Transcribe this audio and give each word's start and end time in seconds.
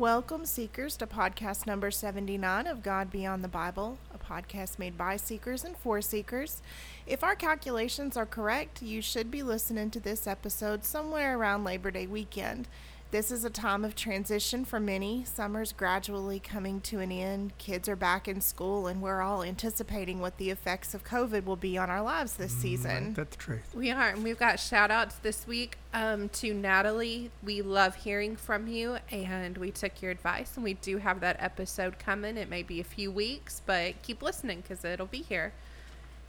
Welcome, 0.00 0.46
seekers, 0.46 0.96
to 0.96 1.06
podcast 1.06 1.66
number 1.66 1.90
79 1.90 2.66
of 2.66 2.82
God 2.82 3.10
Beyond 3.10 3.44
the 3.44 3.48
Bible, 3.48 3.98
a 4.14 4.16
podcast 4.16 4.78
made 4.78 4.96
by 4.96 5.18
seekers 5.18 5.62
and 5.62 5.76
for 5.76 6.00
seekers. 6.00 6.62
If 7.06 7.22
our 7.22 7.34
calculations 7.34 8.16
are 8.16 8.24
correct, 8.24 8.80
you 8.80 9.02
should 9.02 9.30
be 9.30 9.42
listening 9.42 9.90
to 9.90 10.00
this 10.00 10.26
episode 10.26 10.86
somewhere 10.86 11.36
around 11.36 11.64
Labor 11.64 11.90
Day 11.90 12.06
weekend. 12.06 12.66
This 13.12 13.32
is 13.32 13.44
a 13.44 13.50
time 13.50 13.84
of 13.84 13.96
transition 13.96 14.64
for 14.64 14.78
many. 14.78 15.24
Summer's 15.24 15.72
gradually 15.72 16.38
coming 16.38 16.80
to 16.82 17.00
an 17.00 17.10
end. 17.10 17.58
Kids 17.58 17.88
are 17.88 17.96
back 17.96 18.28
in 18.28 18.40
school, 18.40 18.86
and 18.86 19.02
we're 19.02 19.20
all 19.20 19.42
anticipating 19.42 20.20
what 20.20 20.36
the 20.36 20.50
effects 20.50 20.94
of 20.94 21.02
COVID 21.02 21.44
will 21.44 21.56
be 21.56 21.76
on 21.76 21.90
our 21.90 22.02
lives 22.02 22.34
this 22.34 22.52
season. 22.52 23.14
That's 23.14 23.34
the 23.34 23.42
truth. 23.42 23.74
We 23.74 23.90
are, 23.90 24.10
and 24.10 24.22
we've 24.22 24.38
got 24.38 24.60
shout 24.60 24.92
outs 24.92 25.16
this 25.16 25.44
week 25.44 25.76
um, 25.92 26.28
to 26.28 26.54
Natalie. 26.54 27.32
We 27.42 27.62
love 27.62 27.96
hearing 27.96 28.36
from 28.36 28.68
you, 28.68 28.98
and 29.10 29.58
we 29.58 29.72
took 29.72 30.00
your 30.00 30.12
advice, 30.12 30.52
and 30.54 30.62
we 30.62 30.74
do 30.74 30.98
have 30.98 31.18
that 31.18 31.36
episode 31.40 31.98
coming. 31.98 32.36
It 32.36 32.48
may 32.48 32.62
be 32.62 32.78
a 32.78 32.84
few 32.84 33.10
weeks, 33.10 33.60
but 33.66 34.00
keep 34.02 34.22
listening 34.22 34.60
because 34.60 34.84
it'll 34.84 35.06
be 35.06 35.22
here. 35.22 35.52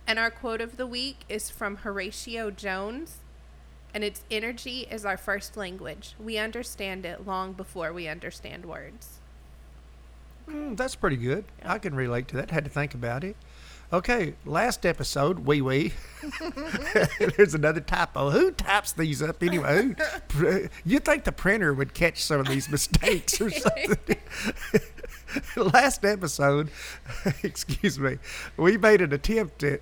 And 0.08 0.18
our 0.18 0.32
quote 0.32 0.62
of 0.62 0.78
the 0.78 0.88
week 0.88 1.26
is 1.30 1.52
from 1.52 1.76
Horatio 1.76 2.50
Jones 2.50 3.20
and 3.94 4.04
its 4.04 4.24
energy 4.32 4.88
is 4.90 5.06
our 5.06 5.18
first 5.18 5.58
language. 5.58 6.16
We 6.20 6.38
understand 6.38 7.06
it 7.06 7.26
long 7.26 7.54
before 7.54 7.94
we 7.94 8.08
understand 8.08 8.66
words. 8.66 9.20
Mm, 10.48 10.78
that's 10.78 10.96
pretty 10.96 11.18
good. 11.18 11.46
I 11.64 11.78
can 11.78 11.96
relate 11.96 12.28
to 12.30 12.38
that. 12.38 12.52
Had 12.52 12.64
to 12.66 12.70
think 12.70 12.94
about 12.94 13.24
it. 13.24 13.36
Okay, 13.94 14.36
last 14.46 14.86
episode, 14.86 15.40
wee 15.40 15.62
wee. 15.62 15.92
There's 17.38 17.54
another 17.54 17.82
typo. 17.82 18.30
Who 18.30 18.52
types 18.52 18.94
these 18.94 19.22
up 19.22 19.44
anyway? 19.44 19.96
Who, 20.36 20.70
you 20.86 21.00
think 21.00 21.26
the 21.26 21.34
printer 21.34 21.74
would 21.74 21.94
catch 21.94 22.24
some 22.24 22.40
of 22.40 22.48
these 22.48 22.70
mistakes 22.70 23.42
or 23.42 23.50
something? 23.50 24.18
last 25.58 26.06
episode, 26.06 26.70
excuse 27.44 28.00
me, 28.00 28.18
we 28.56 28.78
made 28.78 29.02
an 29.02 29.12
attempt 29.12 29.64
at 29.64 29.82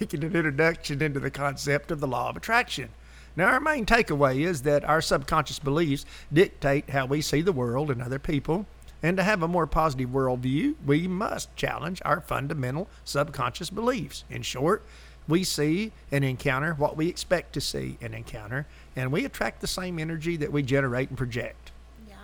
making 0.00 0.24
an 0.24 0.34
introduction 0.34 1.00
into 1.00 1.20
the 1.20 1.30
concept 1.30 1.92
of 1.92 2.00
the 2.00 2.08
law 2.08 2.30
of 2.30 2.36
attraction. 2.36 2.88
Now, 3.36 3.46
our 3.46 3.60
main 3.60 3.84
takeaway 3.84 4.46
is 4.46 4.62
that 4.62 4.84
our 4.84 5.00
subconscious 5.00 5.58
beliefs 5.58 6.06
dictate 6.32 6.90
how 6.90 7.06
we 7.06 7.20
see 7.20 7.42
the 7.42 7.52
world 7.52 7.90
and 7.90 8.00
other 8.00 8.20
people. 8.20 8.66
And 9.02 9.16
to 9.16 9.22
have 9.22 9.42
a 9.42 9.48
more 9.48 9.66
positive 9.66 10.10
worldview, 10.10 10.76
we 10.86 11.08
must 11.08 11.54
challenge 11.56 12.00
our 12.04 12.20
fundamental 12.20 12.88
subconscious 13.04 13.70
beliefs. 13.70 14.24
In 14.30 14.42
short, 14.42 14.84
we 15.26 15.42
see 15.42 15.92
and 16.12 16.24
encounter 16.24 16.74
what 16.74 16.96
we 16.96 17.08
expect 17.08 17.52
to 17.54 17.60
see 17.60 17.98
and 18.00 18.14
encounter, 18.14 18.66
and 18.94 19.10
we 19.10 19.24
attract 19.24 19.60
the 19.60 19.66
same 19.66 19.98
energy 19.98 20.36
that 20.36 20.52
we 20.52 20.62
generate 20.62 21.08
and 21.08 21.18
project. 21.18 21.72
Yeah. 22.08 22.14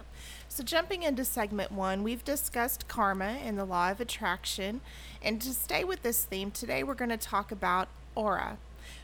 So, 0.48 0.62
jumping 0.62 1.02
into 1.02 1.24
segment 1.24 1.72
one, 1.72 2.02
we've 2.02 2.24
discussed 2.24 2.88
karma 2.88 3.38
and 3.44 3.58
the 3.58 3.64
law 3.64 3.90
of 3.90 4.00
attraction. 4.00 4.80
And 5.22 5.40
to 5.42 5.52
stay 5.52 5.82
with 5.82 6.02
this 6.02 6.24
theme, 6.24 6.50
today 6.50 6.82
we're 6.82 6.94
going 6.94 7.10
to 7.10 7.16
talk 7.16 7.50
about 7.50 7.88
aura. 8.14 8.58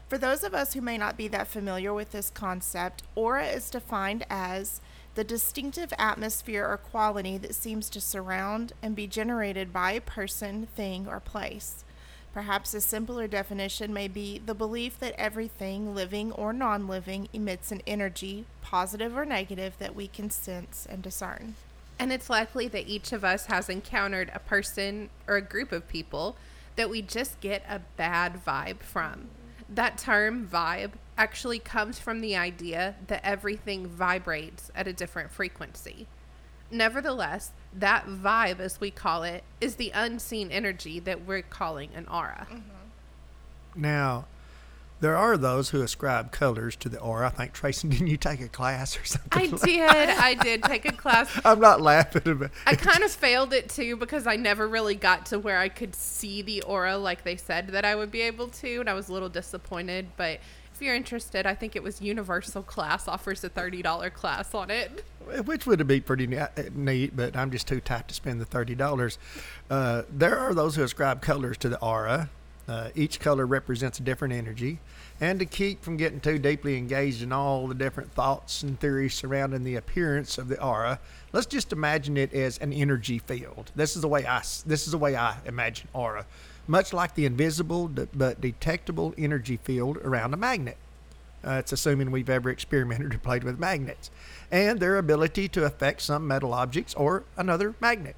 For 0.09 0.19
those 0.19 0.45
of 0.45 0.55
us 0.55 0.75
who 0.75 0.81
may 0.81 0.97
not 0.97 1.17
be 1.17 1.27
that 1.29 1.49
familiar 1.49 1.93
with 1.93 2.13
this 2.13 2.31
concept, 2.31 3.03
aura 3.17 3.47
is 3.47 3.71
defined 3.71 4.25
as 4.31 4.81
the 5.17 5.25
distinctive 5.25 5.93
atmosphere 5.99 6.65
or 6.65 6.77
quality 6.77 7.39
that 7.39 7.57
seems 7.57 7.91
to 7.91 8.01
surround 8.01 8.73
and 8.81 8.95
be 8.95 9.09
generated 9.09 9.73
by 9.73 9.93
a 9.93 10.01
person, 10.01 10.69
thing, 10.77 11.09
or 11.09 11.19
place. 11.19 11.85
Perhaps 12.33 12.75
a 12.75 12.81
simpler 12.81 13.27
definition 13.27 13.93
may 13.93 14.07
be 14.07 14.39
the 14.39 14.55
belief 14.55 15.01
that 15.01 15.19
everything, 15.19 15.93
living 15.93 16.31
or 16.33 16.53
non 16.53 16.87
living, 16.87 17.29
emits 17.33 17.73
an 17.73 17.83
energy, 17.85 18.45
positive 18.63 19.17
or 19.17 19.25
negative, 19.25 19.77
that 19.79 19.97
we 19.97 20.07
can 20.07 20.31
sense 20.31 20.87
and 20.89 21.03
discern. 21.03 21.57
And 21.99 22.13
it's 22.13 22.31
likely 22.31 22.69
that 22.69 22.89
each 22.89 23.13
of 23.13 23.25
us 23.25 23.47
has 23.47 23.69
encountered 23.69 24.31
a 24.35 24.39
person 24.39 25.09
or 25.27 25.37
a 25.37 25.43
group 25.43 25.73
of 25.73 25.89
people 25.89 26.37
that 26.77 26.91
we 26.91 27.01
just 27.03 27.41
get 27.41 27.65
a 27.69 27.81
bad 27.97 28.45
vibe 28.45 28.81
from 28.81 29.31
that 29.69 29.99
term 29.99 30.47
vibe 30.47 30.93
actually 31.19 31.59
comes 31.59 31.99
from 31.99 32.21
the 32.21 32.37
idea 32.37 32.97
that 33.07 33.21
everything 33.25 33.87
vibrates 33.87 34.71
at 34.75 34.87
a 34.87 34.93
different 34.93 35.31
frequency. 35.31 36.07
Nevertheless, 36.71 37.53
that 37.73 38.07
vibe, 38.07 38.59
as 38.59 38.81
we 38.81 38.91
call 38.91 39.23
it, 39.23 39.45
is 39.61 39.77
the 39.77 39.91
unseen 39.95 40.51
energy 40.51 40.99
that 41.01 41.25
we're 41.25 41.43
calling 41.43 41.91
an 41.95 42.07
aura. 42.09 42.47
Mm-hmm. 42.51 43.81
Now, 43.81 44.27
there 45.01 45.17
are 45.17 45.37
those 45.37 45.71
who 45.71 45.83
ascribe 45.83 46.33
colors 46.33 46.75
to 46.77 46.89
the 46.89 46.99
aura. 46.99 47.27
I 47.27 47.31
think 47.31 47.53
Tracy, 47.53 47.89
didn't 47.89 48.07
you 48.07 48.17
take 48.17 48.41
a 48.41 48.49
class 48.49 48.99
or 48.99 49.05
something? 49.05 49.31
I 49.33 49.47
like 49.47 49.61
did. 49.63 49.81
I 50.11 50.35
did 50.35 50.63
take 50.63 50.85
a 50.87 50.93
class. 50.93 51.41
I'm 51.45 51.61
not 51.61 51.81
laughing 51.81 52.23
about. 52.27 52.51
I 52.67 52.75
kind 52.75 53.03
of 53.03 53.11
failed 53.11 53.53
it 53.53 53.69
too 53.69 53.97
because 53.97 54.27
I 54.27 54.37
never 54.37 54.67
really 54.67 54.95
got 54.95 55.27
to 55.27 55.39
where 55.39 55.59
I 55.59 55.69
could 55.69 55.95
see 55.95 56.43
the 56.43 56.63
aura 56.63 56.97
like 56.97 57.25
they 57.25 57.37
said 57.37 57.69
that 57.69 57.85
I 57.85 57.95
would 57.95 58.11
be 58.11 58.23
able 58.23 58.49
to, 58.49 58.81
and 58.81 58.89
I 58.89 58.95
was 58.95 59.09
a 59.09 59.13
little 59.13 59.29
disappointed. 59.29 60.09
But 60.17 60.41
if 60.75 60.83
you're 60.83 60.95
interested, 60.95 61.47
I 61.47 61.55
think 61.55 61.75
it 61.75 61.83
was 61.83 62.03
Universal 62.03 62.63
Class 62.65 63.09
offers 63.09 63.43
a 63.45 63.49
thirty 63.49 63.83
dollar 63.83 64.11
class 64.11 64.55
on 64.55 64.71
it. 64.71 65.05
Which 65.45 65.67
would 65.67 65.85
be 65.87 66.01
pretty 66.01 66.27
neat, 66.27 67.17
but 67.17 67.37
I'm 67.37 67.51
just 67.51 67.67
too 67.67 67.81
tight 67.81 68.09
to 68.09 68.15
spend 68.15 68.41
the 68.41 68.45
thirty 68.45 68.75
dollars. 68.75 69.19
Uh, 69.71 70.03
there 70.11 70.39
are 70.39 70.55
those 70.55 70.77
who 70.77 70.83
ascribe 70.83 71.23
colors 71.23 71.57
to 71.59 71.69
the 71.69 71.81
aura. 71.81 72.31
Uh, 72.69 72.89
each 72.97 73.21
color 73.21 73.47
represents 73.47 74.01
a 74.01 74.03
different 74.03 74.35
energy. 74.35 74.81
And 75.21 75.39
to 75.39 75.47
keep 75.47 75.83
from 75.83 75.97
getting 75.97 76.21
too 76.21 76.39
deeply 76.39 76.77
engaged 76.77 77.23
in 77.23 77.33
all 77.33 77.69
the 77.69 77.75
different 77.75 78.13
thoughts 78.13 78.63
and 78.63 78.79
theories 78.79 79.15
surrounding 79.15 79.63
the 79.63 79.77
appearance 79.77 80.37
of 80.37 80.49
the 80.49 80.63
aura, 80.63 80.99
let's 81.33 81.47
just 81.47 81.73
imagine 81.73 82.17
it 82.17 82.35
as 82.35 82.59
an 82.59 82.73
energy 82.73 83.19
field. 83.19 83.71
This 83.77 83.95
is 83.95 84.03
the 84.03 84.09
way 84.09 84.27
I 84.27 84.41
this 84.67 84.87
is 84.87 84.91
the 84.91 84.99
way 84.99 85.17
I 85.17 85.39
imagine 85.47 85.89
aura, 85.93 86.27
much 86.67 86.93
like 86.93 87.15
the 87.15 87.25
invisible 87.25 87.89
but 87.89 88.41
detectable 88.41 89.15
energy 89.17 89.59
field 89.63 89.99
around 89.99 90.35
a 90.35 90.37
magnet. 90.37 90.77
Uh, 91.47 91.53
it's 91.53 91.71
assuming 91.71 92.11
we've 92.11 92.29
ever 92.29 92.51
experimented 92.51 93.15
or 93.15 93.19
played 93.19 93.45
with 93.45 93.59
magnets, 93.61 94.11
and 94.51 94.81
their 94.81 94.99
ability 94.99 95.49
to 95.49 95.65
affect 95.65 96.03
some 96.03 96.27
metal 96.27 96.53
objects 96.53 96.93
or 96.95 97.23
another 97.37 97.77
magnet. 97.81 98.17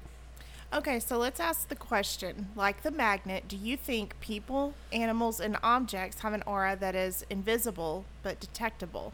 Okay, 0.71 0.99
so 0.99 1.17
let's 1.17 1.39
ask 1.39 1.67
the 1.67 1.75
question 1.75 2.49
like 2.55 2.83
the 2.83 2.91
magnet, 2.91 3.45
do 3.47 3.57
you 3.57 3.75
think 3.75 4.19
people, 4.19 4.75
animals, 4.91 5.39
and 5.39 5.57
objects 5.63 6.21
have 6.21 6.33
an 6.33 6.43
aura 6.45 6.75
that 6.79 6.95
is 6.95 7.25
invisible 7.29 8.05
but 8.21 8.39
detectable? 8.39 9.13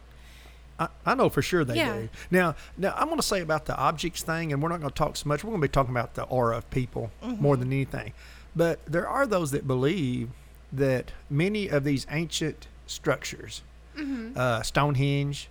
I, 0.78 0.88
I 1.06 1.14
know 1.14 1.30
for 1.30 1.40
sure 1.40 1.64
they 1.64 1.76
yeah. 1.76 1.94
do. 1.94 2.08
Now, 2.30 2.56
now 2.76 2.92
I'm 2.96 3.06
going 3.06 3.16
to 3.16 3.26
say 3.26 3.40
about 3.40 3.64
the 3.64 3.76
objects 3.76 4.22
thing, 4.22 4.52
and 4.52 4.62
we're 4.62 4.68
not 4.68 4.80
going 4.80 4.90
to 4.90 4.94
talk 4.94 5.16
so 5.16 5.28
much. 5.28 5.42
We're 5.42 5.50
going 5.50 5.62
to 5.62 5.68
be 5.68 5.72
talking 5.72 5.92
about 5.92 6.14
the 6.14 6.24
aura 6.24 6.58
of 6.58 6.68
people 6.70 7.10
mm-hmm. 7.22 7.42
more 7.42 7.56
than 7.56 7.72
anything. 7.72 8.12
But 8.54 8.84
there 8.84 9.08
are 9.08 9.26
those 9.26 9.50
that 9.52 9.66
believe 9.66 10.28
that 10.72 11.12
many 11.30 11.68
of 11.68 11.84
these 11.84 12.06
ancient 12.10 12.68
structures, 12.86 13.62
mm-hmm. 13.96 14.32
uh, 14.36 14.62
Stonehenge, 14.62 15.48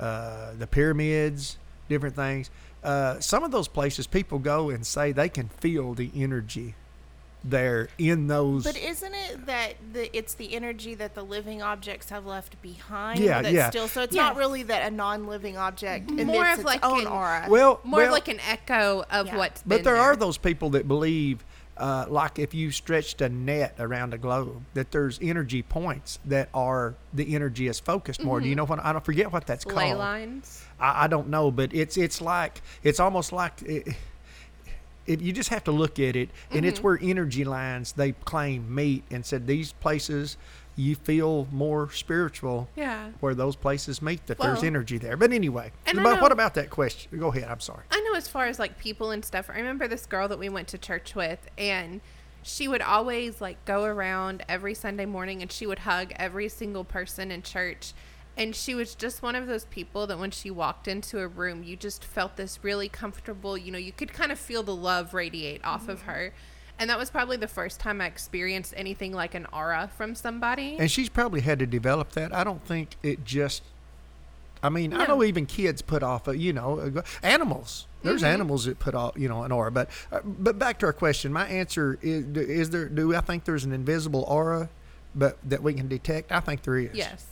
uh, 0.00 0.52
the 0.58 0.66
pyramids, 0.66 1.58
different 1.88 2.16
things, 2.16 2.50
uh, 2.84 3.18
some 3.20 3.42
of 3.42 3.50
those 3.50 3.66
places 3.68 4.06
people 4.06 4.38
go 4.38 4.70
and 4.70 4.86
say 4.86 5.10
they 5.12 5.28
can 5.28 5.48
feel 5.48 5.94
the 5.94 6.10
energy 6.14 6.74
there 7.42 7.88
in 7.98 8.26
those. 8.26 8.64
But 8.64 8.76
isn't 8.76 9.12
it 9.14 9.46
that 9.46 9.74
the, 9.92 10.16
it's 10.16 10.32
the 10.34 10.54
energy 10.54 10.94
that 10.94 11.14
the 11.14 11.22
living 11.22 11.60
objects 11.60 12.08
have 12.10 12.24
left 12.24 12.60
behind? 12.62 13.20
Yeah, 13.20 13.42
that's 13.42 13.54
yeah. 13.54 13.68
Still, 13.70 13.88
so 13.88 14.02
it's 14.02 14.14
Yeah. 14.16 14.22
not 14.22 14.36
really 14.36 14.62
that 14.62 14.90
a 14.90 14.94
non-living 14.94 15.56
object 15.58 16.10
emits 16.10 16.26
More 16.26 16.46
of 16.50 16.58
its 16.60 16.64
like 16.64 16.84
own 16.84 17.02
an- 17.02 17.06
aura. 17.06 17.46
well, 17.50 17.80
More 17.84 17.98
well, 17.98 18.06
of 18.06 18.12
like 18.12 18.28
an 18.28 18.40
echo 18.48 19.04
of 19.10 19.26
Yeah. 19.26 19.36
what's 19.36 19.62
But 19.62 19.76
been 19.76 19.84
there 19.84 19.96
are 19.96 20.16
those 20.16 20.38
people 20.38 20.70
that 20.70 20.88
believe, 20.88 21.44
uh, 21.76 22.06
like 22.08 22.38
if 22.38 22.54
you 22.54 22.70
stretched 22.70 23.20
a 23.20 23.28
net 23.28 23.74
around 23.78 24.14
a 24.14 24.18
globe, 24.18 24.62
that 24.74 24.90
there's 24.92 25.18
energy 25.20 25.62
points 25.62 26.18
that 26.24 26.48
are 26.54 26.94
the 27.12 27.34
energy 27.34 27.66
is 27.66 27.80
focused 27.80 28.22
more. 28.22 28.40
Do 28.40 28.48
you 28.48 28.54
know 28.54 28.64
what? 28.66 28.78
I 28.84 28.92
don't 28.92 29.04
forget 29.04 29.32
what 29.32 29.46
that's 29.46 29.64
Mm-hmm. 29.64 29.76
ley 29.76 29.84
called. 29.88 29.98
lines. 29.98 30.64
I, 30.78 31.04
I 31.04 31.06
don't 31.08 31.28
know, 31.28 31.50
but 31.50 31.74
it's 31.74 31.96
it's 31.96 32.20
like 32.20 32.62
it's 32.82 33.00
almost 33.00 33.32
like. 33.32 33.60
It, 33.62 33.88
if 35.06 35.20
you 35.20 35.32
just 35.34 35.50
have 35.50 35.64
to 35.64 35.70
look 35.70 35.98
at 35.98 36.16
it, 36.16 36.30
and 36.50 36.64
it's 36.64 36.78
Mm-hmm. 36.78 36.86
where 36.86 36.98
energy 37.02 37.44
lines 37.44 37.92
they 37.92 38.12
claim 38.12 38.74
meet, 38.74 39.04
and 39.10 39.24
said 39.26 39.46
these 39.46 39.72
places 39.72 40.38
you 40.76 40.96
feel 40.96 41.46
more 41.52 41.90
spiritual 41.90 42.68
Yeah. 42.74 43.10
where 43.20 43.34
those 43.34 43.56
places 43.56 44.02
meet. 44.02 44.26
That 44.26 44.38
there's 44.38 44.62
energy 44.62 44.98
there. 44.98 45.16
But 45.16 45.32
anyway, 45.32 45.72
but 45.84 46.20
what 46.20 46.32
about 46.32 46.54
that 46.54 46.70
question? 46.70 47.18
Go 47.18 47.28
ahead. 47.28 47.44
I'm 47.44 47.60
sorry. 47.60 47.84
I 47.90 48.00
know 48.00 48.14
as 48.14 48.28
far 48.28 48.46
as 48.46 48.58
like 48.58 48.78
people 48.78 49.10
and 49.10 49.24
stuff, 49.24 49.50
I 49.50 49.56
remember 49.56 49.86
this 49.86 50.06
girl 50.06 50.28
that 50.28 50.38
we 50.38 50.48
went 50.48 50.68
to 50.68 50.78
church 50.78 51.14
with 51.14 51.48
and 51.56 52.00
she 52.42 52.68
would 52.68 52.82
always 52.82 53.40
like 53.40 53.64
go 53.64 53.84
around 53.84 54.44
every 54.48 54.74
Sunday 54.74 55.06
morning 55.06 55.40
and 55.40 55.50
she 55.50 55.66
would 55.66 55.80
hug 55.80 56.12
every 56.16 56.48
single 56.48 56.84
person 56.84 57.30
in 57.30 57.42
church. 57.42 57.94
And 58.36 58.54
she 58.54 58.74
was 58.74 58.94
just 58.94 59.22
one 59.22 59.36
of 59.36 59.46
those 59.46 59.64
people 59.66 60.06
that 60.08 60.18
when 60.18 60.30
she 60.30 60.50
walked 60.50 60.88
into 60.88 61.20
a 61.20 61.28
room, 61.28 61.62
you 61.62 61.76
just 61.76 62.04
felt 62.04 62.36
this 62.36 62.58
really 62.62 62.88
comfortable, 62.88 63.56
you 63.56 63.70
know, 63.70 63.78
you 63.78 63.92
could 63.92 64.12
kind 64.12 64.32
of 64.32 64.38
feel 64.38 64.62
the 64.62 64.74
love 64.74 65.14
radiate 65.14 65.64
off 65.64 65.88
of 65.88 66.00
mm-hmm. 66.00 66.10
her. 66.10 66.34
And 66.78 66.90
that 66.90 66.98
was 66.98 67.08
probably 67.10 67.36
the 67.36 67.46
first 67.48 67.78
time 67.80 68.00
I 68.00 68.06
experienced 68.06 68.74
anything 68.76 69.12
like 69.12 69.34
an 69.34 69.46
aura 69.52 69.90
from 69.96 70.14
somebody. 70.14 70.76
And 70.78 70.90
she's 70.90 71.08
probably 71.08 71.40
had 71.40 71.58
to 71.60 71.66
develop 71.66 72.10
that. 72.12 72.34
I 72.34 72.42
don't 72.44 72.64
think 72.64 72.96
it 73.02 73.24
just. 73.24 73.62
I 74.62 74.70
mean, 74.70 74.94
I 74.94 75.06
know 75.06 75.22
even 75.22 75.44
kids 75.46 75.82
put 75.82 76.02
off, 76.02 76.26
a, 76.26 76.36
you 76.36 76.52
know, 76.52 77.02
animals. 77.22 77.86
There's 78.02 78.22
Mm-hmm. 78.22 78.32
animals 78.32 78.64
that 78.64 78.78
put 78.78 78.94
off, 78.94 79.12
you 79.16 79.28
know, 79.28 79.42
an 79.44 79.52
aura. 79.52 79.70
But, 79.70 79.88
uh, 80.10 80.20
but 80.24 80.58
back 80.58 80.78
to 80.80 80.86
our 80.86 80.92
question. 80.92 81.32
My 81.32 81.46
answer 81.46 81.98
is: 82.02 82.24
Is 82.36 82.70
there? 82.70 82.88
Do 82.88 83.14
I 83.14 83.20
think 83.20 83.44
there's 83.44 83.64
an 83.64 83.72
invisible 83.72 84.22
aura, 84.22 84.68
but 85.14 85.38
that 85.44 85.62
we 85.62 85.74
can 85.74 85.86
detect? 85.88 86.32
I 86.32 86.40
think 86.40 86.62
there 86.62 86.78
is. 86.78 86.94
yes. 86.94 87.26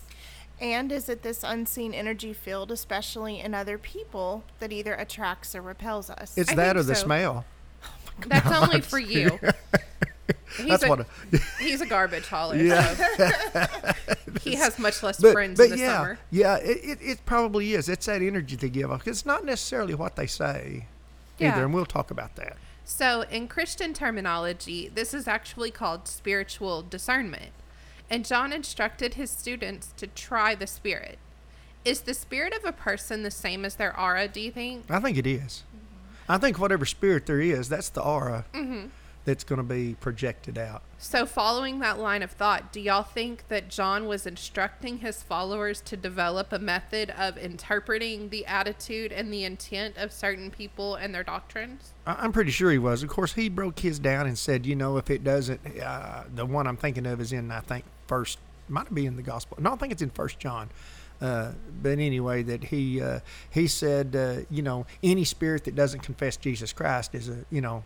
and 0.60 0.92
is 0.92 1.08
it 1.08 1.22
this 1.22 1.42
unseen 1.42 1.92
energy 1.94 2.32
field, 2.32 2.70
especially 2.70 3.40
in 3.40 3.54
other 3.54 3.76
people, 3.78 4.44
that 4.60 4.70
either 4.72 4.94
attracts 4.94 5.54
or 5.54 5.62
repels 5.62 6.10
us? 6.10 6.36
It's 6.38 6.52
I 6.52 6.54
that 6.54 6.74
think 6.74 6.76
or 6.78 6.82
the 6.84 6.94
smell. 6.94 7.44
That's 8.26 8.50
only 8.52 8.80
for 8.80 8.98
you. 8.98 9.38
He's 10.56 10.66
That's 10.66 10.84
a, 10.84 10.88
what. 10.88 11.00
I- 11.00 11.38
He's 11.60 11.80
a 11.80 11.86
garbage 11.86 12.26
hauler. 12.28 12.56
Yeah. 12.56 12.94
so 12.94 13.92
he 14.42 14.54
has 14.54 14.78
much 14.78 15.02
less 15.02 15.18
but, 15.20 15.32
friends 15.32 15.56
but 15.56 15.64
in 15.64 15.70
the 15.70 15.78
yeah, 15.78 15.96
summer. 15.98 16.18
yeah, 16.30 16.56
it, 16.56 16.78
it, 16.84 16.98
it 17.00 17.26
probably 17.26 17.72
is. 17.74 17.88
It's 17.88 18.06
that 18.06 18.20
energy 18.22 18.56
they 18.56 18.68
give 18.68 18.90
off. 18.90 19.08
It's 19.08 19.24
not 19.24 19.44
necessarily 19.44 19.94
what 19.94 20.16
they 20.16 20.26
say 20.26 20.86
Yeah. 21.38 21.52
either, 21.52 21.64
and 21.64 21.72
we'll 21.74 21.86
talk 21.86 22.10
about 22.10 22.36
that. 22.36 22.56
So, 22.84 23.22
in 23.30 23.48
Christian 23.48 23.94
terminology, 23.94 24.90
this 24.94 25.14
is 25.14 25.26
actually 25.26 25.70
called 25.70 26.06
spiritual 26.06 26.82
discernment. 26.82 27.52
And 28.10 28.26
John 28.26 28.52
instructed 28.52 29.14
his 29.14 29.30
students 29.30 29.94
to 29.96 30.06
try 30.06 30.54
the 30.54 30.66
spirit. 30.66 31.18
Is 31.84 32.02
the 32.02 32.14
spirit 32.14 32.52
of 32.54 32.64
a 32.64 32.72
person 32.72 33.22
the 33.22 33.30
same 33.30 33.64
as 33.64 33.76
their 33.76 33.98
aura, 33.98 34.28
do 34.28 34.40
you 34.40 34.50
think? 34.50 34.84
I 34.90 35.00
think 35.00 35.16
it 35.16 35.26
is. 35.26 35.62
I 36.28 36.38
think 36.38 36.58
whatever 36.58 36.84
spirit 36.84 37.26
there 37.26 37.40
is, 37.40 37.68
that's 37.68 37.88
the 37.90 38.02
aura 38.02 38.44
Mm-hmm. 38.54 38.86
that's 39.24 39.44
going 39.44 39.58
to 39.58 39.62
be 39.62 39.96
projected 40.00 40.56
out. 40.58 40.82
So, 40.98 41.26
following 41.26 41.80
that 41.80 41.98
line 41.98 42.22
of 42.22 42.30
thought, 42.30 42.72
do 42.72 42.80
y'all 42.80 43.02
think 43.02 43.48
that 43.48 43.68
John 43.68 44.06
was 44.06 44.26
instructing 44.26 44.98
his 44.98 45.22
followers 45.22 45.80
to 45.82 45.96
develop 45.96 46.52
a 46.52 46.58
method 46.58 47.10
of 47.18 47.36
interpreting 47.36 48.28
the 48.28 48.46
attitude 48.46 49.10
and 49.12 49.32
the 49.32 49.44
intent 49.44 49.96
of 49.96 50.12
certain 50.12 50.50
people 50.50 50.94
and 50.94 51.12
their 51.14 51.24
doctrines? 51.24 51.92
I'm 52.06 52.32
pretty 52.32 52.52
sure 52.52 52.70
he 52.70 52.78
was. 52.78 53.02
Of 53.02 53.08
course, 53.08 53.32
he 53.34 53.48
broke 53.48 53.80
his 53.80 53.98
down 53.98 54.26
and 54.26 54.38
said, 54.38 54.64
you 54.64 54.76
know, 54.76 54.96
if 54.96 55.10
it 55.10 55.24
doesn't, 55.24 55.60
uh, 55.80 56.24
the 56.34 56.46
one 56.46 56.66
I'm 56.68 56.76
thinking 56.76 57.06
of 57.06 57.20
is 57.20 57.32
in, 57.32 57.50
I 57.50 57.60
think, 57.60 57.84
first, 58.06 58.38
might 58.68 58.92
be 58.94 59.06
in 59.06 59.16
the 59.16 59.22
gospel. 59.22 59.58
No, 59.60 59.72
I 59.72 59.76
think 59.76 59.92
it's 59.92 60.02
in 60.02 60.10
First 60.10 60.38
John. 60.38 60.70
Uh, 61.22 61.52
but 61.82 61.98
anyway, 62.00 62.42
that 62.42 62.64
he 62.64 63.00
uh, 63.00 63.20
he 63.50 63.68
said, 63.68 64.16
uh, 64.16 64.44
you 64.50 64.60
know, 64.60 64.84
any 65.04 65.24
spirit 65.24 65.62
that 65.64 65.76
doesn't 65.76 66.00
confess 66.00 66.36
Jesus 66.36 66.72
Christ 66.72 67.14
is 67.14 67.28
a, 67.28 67.44
you 67.48 67.60
know, 67.60 67.84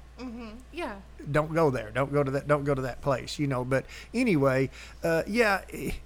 Yeah. 0.72 0.94
don't 1.30 1.52
go 1.52 1.70
there. 1.70 1.90
Don't 1.90 2.10
go 2.12 2.22
to 2.24 2.30
that. 2.30 2.48
Don't 2.48 2.64
go 2.64 2.74
to 2.74 2.82
that 2.82 3.02
place. 3.02 3.38
You 3.38 3.46
know. 3.46 3.62
But 3.64 3.84
anyway, 4.14 4.70
uh, 5.04 5.22
yeah, 5.26 5.60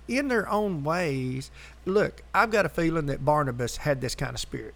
in 0.08 0.26
their 0.28 0.48
own 0.48 0.82
ways. 0.82 1.52
Look, 1.86 2.22
I've 2.34 2.50
got 2.50 2.66
a 2.66 2.68
feeling 2.68 3.06
that 3.06 3.24
Barnabas 3.24 3.76
had 3.78 4.00
this 4.00 4.14
kind 4.16 4.34
of 4.34 4.40
spirit. 4.40 4.74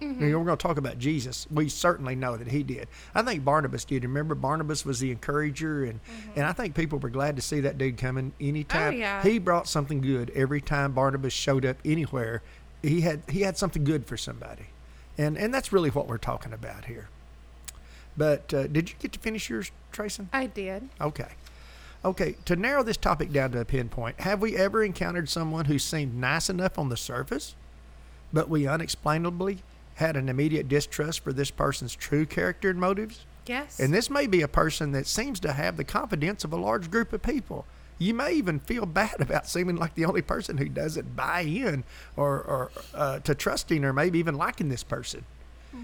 Mm-hmm. 0.00 0.22
You 0.22 0.30
know, 0.30 0.38
we're 0.38 0.46
going 0.46 0.56
to 0.56 0.62
talk 0.62 0.78
about 0.78 0.98
Jesus. 0.98 1.46
We 1.50 1.68
certainly 1.68 2.14
know 2.14 2.36
that 2.36 2.48
he 2.48 2.62
did. 2.62 2.88
I 3.14 3.22
think 3.22 3.44
Barnabas 3.44 3.84
did. 3.84 4.02
Remember, 4.02 4.34
Barnabas 4.34 4.84
was 4.84 5.00
the 5.00 5.10
encourager, 5.10 5.84
and 5.84 6.00
and 6.34 6.46
I 6.46 6.52
think 6.52 6.74
people 6.74 6.98
were 6.98 7.10
glad 7.10 7.36
to 7.36 7.42
see 7.42 7.60
that 7.60 7.76
dude 7.76 7.98
coming 7.98 8.32
anytime. 8.40 8.92
Mm-hmm. 8.92 8.96
Oh, 8.96 8.98
yeah. 8.98 9.22
He 9.22 9.38
brought 9.38 9.68
something 9.68 10.00
good 10.00 10.30
every 10.30 10.60
time 10.60 10.92
Barnabas 10.92 11.32
showed 11.32 11.66
up 11.66 11.76
anywhere. 11.84 12.42
He 12.82 13.02
had 13.02 13.22
he 13.28 13.42
had 13.42 13.58
something 13.58 13.84
good 13.84 14.06
for 14.06 14.16
somebody, 14.16 14.66
and 15.18 15.36
and 15.36 15.52
that's 15.52 15.72
really 15.72 15.90
what 15.90 16.06
we're 16.06 16.18
talking 16.18 16.52
about 16.52 16.86
here. 16.86 17.08
But 18.16 18.52
uh, 18.54 18.66
did 18.66 18.90
you 18.90 18.96
get 18.98 19.12
to 19.12 19.18
finish 19.18 19.50
yours, 19.50 19.70
Trayson? 19.92 20.28
I 20.32 20.46
did. 20.46 20.88
Okay. 21.00 21.28
Okay, 22.02 22.36
to 22.46 22.56
narrow 22.56 22.82
this 22.82 22.96
topic 22.96 23.30
down 23.30 23.52
to 23.52 23.60
a 23.60 23.64
pinpoint, 23.66 24.20
have 24.20 24.40
we 24.40 24.56
ever 24.56 24.82
encountered 24.82 25.28
someone 25.28 25.66
who 25.66 25.78
seemed 25.78 26.14
nice 26.14 26.48
enough 26.48 26.78
on 26.78 26.88
the 26.88 26.96
surface, 26.96 27.54
but 28.32 28.48
we 28.48 28.66
unexplainably 28.66 29.58
had 30.00 30.16
an 30.16 30.28
immediate 30.28 30.68
distrust 30.68 31.20
for 31.20 31.32
this 31.32 31.50
person's 31.50 31.94
true 31.94 32.26
character 32.26 32.68
and 32.68 32.80
motives? 32.80 33.24
Yes. 33.46 33.80
And 33.80 33.94
this 33.94 34.10
may 34.10 34.26
be 34.26 34.42
a 34.42 34.48
person 34.48 34.92
that 34.92 35.06
seems 35.06 35.40
to 35.40 35.52
have 35.52 35.76
the 35.76 35.84
confidence 35.84 36.44
of 36.44 36.52
a 36.52 36.56
large 36.56 36.90
group 36.90 37.12
of 37.12 37.22
people. 37.22 37.66
You 37.98 38.14
may 38.14 38.32
even 38.32 38.60
feel 38.60 38.86
bad 39.00 39.20
about 39.20 39.46
seeming 39.46 39.76
like 39.76 39.94
the 39.94 40.04
only 40.04 40.22
person 40.22 40.58
who 40.58 40.68
doesn't 40.68 41.16
buy 41.16 41.42
in 41.42 41.84
or, 42.16 42.42
or 42.42 42.70
uh, 42.94 43.20
to 43.20 43.34
trusting 43.34 43.84
or 43.84 43.92
maybe 43.92 44.18
even 44.18 44.34
liking 44.34 44.68
this 44.68 44.82
person. 44.82 45.24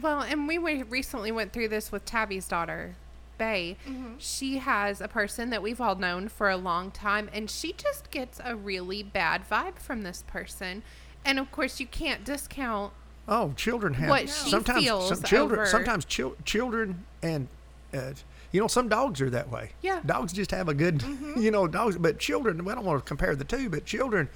Well, 0.02 0.20
and 0.22 0.48
we 0.48 0.58
recently 0.58 1.30
went 1.30 1.52
through 1.52 1.68
this 1.68 1.92
with 1.92 2.04
Tabby's 2.04 2.48
daughter, 2.48 2.96
Bay. 3.38 3.76
She 4.18 4.58
has 4.58 5.00
a 5.00 5.08
person 5.08 5.50
that 5.50 5.62
we've 5.62 5.80
all 5.80 5.94
known 5.94 6.28
for 6.28 6.50
a 6.50 6.56
long 6.56 6.90
time, 6.90 7.30
and 7.32 7.48
she 7.50 7.72
just 7.72 8.10
gets 8.10 8.40
a 8.42 8.56
really 8.56 9.02
bad 9.02 9.48
vibe 9.48 9.78
from 9.78 10.02
this 10.02 10.24
person. 10.26 10.82
And 11.24 11.38
of 11.38 11.52
course, 11.52 11.78
you 11.78 11.86
can't 11.86 12.24
discount. 12.24 12.92
Oh, 13.28 13.52
children 13.56 13.94
have 13.94 14.08
What 14.08 14.28
she 14.28 14.50
sometimes 14.50 14.84
feels 14.84 15.08
some 15.08 15.22
children 15.22 15.60
over- 15.60 15.68
sometimes 15.68 16.04
chil- 16.04 16.36
children 16.44 17.04
and 17.22 17.48
uh, 17.92 18.12
you 18.52 18.60
know 18.60 18.68
some 18.68 18.88
dogs 18.88 19.20
are 19.20 19.30
that 19.30 19.50
way. 19.50 19.70
Yeah. 19.82 20.00
dogs 20.06 20.32
just 20.32 20.50
have 20.52 20.68
a 20.68 20.74
good 20.74 21.02
you 21.36 21.50
know 21.50 21.66
dogs, 21.66 21.96
but 21.96 22.18
children. 22.18 22.64
We 22.64 22.72
don't 22.74 22.84
want 22.84 23.02
to 23.04 23.08
compare 23.08 23.34
the 23.34 23.44
two, 23.44 23.68
but 23.68 23.84
children 23.84 24.28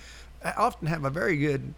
uh, 0.45 0.53
often 0.57 0.89
have 0.89 1.05
a 1.05 1.11
very 1.11 1.37
good 1.37 1.75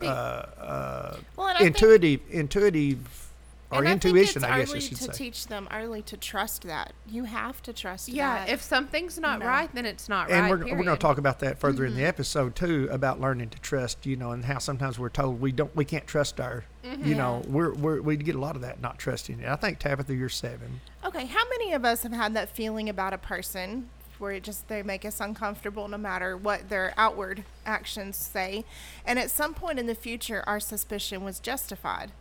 uh, 0.00 0.04
uh, 0.04 1.16
Well, 1.36 1.48
and 1.48 1.56
I 1.56 1.60
think- 1.60 1.74
intuitive 1.76 2.20
intuitive 2.30 3.28
or 3.72 3.78
and 3.84 3.88
intuition. 3.88 4.44
I, 4.44 4.54
I, 4.54 4.58
guess 4.60 4.72
I 4.72 4.76
it's 4.76 4.86
should 4.88 4.96
to 4.98 5.04
say. 5.04 5.12
teach 5.12 5.46
them 5.46 5.68
early 5.72 6.02
to 6.02 6.16
trust 6.16 6.62
that. 6.64 6.92
You 7.08 7.24
have 7.24 7.62
to 7.62 7.72
trust 7.72 8.08
Yeah, 8.08 8.44
that. 8.44 8.48
if 8.52 8.62
something's 8.62 9.18
not 9.18 9.40
No. 9.40 9.46
right, 9.46 9.72
then 9.74 9.86
it's 9.86 10.08
not 10.08 10.30
and 10.30 10.42
right. 10.42 10.50
we're, 10.50 10.76
we're 10.76 10.84
going 10.84 10.96
to 10.96 11.02
talk 11.02 11.18
about 11.18 11.40
that 11.40 11.58
further 11.58 11.84
Mm-hmm. 11.84 11.92
in 11.92 12.02
the 12.02 12.04
episode 12.06 12.54
too 12.54 12.88
about 12.90 13.20
learning 13.20 13.50
to 13.50 13.58
trust 13.60 14.04
you 14.06 14.16
know 14.16 14.30
and 14.32 14.44
how 14.44 14.58
sometimes 14.58 14.98
we're 14.98 15.08
told 15.08 15.40
we 15.40 15.52
don't 15.52 15.74
we 15.74 15.84
can't 15.84 16.06
trust 16.06 16.40
our 16.40 16.64
Mm-hmm. 16.84 17.06
you 17.06 17.14
know 17.14 17.42
we're, 17.46 17.72
we're 17.74 18.02
we 18.02 18.16
get 18.16 18.34
a 18.34 18.40
lot 18.40 18.56
of 18.56 18.62
that 18.62 18.80
not 18.80 18.98
trusting 18.98 19.38
it 19.38 19.46
i 19.48 19.54
think 19.54 19.78
tabitha 19.78 20.12
you're 20.16 20.28
seven 20.28 20.80
Okay, 21.04 21.26
how 21.26 21.48
many 21.50 21.72
of 21.74 21.84
us 21.84 22.02
have 22.02 22.12
had 22.12 22.34
that 22.34 22.48
feeling 22.48 22.88
about 22.88 23.12
a 23.12 23.18
person 23.18 23.88
where 24.18 24.32
it 24.32 24.42
just 24.42 24.66
they 24.68 24.82
make 24.82 25.04
us 25.04 25.20
uncomfortable 25.20 25.86
no 25.88 25.96
matter 25.98 26.36
what 26.36 26.68
their 26.68 26.92
outward 26.96 27.42
actions 27.66 28.16
say, 28.16 28.64
and 29.04 29.18
at 29.18 29.30
some 29.30 29.52
point 29.54 29.78
in 29.80 29.86
the 29.86 29.94
future 29.96 30.42
our 30.46 30.60
suspicion 30.60 31.24
was 31.24 31.38
justified? 31.40 32.12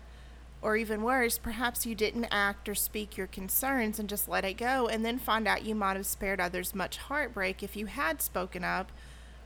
Or 0.62 0.78
even 0.78 1.02
worse, 1.02 1.40
perhaps 1.40 1.86
you 1.86 1.96
didn't 1.96 2.28
act 2.30 2.70
or 2.70 2.76
speak 2.76 3.18
your 3.18 3.28
concerns 3.28 3.98
and 3.98 4.08
just 4.08 4.30
let 4.30 4.46
it 4.46 4.58
go, 4.58 4.88
and 4.88 5.04
then 5.04 5.18
find 5.18 5.48
out 5.48 5.66
you 5.66 5.74
might 5.74 5.96
have 5.96 6.06
spared 6.06 6.40
others 6.40 6.76
much 6.76 6.98
heartbreak 6.98 7.64
if 7.64 7.76
you 7.76 7.88
had 7.88 8.22
spoken 8.22 8.64
up, 8.64 8.92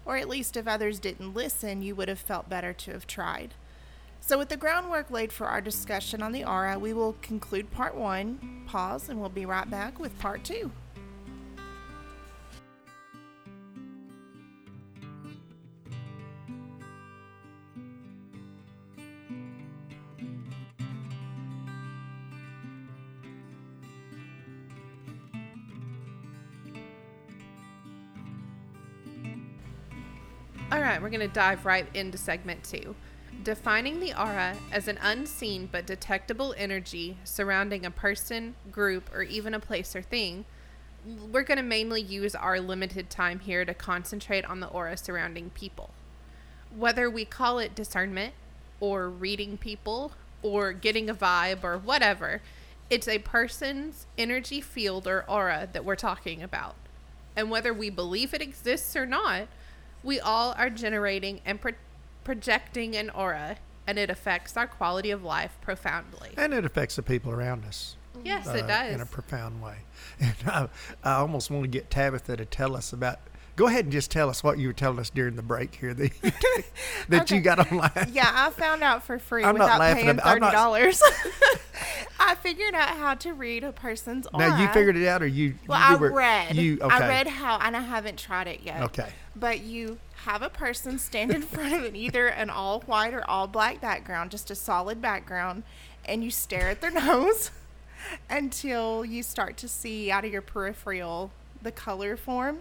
or 0.05 0.17
at 0.17 0.27
least 0.27 0.57
if 0.57 0.67
others 0.67 0.99
didn't 0.99 1.33
listen, 1.33 1.81
you 1.81 1.95
would 1.95 2.09
have 2.09 2.19
felt 2.19 2.49
better 2.49 2.73
to 2.73 2.91
have 2.91 3.07
tried. 3.07 3.53
So, 4.19 4.37
with 4.37 4.49
the 4.49 4.57
groundwork 4.57 5.09
laid 5.11 5.31
for 5.31 5.47
our 5.47 5.61
discussion 5.61 6.21
on 6.21 6.31
the 6.31 6.43
aura, 6.43 6.79
we 6.79 6.93
will 6.93 7.13
conclude 7.21 7.71
part 7.71 7.95
one, 7.95 8.63
pause, 8.67 9.07
and 9.07 9.19
we'll 9.19 9.29
be 9.29 9.45
right 9.45 9.69
back 9.69 9.99
with 9.99 10.17
part 10.19 10.43
two. 10.43 10.71
All 30.71 30.81
right, 30.81 30.99
we're 30.99 31.11
going 31.11 31.19
to 31.19 31.27
dive 31.27 31.63
right 31.63 31.85
into 31.93 32.17
segment 32.17 32.63
two. 32.63 32.95
Defining 33.43 33.99
the 33.99 34.19
aura 34.19 34.57
as 34.71 34.87
an 34.87 34.97
unseen 34.99 35.69
but 35.71 35.85
detectable 35.85 36.55
energy 36.57 37.17
surrounding 37.23 37.85
a 37.85 37.91
person, 37.91 38.55
group, 38.71 39.13
or 39.13 39.21
even 39.21 39.53
a 39.53 39.59
place 39.59 39.95
or 39.95 40.01
thing. 40.01 40.43
We're 41.31 41.43
going 41.43 41.59
to 41.59 41.63
mainly 41.63 42.01
use 42.01 42.33
our 42.33 42.59
limited 42.59 43.11
time 43.11 43.41
here 43.41 43.63
to 43.63 43.75
concentrate 43.75 44.43
on 44.43 44.59
the 44.59 44.67
aura 44.67 44.97
surrounding 44.97 45.51
people. 45.51 45.91
Whether 46.75 47.11
we 47.11 47.25
call 47.25 47.59
it 47.59 47.75
discernment, 47.75 48.33
or 48.79 49.07
reading 49.07 49.57
people, 49.57 50.13
or 50.41 50.73
getting 50.73 51.11
a 51.11 51.15
vibe, 51.15 51.63
or 51.63 51.77
whatever, 51.77 52.41
it's 52.89 53.07
a 53.07 53.19
person's 53.19 54.07
energy 54.17 54.61
field 54.61 55.07
or 55.07 55.25
aura 55.29 55.69
that 55.73 55.85
we're 55.85 55.95
talking 55.95 56.41
about. 56.41 56.75
And 57.35 57.51
whether 57.51 57.71
we 57.71 57.91
believe 57.91 58.33
it 58.33 58.41
exists 58.41 58.95
or 58.95 59.05
not, 59.05 59.47
we 60.05 60.19
all 60.19 60.53
are 60.57 60.69
generating 60.69 61.41
and 61.45 61.59
pro- 61.59 61.73
projecting 62.23 62.95
an 62.95 63.09
aura, 63.09 63.57
and 63.87 63.99
it 63.99 64.09
affects 64.09 64.55
our 64.55 64.67
quality 64.67 65.11
of 65.11 65.23
life 65.23 65.57
profoundly. 65.61 66.29
And 66.37 66.53
it 66.53 66.63
affects 66.63 66.95
the 66.95 67.03
people 67.03 67.31
around 67.31 67.65
us. 67.65 67.97
Yes, 68.23 68.47
uh, 68.47 68.51
it 68.51 68.67
does. 68.67 68.93
In 68.93 69.01
a 69.01 69.05
profound 69.05 69.61
way. 69.61 69.79
And 70.19 70.35
I, 70.45 70.69
I 71.03 71.13
almost 71.15 71.51
want 71.51 71.63
to 71.63 71.67
get 71.67 71.89
Tabitha 71.89 72.37
to 72.37 72.45
tell 72.45 72.75
us 72.75 72.93
about. 72.93 73.19
Go 73.55 73.67
ahead 73.67 73.85
and 73.85 73.91
just 73.91 74.11
tell 74.11 74.29
us 74.29 74.43
what 74.43 74.57
you 74.59 74.67
were 74.67 74.73
telling 74.73 74.99
us 74.99 75.09
during 75.09 75.35
the 75.37 75.41
break 75.41 75.75
here 75.75 75.93
that, 75.93 76.11
that 77.09 77.21
Okay. 77.23 77.35
you 77.35 77.41
got 77.41 77.71
online. 77.71 78.09
Yeah, 78.11 78.29
I 78.33 78.49
found 78.49 78.83
out 78.83 79.03
for 79.03 79.17
free 79.17 79.43
I'm 79.45 79.55
not 79.57 79.63
without 79.65 79.79
laughing 79.79 80.03
paying 80.03 80.09
about- 80.19 80.25
thirty 80.39 80.51
dollars. 80.51 81.01
I 82.19 82.35
figured 82.35 82.73
out 82.73 82.89
how 82.89 83.13
to 83.15 83.33
read 83.33 83.63
a 83.63 83.71
person's 83.71 84.27
aura. 84.33 84.49
Now 84.49 84.61
you 84.61 84.67
figured 84.69 84.95
it 84.97 85.07
out, 85.07 85.21
or 85.21 85.27
you? 85.27 85.55
Well, 85.67 85.79
you 85.79 85.95
I 85.97 85.99
were- 85.99 86.11
read. 86.13 86.55
You 86.55 86.79
okay? 86.81 86.95
I 86.95 87.07
read 87.07 87.27
how, 87.27 87.57
and 87.59 87.75
I 87.77 87.81
haven't 87.81 88.17
tried 88.17 88.47
it 88.47 88.61
yet. 88.63 88.81
Okay. 88.83 89.09
But 89.35 89.61
you 89.61 89.99
have 90.25 90.41
a 90.41 90.49
person 90.49 90.97
stand 90.97 91.31
in 91.31 91.41
front 91.41 91.73
of 91.73 91.83
an, 91.83 91.95
either 91.95 92.27
an 92.27 92.49
all 92.49 92.81
white 92.81 93.13
or 93.13 93.23
all 93.29 93.47
black 93.47 93.79
background, 93.81 94.31
just 94.31 94.49
a 94.51 94.55
solid 94.55 95.01
background, 95.01 95.63
and 96.05 96.23
you 96.23 96.31
stare 96.31 96.69
at 96.69 96.81
their 96.81 96.91
nose 97.05 97.51
until 98.29 99.05
you 99.05 99.23
start 99.23 99.57
to 99.57 99.67
see 99.67 100.11
out 100.11 100.25
of 100.25 100.31
your 100.31 100.41
peripheral 100.41 101.31
the 101.61 101.71
color 101.71 102.15
form. 102.17 102.59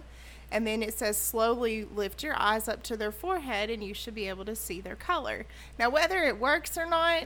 And 0.55 0.65
then 0.65 0.81
it 0.81 0.97
says 0.97 1.17
slowly 1.17 1.83
lift 1.83 2.23
your 2.23 2.33
eyes 2.39 2.69
up 2.69 2.81
to 2.83 2.95
their 2.95 3.11
forehead, 3.11 3.69
and 3.69 3.83
you 3.83 3.93
should 3.93 4.15
be 4.15 4.29
able 4.29 4.45
to 4.45 4.55
see 4.55 4.79
their 4.79 4.95
color. 4.95 5.45
Now, 5.77 5.89
whether 5.89 6.23
it 6.23 6.39
works 6.39 6.77
or 6.77 6.85
not, 6.85 7.25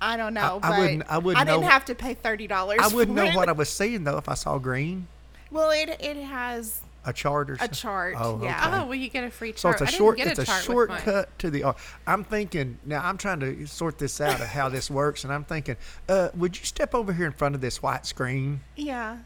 I 0.00 0.16
don't 0.16 0.32
know. 0.32 0.58
I 0.62 0.70
but 0.70 0.78
wouldn't- 0.78 1.04
I 1.10 1.18
wouldn't 1.18 1.40
I 1.42 1.44
didn't 1.44 1.60
know- 1.64 1.68
have 1.68 1.84
to 1.84 1.94
pay 1.94 2.14
thirty 2.14 2.46
dollars. 2.46 2.80
I 2.82 2.88
wouldn't 2.88 3.14
know 3.14 3.30
what 3.32 3.50
I 3.50 3.52
was 3.52 3.68
seeing 3.68 4.04
though 4.04 4.16
if 4.16 4.26
I 4.26 4.34
saw 4.34 4.56
green, 4.56 5.06
Well, 5.50 5.70
it 5.70 5.90
it 6.00 6.16
has 6.16 6.80
a 7.04 7.12
chart 7.12 7.50
or 7.50 7.54
a 7.54 7.58
something. 7.58 7.74
chart. 7.74 8.14
Oh, 8.18 8.40
yeah. 8.42 8.68
okay. 8.68 8.76
Oh, 8.78 8.84
well, 8.86 8.94
you 8.94 9.10
get 9.10 9.24
a 9.24 9.30
free 9.30 9.52
chart. 9.52 9.58
So 9.58 9.68
chart. 9.68 9.74
it's 9.74 9.82
a 9.82 9.84
I 9.84 9.90
didn't 9.90 9.98
short. 9.98 10.20
It's 10.20 10.38
a, 10.38 10.44
chart 10.46 10.58
with 10.58 10.64
shortcut 11.04 11.38
to 11.40 11.50
the. 11.50 11.62
art. 11.64 11.76
I'm 12.06 12.24
thinking 12.24 12.78
now. 12.86 13.02
I'm 13.06 13.18
trying 13.18 13.40
to 13.40 13.66
sort 13.66 13.98
this 13.98 14.18
out 14.20 14.40
of 14.40 14.46
how 14.46 14.68
this 14.70 14.90
works, 14.90 15.24
and 15.24 15.32
I'm 15.32 15.44
thinking, 15.44 15.76
uh, 16.08 16.30
would 16.34 16.56
you 16.58 16.64
step 16.64 16.94
over 16.94 17.12
here 17.12 17.26
in 17.26 17.32
front 17.32 17.54
of 17.54 17.60
this 17.60 17.82
white 17.82 18.06
screen? 18.06 18.60
Yeah. 18.76 19.18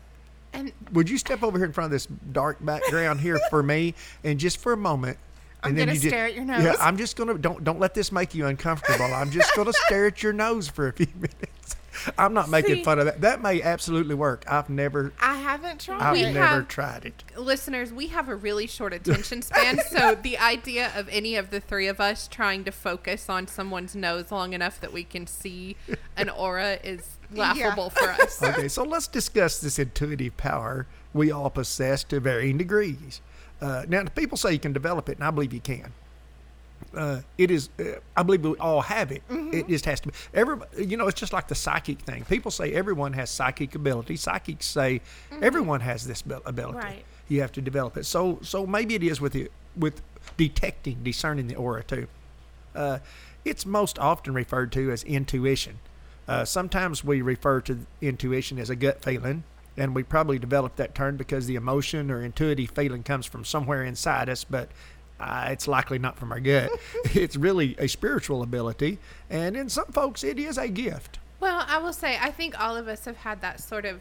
And 0.57 0.73
Would 0.93 1.09
you 1.11 1.19
step 1.19 1.43
over 1.43 1.59
here 1.59 1.67
in 1.67 1.73
front 1.73 1.87
of 1.87 1.91
this 1.93 2.07
dark 2.33 2.65
background 2.65 3.21
here 3.21 3.39
for 3.51 3.63
me, 3.63 3.95
and 4.25 4.39
just 4.39 4.59
for 4.59 4.73
a 4.73 4.77
moment? 4.77 5.19
I'm 5.63 5.71
and 5.71 5.79
then 5.79 5.87
gonna 5.89 5.99
stare 5.99 6.27
at 6.27 6.35
your 6.35 6.45
nose. 6.45 6.63
Yeah. 6.63 6.75
I'm 6.81 6.97
just 6.97 7.17
gonna 7.17 7.39
don't 7.39 7.65
don't 7.65 7.81
let 7.81 7.95
this 7.95 8.13
make 8.13 8.35
you 8.35 8.47
uncomfortable. 8.47 9.07
I'm 9.07 9.31
just 9.31 9.55
gonna 9.57 9.73
stare 9.87 10.07
at 10.07 10.23
your 10.23 10.33
nose 10.33 10.69
for 10.69 10.87
a 10.89 10.93
few 10.93 11.09
minutes. 11.17 11.77
I'm 12.19 12.35
not 12.35 12.51
making 12.51 12.77
See- 12.77 12.85
fun 12.85 12.99
of 12.99 13.07
that. 13.07 13.23
That 13.23 13.41
may 13.43 13.63
absolutely 13.63 14.15
work. 14.15 14.45
I've 14.47 14.69
never, 14.69 15.13
I 15.19 15.35
haven't 15.39 15.81
tried 15.81 16.03
I've 16.03 16.17
it. 16.17 16.33
never 16.35 16.39
have- 16.47 16.69
tried 16.69 17.07
it. 17.07 17.23
listeners, 17.39 17.91
we 17.91 18.09
have 18.09 18.29
a 18.29 18.37
really 18.37 18.67
short 18.67 18.93
attention 18.93 19.41
span, 19.43 19.81
so 19.91 20.15
the 20.15 20.37
idea 20.39 20.93
of 20.95 21.09
any 21.09 21.37
of 21.37 21.49
the 21.51 21.59
three 21.59 21.89
of 21.89 21.99
us 21.99 22.29
trying 22.29 22.65
to 22.65 22.71
focus 22.71 23.31
on 23.31 23.49
someone's 23.49 23.97
nose 23.97 24.31
long 24.31 24.53
enough 24.53 24.79
that 24.83 24.93
we 24.93 25.05
can 25.05 25.27
see 25.27 25.77
an 26.19 26.29
aura 26.29 26.79
is 26.85 27.16
laughable 27.33 27.91
for 27.91 28.11
us. 28.11 28.43
Okay, 28.43 28.69
so 28.69 28.85
let's 28.85 29.09
discuss 29.09 29.61
this 29.61 29.79
intuitive 29.79 30.37
power 30.37 30.87
we 31.13 31.31
all 31.31 31.51
possess 31.51 32.05
to 32.05 32.21
varying 32.21 32.59
degrees. 32.59 33.21
Uh, 33.61 33.85
now, 33.89 34.05
people 34.05 34.37
say 34.37 34.53
you 34.53 34.59
can 34.59 34.73
develop 34.73 35.09
it, 35.09 35.17
and 35.17 35.25
I 35.25 35.31
believe 35.31 35.53
you 35.53 35.61
can. 35.61 35.93
Uh, 36.95 37.21
it 37.39 37.51
is, 37.51 37.71
uh, 37.81 38.01
I 38.17 38.23
believe 38.23 38.45
we 38.45 38.55
all 38.57 38.83
have 38.83 39.11
it. 39.11 39.27
Mm-hmm. 39.29 39.55
It 39.55 39.69
just 39.69 39.87
has 39.87 40.01
to 40.01 40.09
be. 40.09 40.15
Every, 40.35 40.59
you 40.79 40.97
know, 40.97 41.07
it's 41.07 41.19
just 41.19 41.33
like 41.33 41.49
the 41.49 41.55
psychic 41.55 42.01
thing. 42.01 42.25
People 42.25 42.51
say 42.51 42.73
everyone 42.73 43.15
has 43.15 43.31
psychic 43.31 43.75
ability. 43.75 44.17
Psychics 44.17 44.67
say 44.67 45.01
everyone 45.41 45.81
has 45.81 46.07
this 46.07 46.23
ability. 46.23 46.79
Mm-hmm. 46.79 46.87
Right. 46.87 47.05
You 47.29 47.41
have 47.41 47.53
to 47.53 47.63
develop 47.63 47.97
it. 47.97 48.05
So, 48.05 48.39
so 48.43 48.67
maybe 48.67 48.95
it 48.95 49.03
is 49.03 49.21
with 49.21 49.33
the, 49.33 49.51
with 49.75 50.03
detecting, 50.37 51.03
discerning 51.03 51.49
the 51.49 51.57
aura 51.57 51.83
too. 51.83 52.07
Uh, 52.75 52.99
it's 53.45 53.65
most 53.65 53.99
often 53.99 54.35
referred 54.35 54.71
to 54.73 54.91
as 54.91 55.03
intuition. 55.05 55.79
Uh, 56.29 56.45
sometimes 56.45 57.05
we 57.05 57.23
refer 57.23 57.61
to 57.63 57.79
intuition 58.01 58.59
as 58.59 58.71
a 58.71 58.77
gut 58.77 59.03
feeling, 59.03 59.45
and 59.77 59.95
we 59.95 60.03
probably 60.03 60.39
developed 60.39 60.77
that 60.77 60.95
term 60.95 61.17
because 61.17 61.47
the 61.47 61.55
emotion 61.55 62.11
or 62.11 62.23
intuitive 62.23 62.71
feeling 62.71 63.03
comes 63.03 63.27
from 63.27 63.45
somewhere 63.45 63.85
inside 63.85 64.29
us, 64.29 64.45
but 64.45 64.69
uh, 65.21 65.49
it's 65.51 65.69
likely 65.69 65.99
not 65.99 66.19
from 66.19 66.33
our 66.33 66.41
gut. 66.41 66.71
it's 67.15 67.37
really 67.37 67.77
a 67.79 67.87
spiritual 67.87 68.43
ability, 68.43 68.99
and 69.31 69.57
in 69.57 69.69
some 69.69 69.87
folks, 69.87 70.25
it 70.25 70.39
is 70.39 70.59
a 70.59 70.69
gift. 70.69 71.19
Well, 71.39 71.65
I 71.69 71.79
will 71.79 71.93
say, 71.93 72.19
I 72.21 72.31
think 72.31 72.59
all 72.59 72.77
of 72.77 72.89
us 72.89 73.05
have 73.05 73.19
had 73.19 73.41
that 73.43 73.61
sort 73.61 73.85
of, 73.85 74.01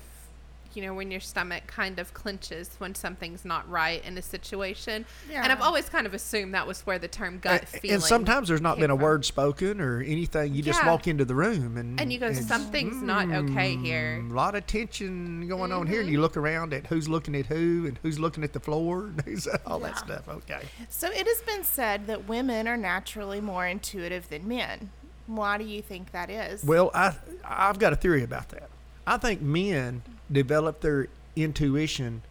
you 0.75 0.81
know, 0.81 0.93
when 0.93 1.09
your 1.11 1.19
stomach 1.19 1.67
kind 1.67 1.99
of 1.99 2.13
clenches 2.13 2.71
when 2.79 2.93
something's 2.95 3.45
not 3.45 3.67
right 3.69 4.03
in 4.05 4.17
a 4.17 4.21
situation. 4.21 5.05
And 5.31 5.51
I've 5.51 5.61
always 5.61 5.87
kind 5.89 6.05
of 6.05 6.13
assumed 6.13 6.53
that 6.53 6.67
was 6.67 6.81
where 6.81 6.99
the 6.99 7.07
term 7.07 7.39
gut 7.39 7.63
A- 7.63 7.65
feeling. 7.65 7.93
and 7.95 8.03
sometimes 8.03 8.47
there's 8.47 8.61
not 8.61 8.77
been 8.77 8.91
a 8.91 8.95
from. 8.95 9.03
word 9.03 9.25
spoken 9.25 9.79
or 9.81 10.01
anything. 10.01 10.53
You 10.53 10.61
just 10.61 10.85
walk 10.85 11.07
into 11.07 11.25
the 11.25 11.35
room 11.35 11.77
and 11.77 11.99
And 11.99 12.11
you 12.11 12.19
go, 12.19 12.27
and- 12.27 12.35
something's 12.45 13.01
not 13.01 13.29
okay 13.31 13.75
here. 13.77 14.23
A 14.29 14.33
lot 14.33 14.55
of 14.55 14.67
tension 14.67 15.47
going 15.47 15.71
on 15.71 15.87
here, 15.87 15.99
and 16.01 16.05
Mm-hmm. 16.07 16.13
you 16.13 16.21
look 16.21 16.37
around 16.37 16.73
at 16.73 16.87
who's 16.87 17.07
looking 17.09 17.35
at 17.35 17.45
who, 17.47 17.85
and 17.87 17.97
who's 18.03 18.19
looking 18.19 18.43
at 18.43 18.53
the 18.53 18.59
floor, 18.59 19.05
and 19.05 19.21
who's 19.21 19.47
all 19.65 19.79
that 19.79 19.97
stuff. 19.97 20.27
Okay. 20.27 20.61
So 20.89 21.07
it 21.09 21.25
has 21.27 21.41
been 21.41 21.63
said 21.63 22.07
that 22.07 22.27
women 22.27 22.67
are 22.67 22.77
naturally 22.77 23.41
more 23.41 23.65
intuitive 23.65 24.29
than 24.29 24.47
men. 24.47 24.89
Why 25.27 25.57
do 25.57 25.63
you 25.63 25.81
think 25.81 26.11
that 26.11 26.29
is? 26.29 26.63
Well, 26.63 26.91
I 26.93 27.15
I've 27.43 27.79
got 27.79 27.93
a 27.93 27.95
theory 27.95 28.23
about 28.23 28.49
that. 28.49 28.69
I 29.07 29.17
think 29.17 29.41
men 29.41 30.03
develop 30.31 30.81
their 30.81 31.07
intuition 31.35 32.21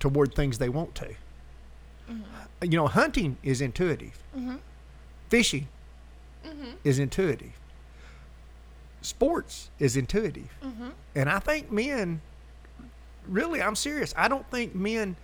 toward 0.00 0.34
things 0.34 0.58
they 0.58 0.68
want 0.68 0.94
to. 0.96 1.08
Mm-hmm. 2.10 2.22
You 2.62 2.76
know, 2.78 2.86
hunting 2.86 3.36
is 3.42 3.60
intuitive. 3.60 4.22
Fishing 5.28 5.68
Mm-hmm. 6.46 6.70
is 6.84 6.98
intuitive. 6.98 7.52
Sports 9.02 9.70
is 9.78 9.96
intuitive. 9.96 10.48
Mm-hmm. 10.64 10.88
And 11.14 11.28
I 11.28 11.40
think 11.40 11.70
men, 11.70 12.20
really, 13.26 13.60
I'm 13.60 13.74
serious. 13.74 14.14
I 14.16 14.28
don't 14.28 14.48
think 14.50 14.74
men 14.74 15.16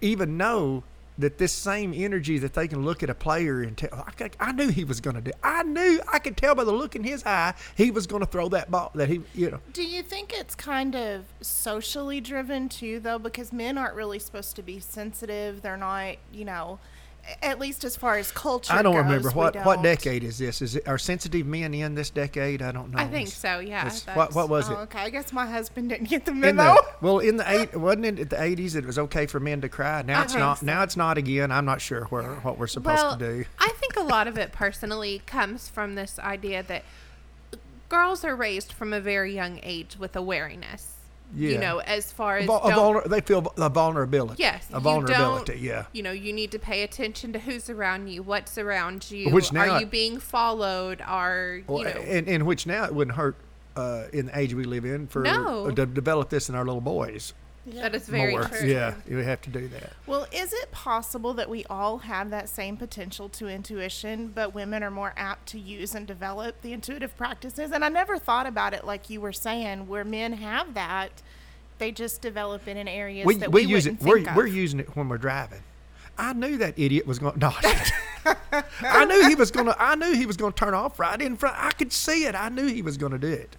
even 0.00 0.36
know 0.36 0.82
that 1.22 1.38
this 1.38 1.52
same 1.52 1.92
energy 1.94 2.38
that 2.38 2.54
they 2.54 2.68
can 2.68 2.84
look 2.84 3.02
at 3.02 3.10
a 3.10 3.14
player 3.14 3.62
and 3.62 3.76
tell, 3.76 3.90
I, 3.92 4.30
I 4.38 4.52
knew 4.52 4.68
he 4.68 4.84
was 4.84 5.00
going 5.00 5.16
to 5.16 5.22
do. 5.22 5.32
I 5.42 5.62
knew, 5.62 6.00
I 6.12 6.18
could 6.18 6.36
tell 6.36 6.54
by 6.54 6.64
the 6.64 6.72
look 6.72 6.94
in 6.94 7.04
his 7.04 7.24
eye, 7.24 7.54
he 7.76 7.90
was 7.90 8.06
going 8.06 8.20
to 8.20 8.26
throw 8.26 8.48
that 8.50 8.70
ball. 8.70 8.90
That 8.94 9.08
he, 9.08 9.22
you 9.34 9.50
know, 9.50 9.60
do 9.72 9.82
you 9.82 10.02
think 10.02 10.32
it's 10.32 10.54
kind 10.54 10.94
of 10.94 11.24
socially 11.40 12.20
driven 12.20 12.68
too, 12.68 13.00
though? 13.00 13.18
Because 13.18 13.52
men 13.52 13.78
aren't 13.78 13.94
really 13.94 14.18
supposed 14.18 14.56
to 14.56 14.62
be 14.62 14.78
sensitive. 14.80 15.62
They're 15.62 15.76
not, 15.76 16.16
you 16.32 16.44
know, 16.44 16.78
at 17.40 17.58
least 17.58 17.84
as 17.84 17.96
far 17.96 18.16
as 18.16 18.30
culture. 18.32 18.72
I 18.72 18.82
don't 18.82 18.94
goes, 18.94 19.04
remember 19.04 19.30
what 19.30 19.54
what 19.64 19.76
don't. 19.76 19.84
decade 19.84 20.24
is 20.24 20.38
this? 20.38 20.60
Is 20.60 20.76
it 20.76 20.88
are 20.88 20.98
sensitive 20.98 21.46
men 21.46 21.72
in 21.72 21.94
this 21.94 22.10
decade? 22.10 22.62
I 22.62 22.72
don't 22.72 22.90
know. 22.90 22.98
I 22.98 23.06
think 23.06 23.28
so, 23.28 23.60
yeah. 23.60 23.90
what 24.14 24.34
what 24.34 24.48
was 24.48 24.68
Oh, 24.68 24.74
it? 24.74 24.76
okay, 24.82 24.98
I 25.00 25.10
guess 25.10 25.32
my 25.32 25.46
husband 25.46 25.88
didn't 25.90 26.08
get 26.08 26.24
the 26.24 26.32
In 26.32 26.40
memo. 26.40 26.74
the, 26.74 26.84
well, 27.00 27.18
in 27.20 27.36
the 27.36 27.50
eight, 27.50 27.76
wasn't 27.78 28.18
it 28.18 28.30
the 28.30 28.42
eighties? 28.42 28.74
It 28.74 28.84
was 28.84 28.98
okay 28.98 29.26
for 29.26 29.38
men 29.40 29.60
to 29.60 29.68
cry. 29.68 30.02
Now 30.02 30.20
I 30.20 30.24
it's 30.24 30.34
uh-huh. 30.34 30.44
not. 30.44 30.58
so. 30.58 30.66
Now 30.66 30.82
it's 30.82 30.96
not 30.96 31.18
again. 31.18 31.52
I'm 31.52 31.64
not 31.64 31.80
sure 31.80 32.04
where 32.06 32.24
what 32.36 32.58
we're 32.58 32.66
supposed 32.66 33.02
well, 33.02 33.16
to 33.16 33.24
do. 33.38 33.44
I 33.58 33.72
think 33.76 33.96
a 33.96 34.02
lot 34.02 34.26
of 34.26 34.36
it 34.36 34.52
personally 34.52 35.22
comes 35.26 35.68
from 35.68 35.94
this 35.94 36.18
idea 36.18 36.62
that 36.64 36.84
girls 37.88 38.24
are 38.24 38.34
raised 38.34 38.72
from 38.72 38.92
a 38.92 39.00
very 39.00 39.34
young 39.34 39.60
age 39.62 39.96
with 39.98 40.16
a 40.16 40.22
wariness. 40.22 40.91
Yeah. 41.34 41.50
You 41.50 41.58
know, 41.58 41.78
as 41.78 42.12
far 42.12 42.38
as 42.38 42.44
a 42.44 42.48
vulner- 42.48 43.04
they 43.04 43.20
feel 43.20 43.52
a 43.56 43.68
vulnerability. 43.70 44.42
Yes, 44.42 44.66
a 44.72 44.80
vulnerability. 44.80 45.58
Yeah. 45.60 45.86
You 45.92 46.02
know, 46.02 46.12
you 46.12 46.32
need 46.32 46.50
to 46.52 46.58
pay 46.58 46.82
attention 46.82 47.32
to 47.32 47.38
who's 47.38 47.70
around 47.70 48.08
you, 48.08 48.22
what's 48.22 48.58
around 48.58 49.10
you. 49.10 49.30
Which 49.30 49.52
now- 49.52 49.70
are 49.70 49.80
you 49.80 49.86
being 49.86 50.18
followed? 50.18 51.00
Are 51.00 51.60
you 51.68 51.84
know? 51.84 51.90
in, 51.90 52.26
in 52.26 52.44
which 52.44 52.66
now 52.66 52.84
it 52.84 52.94
wouldn't 52.94 53.16
hurt 53.16 53.36
uh, 53.76 54.04
in 54.12 54.26
the 54.26 54.38
age 54.38 54.54
we 54.54 54.64
live 54.64 54.84
in 54.84 55.06
for 55.06 55.22
No. 55.22 55.70
to 55.70 55.86
develop 55.86 56.28
this 56.28 56.48
in 56.48 56.54
our 56.54 56.64
little 56.64 56.80
boys 56.82 57.32
that 57.66 57.94
is 57.94 58.08
very 58.08 58.32
more. 58.32 58.44
true. 58.44 58.66
Yeah, 58.66 58.94
you 59.08 59.18
have 59.18 59.40
to 59.42 59.50
do 59.50 59.68
that. 59.68 59.92
Well, 60.06 60.26
is 60.32 60.52
it 60.52 60.70
possible 60.72 61.32
that 61.34 61.48
we 61.48 61.64
all 61.66 61.98
have 61.98 62.30
that 62.30 62.48
same 62.48 62.76
potential 62.76 63.28
to 63.30 63.48
intuition, 63.48 64.28
but 64.34 64.54
women 64.54 64.82
are 64.82 64.90
more 64.90 65.12
apt 65.16 65.46
to 65.50 65.58
use 65.58 65.94
and 65.94 66.06
develop 66.06 66.60
the 66.62 66.72
intuitive 66.72 67.16
practices? 67.16 67.70
And 67.72 67.84
I 67.84 67.88
never 67.88 68.18
thought 68.18 68.46
about 68.46 68.74
it 68.74 68.84
like 68.84 69.08
you 69.10 69.20
were 69.20 69.32
saying, 69.32 69.86
where 69.88 70.04
men 70.04 70.32
have 70.34 70.74
that, 70.74 71.22
they 71.78 71.92
just 71.92 72.20
develop 72.20 72.66
it 72.66 72.76
in 72.76 72.88
areas 72.88 73.26
We, 73.26 73.36
that 73.36 73.52
we 73.52 73.66
we, 73.66 73.72
use 73.72 73.86
it. 73.86 73.92
wouldn't 74.00 74.08
We're, 74.08 74.24
think 74.24 74.36
we're 74.36 74.46
using 74.46 74.80
it 74.80 74.96
when 74.96 75.08
we're 75.08 75.18
driving. 75.18 75.62
I 76.18 76.32
knew 76.34 76.58
that 76.58 76.74
idiot 76.78 77.06
was 77.06 77.18
going. 77.18 77.38
No, 77.40 77.52
I 78.82 79.04
knew 79.04 79.28
he 79.28 79.34
was 79.34 79.50
gonna. 79.50 79.74
I 79.78 79.96
knew 79.96 80.12
he 80.14 80.26
was 80.26 80.36
gonna 80.36 80.52
turn 80.52 80.74
off 80.74 81.00
right 81.00 81.20
in 81.20 81.36
front. 81.36 81.56
I 81.58 81.70
could 81.72 81.92
see 81.92 82.24
it. 82.26 82.34
I 82.36 82.48
knew 82.50 82.66
he 82.66 82.82
was 82.82 82.96
gonna 82.96 83.18
do 83.18 83.26
it. 83.28 83.56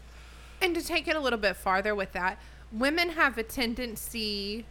And 0.61 0.73
to 0.75 0.81
take 0.81 1.07
it 1.09 1.15
a 1.17 1.19
little 1.19 1.39
bit 1.39 1.57
farther 1.57 1.93
with 1.95 2.13
that, 2.13 2.39
women 2.77 3.09
have 3.09 3.37
a 3.37 3.43
tendency 3.43 4.65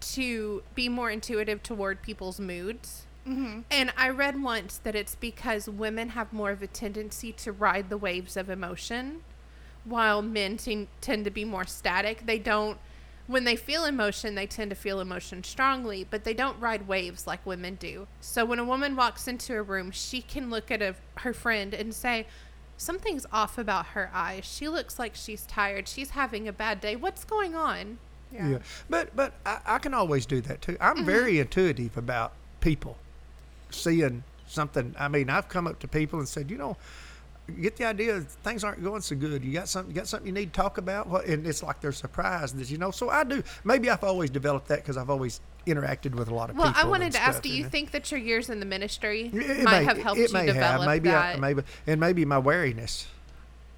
to 0.00 0.62
be 0.74 0.88
more 0.88 1.10
intuitive 1.10 1.62
toward 1.62 2.02
people's 2.02 2.38
moods. 2.38 3.06
Mm-hmm. 3.26 3.60
And 3.70 3.92
I 3.96 4.08
read 4.08 4.42
once 4.42 4.78
that 4.84 4.94
it's 4.94 5.14
because 5.16 5.68
women 5.68 6.10
have 6.10 6.32
more 6.32 6.50
of 6.50 6.62
a 6.62 6.66
tendency 6.66 7.32
to 7.32 7.52
ride 7.52 7.90
the 7.90 7.98
waves 7.98 8.36
of 8.36 8.48
emotion, 8.48 9.22
while 9.84 10.22
men 10.22 10.56
te- 10.56 10.88
tend 11.00 11.24
to 11.24 11.30
be 11.30 11.44
more 11.44 11.66
static. 11.66 12.24
They 12.26 12.38
don't, 12.38 12.78
when 13.26 13.44
they 13.44 13.56
feel 13.56 13.84
emotion, 13.84 14.34
they 14.34 14.46
tend 14.46 14.70
to 14.70 14.76
feel 14.76 15.00
emotion 15.00 15.44
strongly, 15.44 16.06
but 16.08 16.24
they 16.24 16.32
don't 16.32 16.58
ride 16.60 16.88
waves 16.88 17.26
like 17.26 17.44
women 17.44 17.74
do. 17.74 18.06
So 18.20 18.44
when 18.44 18.58
a 18.58 18.64
woman 18.64 18.96
walks 18.96 19.28
into 19.28 19.56
a 19.56 19.62
room, 19.62 19.90
she 19.90 20.22
can 20.22 20.48
look 20.48 20.70
at 20.70 20.80
a, 20.80 20.94
her 21.16 21.34
friend 21.34 21.74
and 21.74 21.92
say, 21.92 22.26
Something's 22.78 23.26
off 23.32 23.58
about 23.58 23.86
her 23.88 24.10
eyes. 24.14 24.44
She 24.46 24.68
looks 24.68 24.98
like 24.98 25.14
she's 25.14 25.42
tired. 25.46 25.86
She's 25.88 26.10
having 26.10 26.48
a 26.48 26.52
bad 26.52 26.80
day. 26.80 26.96
What's 26.96 27.24
going 27.24 27.54
on? 27.54 27.98
Yeah. 28.32 28.58
But 28.88 29.14
but 29.16 29.34
I, 29.44 29.58
I 29.66 29.78
can 29.78 29.92
always 29.94 30.24
do 30.26 30.40
that 30.42 30.62
too. 30.62 30.76
I'm 30.80 30.96
Mm-hmm. 30.98 31.04
very 31.04 31.38
intuitive 31.40 31.96
about 31.96 32.32
people 32.60 32.96
seeing 33.70 34.22
something. 34.46 34.94
I 34.98 35.08
mean, 35.08 35.28
I've 35.28 35.48
come 35.48 35.66
up 35.66 35.78
to 35.80 35.88
people 35.88 36.18
and 36.20 36.28
said, 36.28 36.50
you 36.50 36.56
know, 36.56 36.76
get 37.60 37.76
the 37.76 37.84
idea 37.84 38.20
things 38.20 38.62
aren't 38.64 38.82
going 38.84 39.00
so 39.02 39.16
good. 39.16 39.44
You 39.44 39.52
got 39.54 39.68
something. 39.68 39.90
You 39.94 39.96
got 40.00 40.06
something 40.06 40.26
you 40.26 40.32
need 40.32 40.52
to 40.52 40.60
talk 40.60 40.78
about. 40.78 41.08
What? 41.08 41.26
And 41.26 41.46
it's 41.46 41.62
like 41.62 41.80
they're 41.80 41.92
surprised 41.92 42.56
that 42.58 42.70
you 42.70 42.78
know. 42.78 42.90
So 42.90 43.08
I 43.10 43.24
do. 43.24 43.42
Maybe 43.64 43.90
I've 43.90 44.04
always 44.04 44.30
developed 44.30 44.68
that 44.68 44.80
because 44.82 44.96
I've 44.96 45.10
always 45.10 45.40
interacted 45.68 46.14
with 46.14 46.28
a 46.28 46.34
lot 46.34 46.50
of 46.50 46.56
Well, 46.56 46.68
people. 46.68 46.82
I 46.82 46.86
wanted 46.86 47.12
to 47.12 47.20
ask 47.20 47.42
do 47.42 47.48
you 47.48 47.64
know. 47.64 47.68
think 47.68 47.92
that 47.92 48.10
your 48.10 48.20
years 48.20 48.50
in 48.50 48.60
the 48.60 48.66
ministry 48.66 49.30
It 49.32 49.62
might 49.64 49.84
have 49.84 49.98
helped 49.98 50.20
it 50.20 50.32
you 50.32 50.38
develop 50.38 50.80
have. 50.80 50.86
Maybe 50.86 51.10
I, 51.10 51.32
that? 51.32 51.40
maybe 51.40 51.62
and 51.86 52.00
maybe 52.00 52.24
my 52.24 52.38
wariness. 52.38 53.06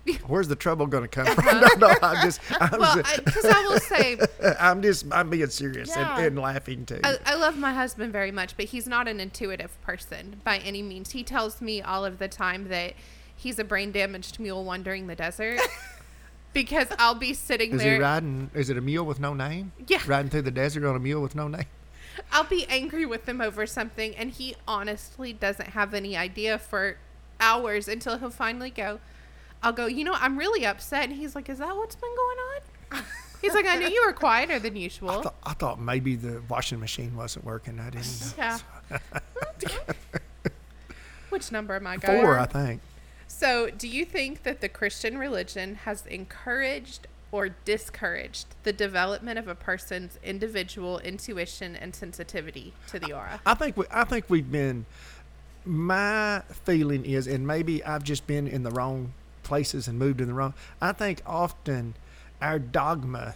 Where's 0.27 0.49
the 0.49 0.57
trouble 0.57 0.87
going 0.87 1.03
to 1.05 1.09
come 1.09 1.27
uh-huh. 1.27 1.43
from? 1.43 1.61
no, 1.81 1.89
no, 1.89 1.95
I'm 2.03 2.25
just, 2.25 2.41
I'm, 2.61 2.81
well, 2.81 2.97
because 2.97 3.45
I, 3.45 3.63
will 3.69 3.81
say, 3.81 4.19
I'm 4.61 4.83
just, 4.83 5.07
I'm 5.13 5.31
being 5.31 5.49
serious 5.49 5.91
Yeah. 5.91 6.17
and, 6.17 6.27
and 6.27 6.39
laughing 6.39 6.87
too. 6.87 7.01
I, 7.05 7.19
I 7.27 7.35
love 7.35 7.59
my 7.59 7.73
husband 7.73 8.13
very 8.13 8.31
much, 8.33 8.57
but 8.57 8.67
he's 8.67 8.87
not 8.87 9.09
an 9.09 9.21
intuitive 9.21 9.81
person 9.83 10.41
by 10.45 10.59
any 10.59 10.83
means. 10.83 11.11
He 11.11 11.23
tells 11.23 11.61
me 11.61 11.83
all 11.83 12.05
of 12.05 12.19
the 12.19 12.29
time 12.29 12.69
that 12.69 12.95
he's 13.37 13.59
a 13.59 13.65
brain 13.65 13.93
damaged 13.93 14.41
mule 14.41 14.65
wandering 14.65 15.07
the 15.07 15.17
desert. 15.17 15.61
because 16.53 16.89
I'll 16.99 17.15
be 17.15 17.35
sitting 17.35 17.73
Is 17.73 17.81
there. 17.81 17.95
he 17.95 18.01
riding? 18.01 18.51
Is 18.55 18.71
it 18.71 18.77
a 18.77 18.81
mule 18.81 19.05
with 19.05 19.21
no 19.21 19.35
name? 19.35 19.73
Yeah. 19.87 20.01
Riding 20.07 20.31
through 20.31 20.43
the 20.43 20.51
desert 20.51 20.85
on 20.87 20.97
a 20.97 20.99
mule 20.99 21.23
with 21.23 21.35
no 21.35 21.49
name. 21.49 21.67
I'll 22.33 22.45
be 22.45 22.67
angry 22.67 23.07
with 23.07 23.29
him 23.29 23.41
over 23.41 23.67
something, 23.67 24.15
and 24.17 24.31
he 24.31 24.57
honestly 24.67 25.33
doesn't 25.33 25.71
have 25.71 25.95
any 25.95 26.17
idea 26.17 26.59
for 26.59 26.97
hours 27.41 27.89
until 27.89 28.19
he'll 28.19 28.31
finally 28.31 28.71
go. 28.71 29.01
I'll 29.63 29.73
go, 29.73 29.87
you 29.87 30.05
know, 30.05 30.15
I'm 30.15 30.39
really 30.39 30.65
upset. 30.65 31.05
And 31.05 31.15
he's 31.15 31.35
like, 31.35 31.49
Is 31.49 31.59
that 31.59 31.77
what's 31.77 31.97
been 31.97 32.15
going 32.15 32.39
on? 32.39 33.03
He's 33.41 33.55
like, 33.55 33.67
I 33.67 33.77
knew 33.77 33.89
you 33.89 34.05
were 34.07 34.13
quieter 34.13 34.59
than 34.59 34.77
I 34.77 34.81
usual. 34.81 35.33
I 35.45 35.55
thought 35.55 35.81
maybe 35.81 36.15
the 36.15 36.43
washing 36.49 36.79
machine 36.79 37.17
wasn't 37.17 37.47
working. 37.47 37.81
I 37.81 37.89
didn't 37.91 38.37
know. 38.37 38.59
Yeah. 38.91 38.99
Which 41.31 41.51
number 41.51 41.75
am 41.75 41.87
I 41.87 41.97
going? 41.97 42.21
Four, 42.21 42.39
I 42.39 42.47
think. 42.47 42.83
So, 43.29 43.71
do 43.71 43.89
you 43.89 44.05
think 44.05 44.43
that 44.43 44.61
the 44.61 44.69
Christian 44.69 45.17
religion 45.17 45.77
has 45.77 46.05
encouraged 46.07 47.07
or 47.33 47.51
discouraged 47.65 48.47
the 48.65 48.73
development 48.73 49.39
of 49.39 49.49
a 49.49 49.55
person's 49.55 50.19
individual 50.23 50.99
intuition 51.01 51.77
and 51.77 51.95
sensitivity 51.95 52.73
to 52.89 52.99
the 52.99 53.13
aura? 53.13 53.41
I 53.47 53.55
think 53.55 53.77
we, 53.77 53.85
I 53.91 54.05
think 54.05 54.27
we've 54.29 54.51
been. 54.51 54.87
My 55.65 56.43
feeling 56.65 57.05
is, 57.05 57.27
and 57.27 57.47
maybe 57.47 57.85
I've 57.85 58.03
just 58.03 58.27
been 58.27 58.47
in 58.47 58.63
the 58.63 58.71
wrong 58.71 59.13
places 59.43 59.89
and 59.89 59.99
moved 59.99 60.21
in 60.21 60.29
the 60.29 60.35
wrong. 60.35 60.55
I 60.81 60.93
think 60.93 61.23
often 61.27 61.95
our 62.41 62.59
dogma 62.59 63.35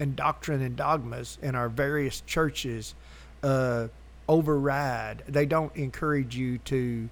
and 0.00 0.16
doctrine 0.16 0.62
and 0.62 0.76
dogmas 0.76 1.38
in 1.42 1.54
our 1.54 1.68
various 1.68 2.22
churches 2.22 2.94
uh, 3.42 3.88
override. 4.28 5.22
They 5.28 5.46
don't 5.46 5.74
encourage 5.76 6.36
you 6.36 6.58
to 6.58 7.08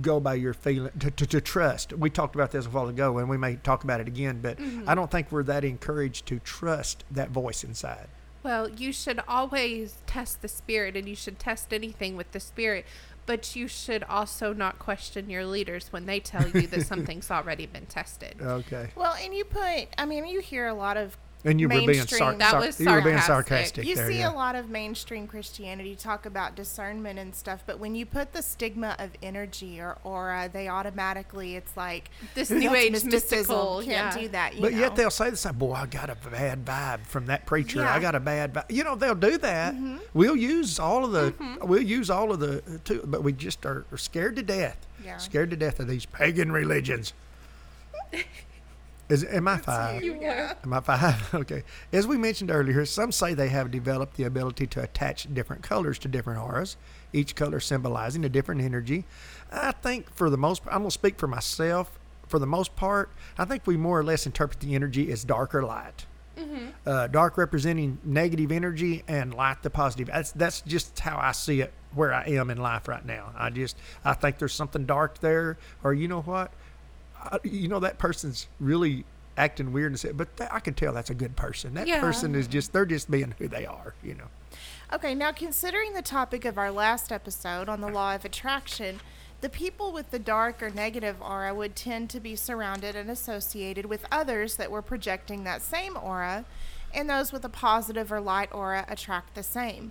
go 0.00 0.20
by 0.20 0.34
your 0.34 0.54
feeling 0.54 0.90
to, 0.98 1.10
to, 1.10 1.26
to 1.26 1.40
trust. 1.40 1.92
We 1.92 2.10
talked 2.10 2.34
about 2.34 2.50
this 2.50 2.66
a 2.66 2.70
while 2.70 2.88
ago, 2.88 3.18
and 3.18 3.28
we 3.28 3.36
may 3.36 3.56
talk 3.56 3.84
about 3.84 4.00
it 4.00 4.08
again. 4.08 4.40
But 4.40 4.58
mm-hmm. 4.58 4.88
I 4.88 4.94
don't 4.94 5.10
think 5.10 5.30
we're 5.30 5.42
that 5.44 5.64
encouraged 5.64 6.26
to 6.26 6.38
trust 6.38 7.04
that 7.10 7.30
voice 7.30 7.64
inside. 7.64 8.08
Well, 8.42 8.68
you 8.68 8.92
should 8.92 9.20
always 9.26 10.02
test 10.06 10.42
the 10.42 10.48
spirit 10.48 10.96
and 10.96 11.08
you 11.08 11.16
should 11.16 11.38
test 11.38 11.72
anything 11.72 12.14
with 12.14 12.30
the 12.32 12.40
spirit, 12.40 12.84
but 13.24 13.56
you 13.56 13.66
should 13.68 14.04
also 14.04 14.52
not 14.52 14.78
question 14.78 15.30
your 15.30 15.46
leaders 15.46 15.88
when 15.90 16.04
they 16.04 16.20
tell 16.20 16.46
you 16.48 16.66
that 16.66 16.82
something's 16.86 17.30
already 17.30 17.64
been 17.64 17.86
tested. 17.86 18.36
Okay. 18.40 18.90
Well, 18.94 19.16
and 19.18 19.34
you 19.34 19.44
put, 19.44 19.88
I 19.96 20.04
mean, 20.04 20.26
you 20.26 20.40
hear 20.40 20.66
a 20.66 20.74
lot 20.74 20.98
of 20.98 21.16
And 21.46 21.60
you 21.60 21.68
were 21.68 21.74
being 21.74 21.86
mainstream- 21.88 22.18
sar- 22.18 22.34
That 22.36 22.50
sar- 22.52 22.60
was 22.60 22.80
you 22.80 22.90
were 22.90 23.02
being 23.02 23.18
sarcastic. 23.18 23.26
sarcastic 23.84 23.84
You 23.86 23.96
there. 23.96 24.06
see 24.10 24.18
yeah. 24.20 24.30
a 24.30 24.34
lot 24.34 24.54
of 24.54 24.70
mainstream 24.70 25.26
Christianity 25.26 25.94
talk 25.94 26.24
about 26.24 26.54
discernment 26.54 27.18
and 27.18 27.34
stuff, 27.34 27.62
but 27.66 27.78
when 27.78 27.94
you 27.94 28.06
put 28.06 28.32
the 28.32 28.40
stigma 28.40 28.96
of 28.98 29.10
energy 29.22 29.78
or 29.78 29.98
aura, 30.04 30.48
they 30.50 30.68
automatically 30.68 31.54
it's 31.56 31.76
like 31.76 32.10
This 32.34 32.50
new 32.50 32.74
age 32.74 32.92
mysticism, 32.92 33.38
mystical, 33.38 33.82
Can't 33.84 33.88
yeah. 34.16 34.22
do 34.22 34.28
that. 34.28 34.54
You 34.54 34.62
But 34.62 34.72
know? 34.72 34.78
yet 34.78 34.96
they'll 34.96 35.10
say 35.10 35.28
the 35.28 35.36
same. 35.36 35.54
Boy, 35.56 35.74
I 35.74 35.84
got 35.86 36.08
a 36.08 36.14
bad 36.30 36.64
vibe 36.64 37.06
from 37.06 37.26
that 37.26 37.44
preacher. 37.44 37.80
Yeah. 37.80 37.94
I 37.94 38.00
got 38.00 38.14
a 38.14 38.20
bad 38.20 38.54
vibe. 38.54 38.70
You 38.70 38.82
know, 38.84 38.94
they'll 38.94 39.14
do 39.14 39.36
that. 39.38 39.74
Mm-hmm. 39.74 39.98
We'll 40.14 40.36
use 40.36 40.78
all 40.78 41.04
of 41.04 41.12
the. 41.12 41.34
We'll 41.62 41.82
use 41.82 42.08
all 42.08 42.32
of 42.32 42.40
the. 42.40 42.58
uh, 42.58 42.78
Too, 42.84 43.02
but 43.04 43.22
we 43.22 43.32
just 43.34 43.66
are, 43.66 43.84
are 43.92 43.98
scared 43.98 44.36
to 44.36 44.42
death. 44.42 44.78
Yeah. 45.04 45.18
Scared 45.18 45.50
to 45.50 45.56
death 45.56 45.78
of 45.78 45.88
these 45.88 46.06
pagan 46.06 46.50
religions. 46.52 47.12
Is 49.08 49.24
am 49.24 49.48
I 49.48 49.58
five? 49.58 50.02
You 50.02 50.14
were. 50.14 50.56
Am 50.62 50.72
I 50.72 50.80
five? 50.80 51.34
okay. 51.34 51.62
As 51.92 52.06
we 52.06 52.16
mentioned 52.16 52.50
earlier, 52.50 52.84
some 52.86 53.12
say 53.12 53.34
they 53.34 53.48
have 53.48 53.70
developed 53.70 54.16
the 54.16 54.24
ability 54.24 54.66
to 54.68 54.82
attach 54.82 55.32
different 55.32 55.62
colors 55.62 55.98
to 56.00 56.08
different 56.08 56.40
auras, 56.40 56.76
each 57.12 57.34
color 57.34 57.60
symbolizing 57.60 58.24
a 58.24 58.28
different 58.28 58.62
energy. 58.62 59.04
I 59.52 59.72
think 59.72 60.14
for 60.14 60.30
the 60.30 60.38
most 60.38 60.62
I'm 60.66 60.78
going 60.78 60.84
to 60.84 60.90
speak 60.90 61.18
for 61.18 61.26
myself. 61.26 61.98
For 62.26 62.38
the 62.38 62.46
most 62.46 62.74
part, 62.74 63.10
I 63.36 63.44
think 63.44 63.66
we 63.66 63.76
more 63.76 64.00
or 64.00 64.02
less 64.02 64.24
interpret 64.24 64.60
the 64.60 64.74
energy 64.74 65.12
as 65.12 65.24
dark 65.24 65.54
or 65.54 65.62
light. 65.62 66.06
Uh, 66.86 67.06
dark 67.06 67.38
representing 67.38 67.98
negative 68.04 68.50
energy 68.50 69.04
and 69.06 69.32
light 69.32 69.62
the 69.62 69.70
positive. 69.70 70.08
That's 70.08 70.32
that's 70.32 70.60
just 70.62 70.98
how 70.98 71.18
I 71.18 71.32
see 71.32 71.60
it 71.60 71.72
where 71.94 72.12
I 72.12 72.24
am 72.24 72.50
in 72.50 72.58
life 72.58 72.88
right 72.88 73.04
now. 73.04 73.32
I 73.36 73.50
just 73.50 73.76
I 74.04 74.14
think 74.14 74.38
there's 74.38 74.52
something 74.52 74.84
dark 74.84 75.18
there, 75.20 75.56
or 75.82 75.94
you 75.94 76.08
know 76.08 76.22
what, 76.22 76.50
I, 76.50 76.54
you 77.44 77.68
know 77.68 77.80
that 77.80 77.98
person's 77.98 78.46
really 78.60 79.04
acting 79.36 79.72
weird 79.72 79.90
and 79.92 79.98
said, 79.98 80.16
but 80.16 80.36
th- 80.36 80.48
I 80.52 80.60
can 80.60 80.74
tell 80.74 80.92
that's 80.92 81.10
a 81.10 81.14
good 81.14 81.34
person. 81.36 81.74
That 81.74 81.86
Yeah. 81.88 82.00
person 82.00 82.34
is 82.34 82.46
just 82.46 82.72
they're 82.72 82.86
just 82.86 83.10
being 83.10 83.34
who 83.38 83.48
they 83.48 83.66
are. 83.66 83.94
You 84.02 84.14
know. 84.14 84.26
Okay, 84.92 85.14
now 85.14 85.32
considering 85.32 85.94
the 85.94 86.02
topic 86.02 86.44
of 86.44 86.56
our 86.58 86.70
last 86.70 87.10
episode 87.10 87.68
on 87.68 87.80
the 87.80 87.88
law 87.88 88.14
of 88.14 88.24
attraction, 88.24 89.00
the 89.40 89.48
people 89.48 89.92
with 89.92 90.10
the 90.10 90.18
dark 90.18 90.62
or 90.62 90.70
negative 90.70 91.20
aura 91.20 91.52
would 91.54 91.74
tend 91.74 92.10
to 92.10 92.20
be 92.20 92.36
surrounded 92.36 92.94
and 92.94 93.10
associated 93.10 93.86
with 93.86 94.06
others 94.12 94.56
that 94.56 94.70
were 94.70 94.82
projecting 94.82 95.42
that 95.44 95.62
same 95.62 95.96
aura, 95.96 96.44
and 96.94 97.10
those 97.10 97.32
with 97.32 97.44
a 97.44 97.48
positive 97.48 98.12
or 98.12 98.20
light 98.20 98.52
aura 98.52 98.84
attract 98.88 99.34
the 99.34 99.42
same. 99.42 99.90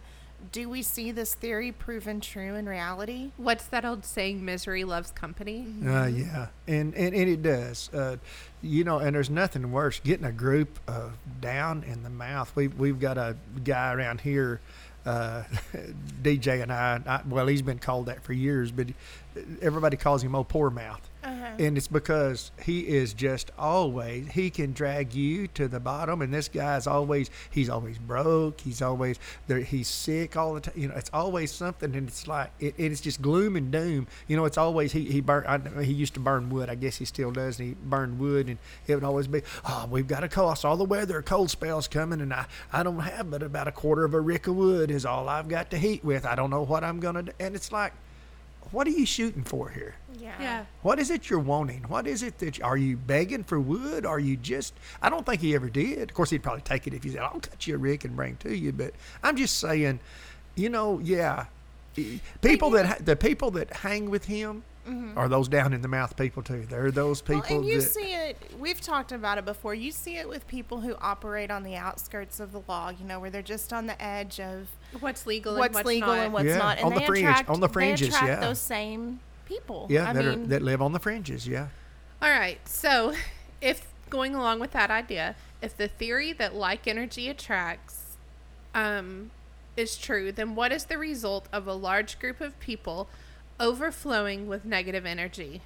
Do 0.52 0.70
we 0.70 0.82
see 0.82 1.12
this 1.12 1.34
theory 1.34 1.72
proven 1.72 2.20
true 2.20 2.56
in 2.56 2.68
reality? 2.68 3.32
What's 3.38 3.66
that 3.68 3.86
old 3.86 4.06
saying? 4.06 4.44
Misery 4.44 4.84
loves 4.84 5.12
company. 5.12 5.66
Uh, 5.86 6.06
yeah, 6.06 6.48
and, 6.68 6.94
and 6.96 7.16
and 7.16 7.30
it 7.30 7.42
does. 7.42 7.90
Uh, 7.94 8.18
you 8.62 8.84
know, 8.84 9.00
and 9.00 9.16
there's 9.16 9.30
nothing 9.30 9.72
worse 9.72 10.00
getting 10.00 10.26
a 10.26 10.32
group 10.32 10.80
of 10.88 11.14
down 11.42 11.84
in 11.84 12.04
the 12.04 12.10
mouth. 12.10 12.52
We've 12.56 12.78
we've 12.78 13.00
got 13.00 13.18
a 13.18 13.36
guy 13.64 13.94
around 13.94 14.22
here, 14.22 14.60
uh, 15.06 15.44
DJ 16.22 16.62
and 16.62 16.72
I, 16.72 17.00
I. 17.06 17.22
Well, 17.28 17.48
he's 17.48 17.62
been 17.62 17.80
called 17.80 18.08
that 18.08 18.24
for 18.24 18.34
years, 18.34 18.72
but 18.72 18.88
everybody 19.62 19.98
calls 19.98 20.24
him 20.24 20.36
old 20.36 20.50
poor 20.50 20.70
mouth. 20.70 21.10
Uh-huh. 21.24 21.56
And 21.58 21.78
it's 21.78 21.88
because 21.88 22.52
he 22.62 22.82
is 22.82 23.14
just 23.14 23.52
always 23.58 24.28
he 24.32 24.50
can 24.50 24.74
drag 24.74 25.14
you 25.14 25.48
to 25.50 25.68
the 25.70 25.80
bottom, 25.80 26.22
and 26.22 26.34
this 26.34 26.50
guy's 26.50 26.86
always 26.86 27.30
he's 27.50 27.70
always 27.70 27.98
broke. 27.98 28.60
He's 28.62 28.82
always. 28.82 29.20
He's 29.48 29.88
sick 29.88 30.36
all 30.36 30.54
the 30.56 30.62
time. 30.62 30.74
You 30.76 30.90
know, 30.90 30.96
it's 30.96 31.10
always 31.14 31.52
something, 31.52 31.96
and 31.96 32.08
it's 32.10 32.28
like 32.28 32.52
it, 32.60 32.76
it's 32.78 33.00
just 33.00 33.22
gloom 33.22 33.56
and 33.56 33.72
doom. 33.72 34.08
You 34.28 34.36
know, 34.36 34.46
it's 34.46 34.58
always 34.58 34.92
he 34.92 35.06
he 35.06 35.22
burn. 35.22 35.46
I, 35.48 35.84
he 35.84 35.94
used 35.94 36.14
to 36.16 36.20
burn 36.20 36.50
wood. 36.50 36.70
I 36.70 36.76
guess 36.76 36.98
he 36.98 37.06
still 37.06 37.32
does. 37.32 37.60
And 37.60 37.70
he 37.70 37.76
burned 37.76 38.20
wood, 38.20 38.48
and 38.48 38.58
it 38.88 38.96
would 38.96 39.04
always 39.04 39.28
be, 39.28 39.42
oh, 39.66 39.88
we've 39.90 40.08
got 40.08 40.24
a 40.24 40.28
cost. 40.28 40.66
All 40.66 40.76
the 40.76 40.84
weather, 40.84 41.22
cold 41.22 41.50
spells 41.50 41.88
coming, 41.88 42.20
and 42.20 42.34
I 42.34 42.48
I 42.72 42.84
don't 42.84 43.00
have 43.00 43.32
but 43.32 43.44
about 43.44 43.68
a 43.68 43.72
quarter 43.72 44.04
of 44.04 44.14
a 44.14 44.20
rick 44.20 44.48
of 44.48 44.56
wood 44.56 44.92
is 44.92 45.06
all 45.06 45.30
I've 45.30 45.48
got 45.48 45.70
to 45.72 45.78
heat 45.78 46.04
with. 46.04 46.26
I 46.26 46.36
don't 46.36 46.50
know 46.50 46.64
what 46.64 46.84
I'm 46.84 47.00
gonna 47.00 47.24
do. 47.24 47.32
And 47.40 47.56
it's 47.56 47.72
like, 47.72 47.94
what 48.74 48.88
are 48.88 48.92
you 48.92 49.06
shooting 49.06 49.44
for 49.44 49.70
here? 49.70 49.96
Yeah. 50.20 50.66
What 50.82 51.00
is 51.00 51.12
it 51.12 51.30
you're 51.30 51.40
wanting? 51.40 51.84
What 51.84 52.08
is 52.08 52.24
it 52.24 52.40
that 52.40 52.58
you, 52.58 52.64
are 52.64 52.76
you 52.76 52.98
begging 52.98 53.44
for 53.44 53.60
wood? 53.60 54.06
Are 54.06 54.20
you 54.20 54.36
just? 54.36 54.74
I 55.02 55.10
don't 55.10 55.26
think 55.26 55.42
he 55.42 55.54
ever 55.54 55.70
did. 55.70 56.10
Of 56.10 56.14
course, 56.14 56.32
he'd 56.32 56.44
probably 56.44 56.64
take 56.64 56.88
it 56.88 56.94
if 56.94 57.04
he 57.04 57.12
said, 57.12 57.22
"I'll 57.22 57.40
cut 57.40 57.68
you 57.68 57.76
a 57.76 57.78
rick 57.78 58.04
and 58.04 58.16
bring 58.16 58.36
to 58.38 58.56
you." 58.56 58.72
But 58.72 58.94
I'm 59.22 59.38
just 59.38 59.60
saying, 59.60 60.00
you 60.56 60.70
know, 60.70 61.00
yeah, 61.00 61.46
people 62.42 62.72
that 62.72 63.06
the 63.06 63.16
people 63.16 63.52
that 63.52 63.72
hang 63.72 64.10
with 64.10 64.26
him 64.26 64.64
are 65.16 65.30
those 65.30 65.48
down 65.48 65.72
in 65.74 65.82
the 65.82 65.88
mouth 65.88 66.16
people 66.18 66.44
too. 66.44 66.66
They're 66.68 66.92
those 66.92 67.22
people 67.22 67.42
Mm-hmm. 67.44 67.54
Well, 67.54 67.62
and 67.62 67.70
you 67.70 67.80
that 67.82 67.90
see 67.90 68.14
it. 68.14 68.38
We've 68.60 68.82
talked 68.82 69.12
about 69.12 69.38
it 69.38 69.46
before. 69.46 69.74
You 69.74 69.92
see 69.92 70.18
it 70.18 70.28
with 70.28 70.48
people 70.48 70.82
who 70.82 70.96
operate 71.02 71.50
on 71.52 71.64
the 71.64 71.76
outskirts 71.76 72.40
of 72.40 72.52
the 72.52 72.62
law. 72.68 72.90
You 72.90 73.06
know, 73.06 73.20
where 73.20 73.30
they're 73.30 73.42
just 73.42 73.72
on 73.72 73.88
the 73.88 74.02
edge 74.02 74.40
of 74.40 74.68
What's 75.00 75.26
legal 75.26 75.54
what's, 75.56 75.68
and 75.68 75.76
what's 75.76 75.88
legal 75.88 76.10
not. 76.10 76.20
and 76.20 76.34
what's 76.34 76.46
Yeah, 76.46 76.58
not, 76.58 76.78
and 76.78 76.86
on 76.88 76.94
the 76.94 77.00
they 77.00 77.06
fringe- 77.06 77.26
attract 77.28 77.50
on 77.50 77.60
the 77.62 77.68
they 77.68 77.74
fringes, 77.74 78.08
attract 78.10 78.28
yeah. 78.28 78.40
those 78.48 78.60
same 78.60 79.20
people. 79.46 79.88
yeah 79.90 80.10
I 80.10 80.14
that 80.14 80.26
mean, 80.26 80.44
are, 80.44 80.48
that 80.48 80.62
live 80.62 80.82
on 80.82 80.92
the 80.94 81.00
fringes. 81.00 81.48
Yeah. 81.48 81.68
All 82.22 82.30
right. 82.30 82.60
So, 82.68 83.14
if 83.62 83.88
going 84.10 84.36
along 84.36 84.60
with 84.60 84.72
that 84.72 84.92
idea, 84.92 85.36
if 85.62 85.76
the 85.78 85.88
theory 85.88 86.34
that 86.34 86.54
like 86.56 86.88
energy 86.88 87.30
attracts 87.30 88.18
um, 88.76 89.32
is 89.78 89.98
true, 89.98 90.32
then 90.32 90.56
what 90.56 90.72
is 90.72 90.86
the 90.86 90.98
result 90.98 91.48
of 91.54 91.68
a 91.68 91.74
large 91.74 92.20
group 92.20 92.42
of 92.42 92.60
people 92.60 93.08
overflowing 93.60 94.48
with 94.48 94.66
negative 94.66 95.06
energy? 95.06 95.62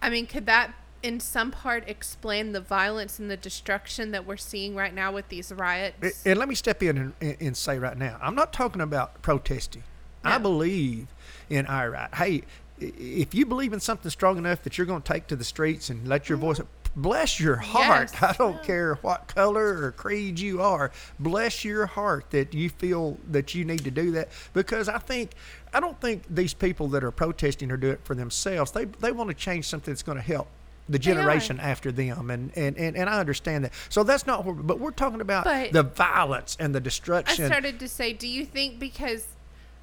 I 0.00 0.10
mean, 0.10 0.26
could 0.26 0.46
that 0.46 0.74
in 1.02 1.20
some 1.20 1.50
part 1.50 1.88
explain 1.88 2.52
the 2.52 2.60
violence 2.60 3.18
and 3.18 3.30
the 3.30 3.36
destruction 3.36 4.10
that 4.10 4.26
we're 4.26 4.36
seeing 4.36 4.74
right 4.74 4.94
now 4.94 5.12
with 5.12 5.28
these 5.28 5.52
riots? 5.52 5.96
And- 6.02 6.32
And 6.32 6.38
let 6.38 6.48
me 6.48 6.54
step 6.54 6.82
in 6.82 6.98
and, 6.98 7.12
and, 7.20 7.36
and 7.40 7.56
say 7.56 7.78
right 7.78 7.96
now, 7.96 8.18
I'm 8.20 8.34
not 8.34 8.52
talking 8.52 8.80
about 8.80 9.22
protesting. 9.22 9.84
I 10.24 10.38
believe 10.38 11.06
in 11.48 11.66
our 11.66 11.90
right. 11.90 12.12
Hey, 12.12 12.42
if 12.78 13.32
you 13.32 13.46
believe 13.46 13.72
in 13.72 13.78
something 13.80 14.10
strong 14.10 14.38
enough 14.38 14.62
that 14.64 14.76
you're 14.76 14.86
going 14.86 15.02
to 15.02 15.12
take 15.12 15.28
to 15.28 15.36
the 15.36 15.44
streets 15.44 15.88
and 15.88 16.06
let 16.08 16.28
your 16.28 16.36
voice, 16.36 16.58
mm-hmm. 16.58 17.00
bless 17.00 17.38
your 17.38 17.56
heart. 17.56 18.10
Yes. 18.12 18.22
I 18.22 18.32
don't 18.32 18.60
care 18.64 18.96
what 18.96 19.28
color 19.28 19.84
or 19.84 19.92
creed 19.92 20.40
you 20.40 20.60
are. 20.60 20.90
Bless 21.20 21.64
your 21.64 21.86
heart 21.86 22.30
that 22.30 22.54
you 22.54 22.68
feel 22.70 23.18
that 23.30 23.54
you 23.54 23.64
need 23.64 23.84
to 23.84 23.90
do 23.90 24.10
that 24.12 24.30
because 24.52 24.88
I 24.88 24.98
think. 24.98 25.30
I 25.76 25.80
don't 25.80 26.00
think 26.00 26.22
these 26.30 26.54
people 26.54 26.88
that 26.88 27.04
are 27.04 27.10
protesting 27.10 27.70
are 27.70 27.76
doing 27.76 27.92
it 27.94 28.00
for 28.02 28.14
themselves. 28.14 28.70
They 28.72 28.86
they 28.86 29.12
want 29.12 29.28
to 29.28 29.34
change 29.34 29.66
something 29.66 29.92
that's 29.92 30.02
going 30.02 30.16
to 30.16 30.24
help 30.24 30.48
the 30.88 30.98
generation 30.98 31.60
after 31.60 31.92
them, 31.92 32.30
and, 32.30 32.50
and, 32.56 32.78
and, 32.78 32.96
and 32.96 33.10
I 33.10 33.18
understand 33.18 33.64
that. 33.64 33.72
So 33.90 34.02
that's 34.02 34.26
not 34.26 34.46
what. 34.46 34.66
But 34.66 34.80
we're 34.80 34.90
talking 34.90 35.20
about 35.20 35.44
But- 35.44 35.72
the 35.72 35.82
violence 35.82 36.56
and 36.58 36.74
the 36.74 36.80
destruction. 36.80 37.44
I 37.44 37.48
started 37.48 37.78
to 37.80 37.88
say, 37.88 38.14
do 38.14 38.26
you 38.26 38.46
think 38.46 38.78
because 38.78 39.26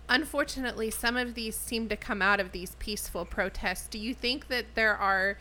unfortunately 0.10 0.90
some 0.90 1.16
of 1.16 1.36
these 1.36 1.56
seem 1.56 1.90
to 1.90 1.96
come 1.96 2.24
out 2.24 2.40
of 2.40 2.54
these 2.54 2.76
peaceful 2.80 3.24
protests, 3.24 3.88
do 3.88 4.00
you 4.00 4.16
think 4.16 4.48
that 4.48 4.66
there 4.74 4.98
are 4.98 5.38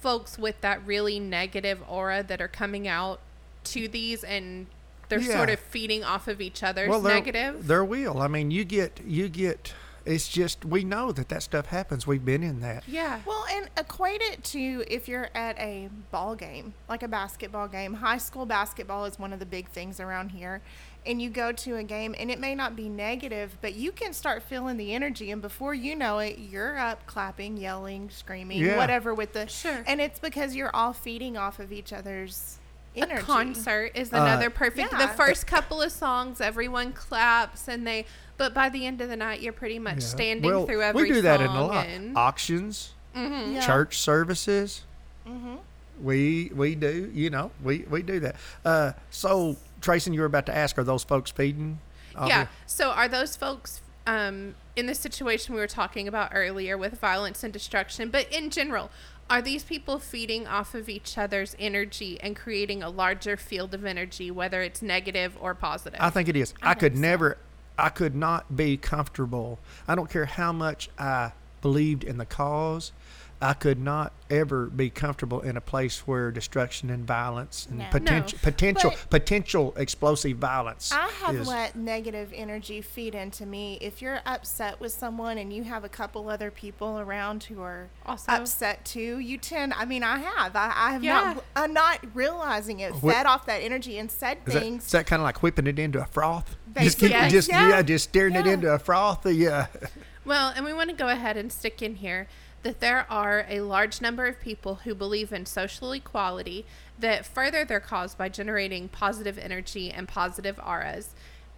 folks 0.00 0.38
with 0.38 0.60
that 0.60 0.84
really 0.86 1.18
negative 1.18 1.82
aura 1.88 2.22
that 2.22 2.42
are 2.42 2.48
coming 2.48 2.86
out 2.86 3.18
to 3.64 3.88
these 3.88 4.22
and 4.22 4.66
they're 5.08 5.22
sort 5.22 5.50
of 5.50 5.58
feeding 5.58 6.04
off 6.04 6.28
of 6.28 6.40
each 6.40 6.62
other's 6.62 6.88
well, 6.90 7.00
there, 7.00 7.14
negative? 7.14 7.66
there 7.66 7.84
will. 7.84 8.20
I 8.20 8.28
mean, 8.28 8.50
you 8.50 8.64
get 8.64 9.00
you 9.06 9.28
get. 9.28 9.72
It's 10.06 10.28
just 10.28 10.64
we 10.64 10.84
know 10.84 11.10
that 11.12 11.28
that 11.30 11.42
stuff 11.42 11.66
happens. 11.66 12.06
We've 12.06 12.24
been 12.24 12.42
in 12.42 12.60
that. 12.60 12.84
yeah. 12.86 13.20
Well, 13.26 13.44
and 13.50 13.68
equate 13.76 14.20
it 14.22 14.44
to 14.44 14.84
if 14.88 15.08
you're 15.08 15.28
at 15.34 15.58
a 15.58 15.88
ball 16.10 16.34
game, 16.36 16.74
like 16.88 17.02
a 17.02 17.08
basketball 17.08 17.68
game. 17.68 17.94
High 17.94 18.18
school 18.18 18.46
basketball 18.46 19.04
is 19.04 19.18
one 19.18 19.32
of 19.32 19.38
the 19.40 19.46
big 19.46 19.68
things 19.68 19.98
around 20.00 20.30
here. 20.30 20.62
And 21.04 21.20
you 21.22 21.30
go 21.30 21.52
to 21.52 21.76
a 21.76 21.84
game, 21.84 22.14
and 22.18 22.30
it 22.32 22.40
may 22.40 22.54
not 22.54 22.74
be 22.74 22.88
negative, 22.88 23.56
but 23.60 23.74
you 23.74 23.92
can 23.92 24.12
start 24.12 24.42
feeling 24.42 24.76
the 24.76 24.92
energy. 24.94 25.30
And 25.30 25.40
before 25.42 25.72
you 25.74 25.94
know 25.94 26.18
it, 26.18 26.38
you're 26.38 26.76
up 26.78 27.06
clapping, 27.06 27.56
yelling, 27.56 28.10
screaming, 28.10 28.58
Yeah. 28.60 28.76
whatever 28.76 29.14
with 29.14 29.32
the. 29.32 29.46
Sure. 29.46 29.84
And 29.86 30.00
it's 30.00 30.18
because 30.18 30.56
you're 30.56 30.74
all 30.74 30.92
feeding 30.92 31.36
off 31.36 31.60
of 31.60 31.70
each 31.72 31.92
other's 31.92 32.58
energy. 32.96 33.20
A 33.20 33.24
concert 33.24 33.92
is 33.94 34.12
Uh, 34.12 34.16
another 34.16 34.50
perfect. 34.50 34.90
The 34.90 35.06
first 35.08 35.46
couple 35.46 35.80
of 35.82 35.92
songs, 35.92 36.40
everyone 36.40 36.92
claps 36.92 37.68
and 37.68 37.86
they, 37.86 38.06
but 38.38 38.52
by 38.54 38.68
the 38.68 38.86
end 38.86 39.00
of 39.00 39.08
the 39.08 39.16
night, 39.16 39.40
you're 39.40 39.52
pretty 39.52 39.78
much 39.78 39.96
Yeah. 40.00 40.06
standing 40.06 40.50
well, 40.50 40.66
through 40.66 40.82
every 40.82 41.02
we 41.02 41.08
do 41.12 41.20
that 41.22 41.40
in 41.40 41.46
a 41.48 41.66
lot. 41.66 41.86
and- 41.86 42.16
Auctions, 42.16 42.92
Yeah. 43.14 43.60
church 43.64 43.98
services. 43.98 44.82
Mm-hmm. 45.26 45.56
We 46.02 46.50
we 46.54 46.74
do. 46.74 47.10
You 47.14 47.30
know, 47.30 47.50
we 47.62 47.84
we 47.88 48.02
do 48.02 48.20
that. 48.20 48.36
Uh, 48.64 48.92
so 49.10 49.56
Tracy, 49.80 50.12
you 50.12 50.20
were 50.20 50.26
about 50.26 50.46
to 50.46 50.56
ask, 50.56 50.76
are 50.78 50.84
those 50.84 51.04
folks 51.04 51.30
feeding? 51.30 51.78
off 52.14 52.28
Yeah. 52.28 52.42
of- 52.42 52.48
So 52.66 52.90
are 52.90 53.08
those 53.08 53.36
folks 53.36 53.80
um, 54.06 54.54
in 54.76 54.86
the 54.86 54.94
situation 54.94 55.54
we 55.54 55.60
were 55.60 55.66
talking 55.66 56.06
about 56.06 56.30
earlier 56.32 56.78
with 56.78 57.00
violence 57.00 57.42
and 57.42 57.52
destruction, 57.52 58.08
but 58.08 58.30
in 58.32 58.50
general, 58.50 58.88
are 59.28 59.42
these 59.42 59.64
people 59.64 59.98
feeding 59.98 60.46
off 60.46 60.74
of 60.76 60.88
each 60.88 61.18
other's 61.18 61.56
energy 61.58 62.16
and 62.20 62.36
creating 62.36 62.82
a 62.84 62.88
larger 62.88 63.36
field 63.36 63.74
of 63.74 63.84
energy, 63.84 64.30
whether 64.30 64.62
it's 64.62 64.80
negative 64.80 65.36
or 65.40 65.54
positive? 65.54 65.98
I 66.00 66.10
think 66.10 66.28
it 66.28 66.36
is. 66.36 66.54
I 66.62 66.70
I, 66.70 66.74
could 66.74 66.94
so. 66.94 67.00
never, 67.00 67.36
I 67.78 67.88
could 67.90 68.14
not 68.14 68.56
be 68.56 68.76
comfortable. 68.76 69.58
I 69.86 69.94
don't 69.94 70.10
care 70.10 70.24
how 70.24 70.52
much 70.52 70.88
I 70.98 71.32
believed 71.62 72.04
in 72.04 72.18
the 72.18 72.26
cause. 72.26 72.92
I 73.40 73.52
could 73.52 73.78
not 73.78 74.12
ever 74.30 74.66
be 74.66 74.88
comfortable 74.88 75.40
in 75.42 75.56
a 75.56 75.60
place 75.60 76.00
where 76.06 76.30
destruction 76.30 76.88
and 76.90 77.06
violence 77.06 77.66
and 77.68 77.78
No. 77.80 77.84
potential, 77.90 78.38
No. 78.42 78.50
potential, 78.50 78.90
But- 78.90 79.10
potential 79.10 79.74
explosive 79.76 80.38
violence. 80.38 80.90
I 80.90 81.08
have 81.22 81.34
is, 81.36 81.46
let 81.46 81.76
negative 81.76 82.32
energy 82.34 82.80
feed 82.80 83.14
into 83.14 83.44
me. 83.44 83.78
If 83.82 84.00
you're 84.00 84.20
upset 84.24 84.80
with 84.80 84.92
someone 84.92 85.36
and 85.38 85.52
you 85.52 85.64
have 85.64 85.84
a 85.84 85.88
couple 85.88 86.28
other 86.30 86.50
people 86.50 86.98
around 86.98 87.44
who 87.44 87.60
are 87.62 87.88
Also- 88.06 88.32
upset 88.32 88.84
too, 88.86 89.18
you 89.18 89.36
tend. 89.38 89.74
I 89.74 89.84
mean, 89.84 90.02
I 90.02 90.18
have. 90.18 90.56
I, 90.56 90.72
I 90.74 90.92
have 90.92 91.04
Yeah. 91.04 91.34
not. 91.34 91.44
I'm 91.54 91.72
not 91.74 91.98
realizing 92.14 92.80
it. 92.80 92.92
Wh- 92.94 93.10
Fed 93.10 93.26
off 93.26 93.44
that 93.46 93.58
energy 93.62 93.98
and 93.98 94.10
said 94.10 94.38
Is 94.46 94.54
things. 94.54 94.86
is 94.86 94.92
that 94.92 95.06
kind 95.06 95.20
of 95.20 95.24
like 95.24 95.42
whipping 95.42 95.66
it 95.66 95.78
into 95.78 96.00
a 96.00 96.06
froth? 96.06 96.46
Just 96.48 96.74
Basically, 96.74 97.08
keep, 97.08 97.16
yes. 97.16 97.32
just 97.32 97.48
Yeah. 97.50 97.68
yeah, 97.68 97.82
just 97.82 98.04
steering 98.08 98.34
it 98.34 98.46
into 98.46 98.72
a 98.72 98.78
froth. 98.78 99.24
Yeah, 99.26 99.66
Well, 100.24 100.52
and 100.56 100.64
we 100.64 100.72
want 100.72 100.90
to 100.90 100.96
go 100.96 101.08
ahead 101.08 101.36
and 101.36 101.52
stick 101.52 101.80
in 101.82 101.94
here 101.96 102.26
that 102.62 102.80
there 102.80 103.06
are 103.10 103.46
a 103.48 103.60
large 103.60 104.00
number 104.00 104.26
of 104.26 104.40
people 104.40 104.76
who 104.84 104.94
believe 104.94 105.32
in 105.32 105.46
social 105.46 105.92
equality 105.92 106.64
that 106.98 107.24
further 107.24 107.64
their 107.64 107.80
cause 107.80 108.14
by 108.14 108.28
generating 108.28 108.88
positive 108.88 109.38
energy 109.38 109.90
and 109.90 110.08
positive 110.08 110.58
auras. 110.64 111.10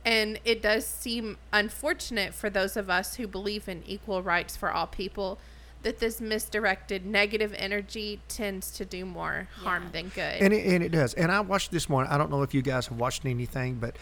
And 0.05 0.39
it 0.45 0.63
does 0.63 0.87
seem 0.87 1.39
unfortunate 1.53 2.35
for 2.35 2.49
those 2.51 2.77
of 2.77 2.89
us 2.91 3.17
who 3.17 3.27
believe 3.27 3.69
in 3.69 3.83
equal 3.87 4.23
rights 4.23 4.57
for 4.57 4.71
all 4.71 4.87
people 4.87 5.39
that 5.83 6.01
this 6.01 6.21
misdirected 6.21 7.07
negative 7.07 7.55
energy 7.57 8.21
tends 8.29 8.73
to 8.73 8.85
do 8.85 9.05
more 9.05 9.49
harm 9.63 9.85
Yeah. 9.85 9.91
than 9.93 10.09
good. 10.09 10.43
and 10.43 10.53
it, 10.53 10.67
and 10.67 10.83
it 10.83 10.89
does. 10.91 11.15
And 11.15 11.31
I 11.31 11.41
watched 11.41 11.71
this 11.71 11.89
morning. 11.89 12.11
I 12.13 12.19
don't 12.19 12.31
know 12.31 12.43
if 12.43 12.53
you 12.53 12.63
guys 12.63 12.89
have 12.89 12.99
watched 12.99 13.25
anything, 13.25 13.77
but 13.77 13.97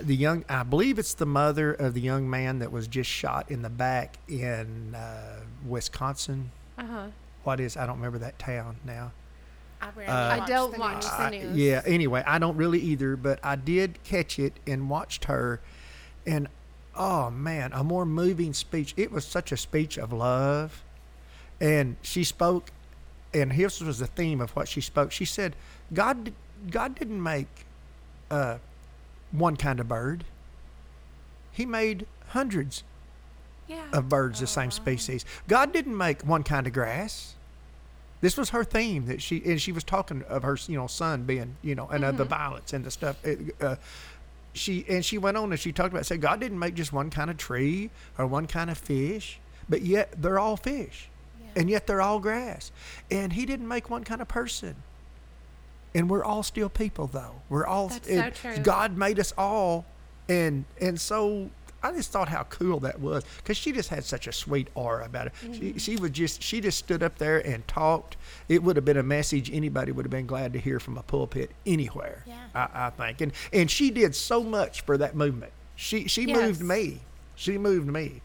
the 0.00 0.14
young, 0.16 0.44
I 0.48 0.62
believe 0.62 0.98
it's 0.98 1.14
the 1.14 1.26
mother 1.26 1.72
of 1.72 1.94
the 1.94 2.00
young 2.00 2.28
man 2.28 2.58
that 2.60 2.70
was 2.72 2.86
just 2.88 3.08
shot 3.10 3.50
in 3.50 3.62
the 3.62 3.70
back 3.70 4.18
in 4.28 4.94
uh, 4.94 5.40
Wisconsin. 5.66 6.50
uh-huh. 6.76 7.08
What 7.44 7.60
is? 7.60 7.76
I 7.76 7.86
don't 7.86 7.96
remember 7.96 8.18
that 8.18 8.38
town 8.38 8.76
now. 8.84 9.12
I, 9.80 9.90
rarely 9.96 10.12
Uh, 10.12 10.42
I 10.42 10.46
don't 10.46 10.72
the 10.72 10.78
watch 10.78 11.02
news. 11.04 11.10
the 11.10 11.12
I- 11.22 11.30
news. 11.30 11.56
yeah. 11.56 11.82
Anyway, 11.86 12.22
I 12.26 12.38
don't 12.38 12.56
really 12.56 12.80
either, 12.80 13.16
but 13.16 13.38
I 13.42 13.56
did 13.56 14.02
catch 14.04 14.38
it 14.38 14.52
and 14.66 14.90
watched 14.90 15.24
her, 15.26 15.60
and 16.26 16.48
oh 16.94 17.30
man, 17.30 17.72
a 17.72 17.82
more 17.84 18.04
moving 18.04 18.52
speech. 18.52 18.92
It 18.96 19.10
was 19.12 19.24
such 19.24 19.52
a 19.52 19.56
speech 19.56 19.96
of 19.96 20.12
love, 20.12 20.82
and 21.60 21.96
she 22.02 22.24
spoke, 22.24 22.70
and 23.32 23.52
this 23.52 23.80
was 23.80 23.98
the 24.00 24.06
theme 24.08 24.40
of 24.40 24.50
what 24.56 24.68
she 24.68 24.80
spoke. 24.80 25.12
She 25.12 25.24
said, 25.24 25.54
"God, 25.94 26.32
God 26.70 26.94
didn't 26.96 27.22
make 27.22 27.46
uh, 28.30 28.58
one 29.32 29.56
kind 29.56 29.80
of 29.80 29.88
bird. 29.88 30.24
He 31.52 31.66
made 31.66 32.06
hundreds 32.28 32.84
Yeah. 33.66 33.84
of 33.92 34.08
birds 34.08 34.40
the 34.40 34.44
Oh, 34.44 34.46
same 34.46 34.66
wow. 34.66 34.70
species. 34.70 35.24
God 35.48 35.72
didn't 35.72 35.96
make 35.96 36.22
one 36.22 36.42
kind 36.42 36.66
of 36.66 36.72
grass. 36.72 37.34
This 38.20 38.36
was 38.36 38.50
her 38.50 38.64
theme 38.64 39.06
that 39.06 39.22
she 39.22 39.42
and 39.44 39.60
she 39.60 39.70
was 39.72 39.84
talking 39.84 40.22
of 40.22 40.42
her 40.42 40.58
you 40.66 40.76
know 40.76 40.86
son 40.88 41.22
being 41.22 41.56
you 41.62 41.74
know 41.76 41.86
and 41.88 42.04
of 42.04 42.16
the 42.16 42.24
violence 42.24 42.72
and 42.72 42.84
the 42.84 42.90
stuff. 42.90 43.16
Uh, 43.60 43.76
she 44.54 44.84
and 44.88 45.04
she 45.04 45.18
went 45.18 45.36
on 45.36 45.52
and 45.52 45.60
she 45.60 45.70
talked 45.72 45.92
about 45.92 46.04
said 46.06 46.20
God 46.20 46.40
didn't 46.40 46.58
make 46.58 46.74
just 46.74 46.92
one 46.92 47.10
kind 47.10 47.30
of 47.30 47.36
tree 47.36 47.90
or 48.16 48.26
one 48.26 48.46
kind 48.46 48.70
of 48.70 48.78
fish, 48.78 49.38
but 49.68 49.82
yet 49.82 50.12
they're 50.20 50.38
all 50.40 50.56
fish, 50.56 51.08
Yeah. 51.40 51.46
and 51.60 51.70
yet 51.70 51.86
they're 51.86 52.00
all 52.02 52.18
grass. 52.18 52.72
And 53.10 53.34
He 53.34 53.46
didn't 53.46 53.68
make 53.68 53.88
one 53.88 54.02
kind 54.02 54.20
of 54.20 54.26
person. 54.26 54.74
And 55.94 56.10
we're 56.10 56.24
all 56.24 56.42
still 56.42 56.68
people 56.68 57.06
though. 57.06 57.42
We're 57.48 57.66
all 57.66 57.88
That's 57.88 58.08
so 58.08 58.30
true. 58.30 58.62
God 58.62 58.96
made 58.96 59.18
us 59.18 59.32
all 59.36 59.86
and 60.28 60.64
and 60.80 61.00
so 61.00 61.50
I 61.82 61.92
just 61.92 62.10
thought 62.10 62.28
how 62.28 62.42
cool 62.44 62.80
that 62.80 63.00
was 63.00 63.24
because 63.36 63.56
she 63.56 63.72
just 63.72 63.88
had 63.88 64.04
such 64.04 64.26
a 64.26 64.32
sweet 64.32 64.68
aura 64.74 65.06
about 65.06 65.28
it. 65.28 65.32
Mm-hmm. 65.42 65.52
She 65.52 65.78
she 65.78 65.96
was 65.96 66.10
just 66.10 66.42
she 66.42 66.60
just 66.60 66.78
stood 66.78 67.02
up 67.02 67.18
there 67.18 67.38
and 67.46 67.66
talked. 67.68 68.16
It 68.48 68.62
would 68.62 68.76
have 68.76 68.84
been 68.84 68.96
a 68.96 69.02
message 69.02 69.50
anybody 69.52 69.92
would 69.92 70.04
have 70.04 70.10
been 70.10 70.26
glad 70.26 70.52
to 70.54 70.58
hear 70.58 70.80
from 70.80 70.98
a 70.98 71.02
pulpit 71.02 71.50
anywhere. 71.64 72.24
Yeah. 72.26 72.46
I, 72.54 72.68
I 72.86 72.90
think 72.90 73.20
and 73.20 73.32
and 73.52 73.70
she 73.70 73.90
did 73.90 74.14
so 74.14 74.42
much 74.42 74.82
for 74.82 74.98
that 74.98 75.14
movement. 75.14 75.52
She 75.76 76.08
she 76.08 76.26
moved 76.26 76.60
me. 76.60 77.00
She 77.36 77.56
moved 77.56 77.86
me. 77.86 78.22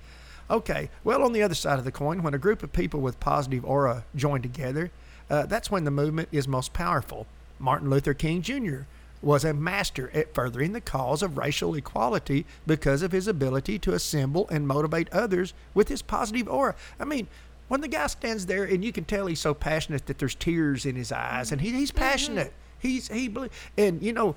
Okay. 0.49 0.89
Well, 1.03 1.23
on 1.23 1.33
the 1.33 1.43
other 1.43 1.55
side 1.55 1.77
of 1.79 1.85
the 1.85 1.91
coin, 1.91 2.23
when 2.23 2.33
a 2.33 2.39
group 2.39 2.63
of 2.63 2.73
people 2.73 2.99
with 2.99 3.19
positive 3.19 3.63
aura 3.63 4.03
join 4.15 4.41
together, 4.41 4.91
uh, 5.29 5.45
that's 5.45 5.69
when 5.69 5.83
the 5.83 5.91
movement 5.91 6.29
is 6.31 6.47
most 6.47 6.73
powerful. 6.73 7.27
Martin 7.63 7.89
Luther 7.89 8.13
King 8.13 8.41
Jr. 8.41 8.81
was 9.21 9.45
a 9.45 9.53
master 9.53 10.11
at 10.13 10.35
furthering 10.35 10.73
the 10.73 10.81
cause 10.81 11.23
of 11.23 11.37
racial 11.37 11.75
equality 11.75 12.45
because 12.67 13.01
of 13.01 13.13
his 13.13 13.25
ability 13.25 13.79
to 13.79 13.93
assemble 13.93 14.49
and 14.49 14.67
motivate 14.67 15.07
others 15.13 15.53
with 15.73 15.87
his 15.87 16.01
positive 16.01 16.49
aura. 16.49 16.75
I 16.99 17.05
mean, 17.05 17.27
when 17.69 17.79
the 17.79 17.87
guy 17.87 18.07
stands 18.07 18.47
there 18.47 18.65
and 18.65 18.83
you 18.83 18.91
can 18.91 19.05
tell 19.05 19.27
he's 19.27 19.39
so 19.39 19.53
passionate 19.53 20.07
that 20.07 20.17
there's 20.17 20.35
tears 20.35 20.85
in 20.85 20.97
his 20.97 21.13
eyes 21.13 21.53
and 21.53 21.61
he, 21.61 21.71
he's 21.71 21.89
mm-hmm. 21.89 21.99
passionate. 21.99 22.53
He's 22.79 23.07
he 23.07 23.33
and 23.77 24.03
you 24.03 24.11
know 24.11 24.35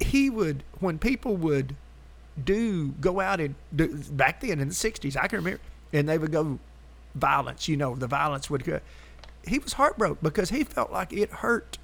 he 0.00 0.28
would 0.28 0.64
when 0.80 0.98
people 0.98 1.36
would 1.36 1.76
do 2.42 2.88
go 3.00 3.20
out 3.20 3.38
and 3.38 3.54
do, 3.74 3.96
back 4.10 4.40
then 4.40 4.58
in 4.58 4.68
the 4.68 4.74
60s 4.74 5.16
I 5.16 5.28
can 5.28 5.38
remember 5.38 5.60
and 5.92 6.08
they 6.08 6.18
would 6.18 6.32
go 6.32 6.58
violence 7.14 7.68
you 7.68 7.76
know 7.76 7.94
the 7.94 8.08
violence 8.08 8.50
would 8.50 8.64
go 8.64 8.80
he 9.46 9.60
was 9.60 9.74
heartbroken 9.74 10.18
because 10.20 10.50
he 10.50 10.64
felt 10.64 10.90
like 10.90 11.12
it 11.12 11.30
hurt 11.30 11.78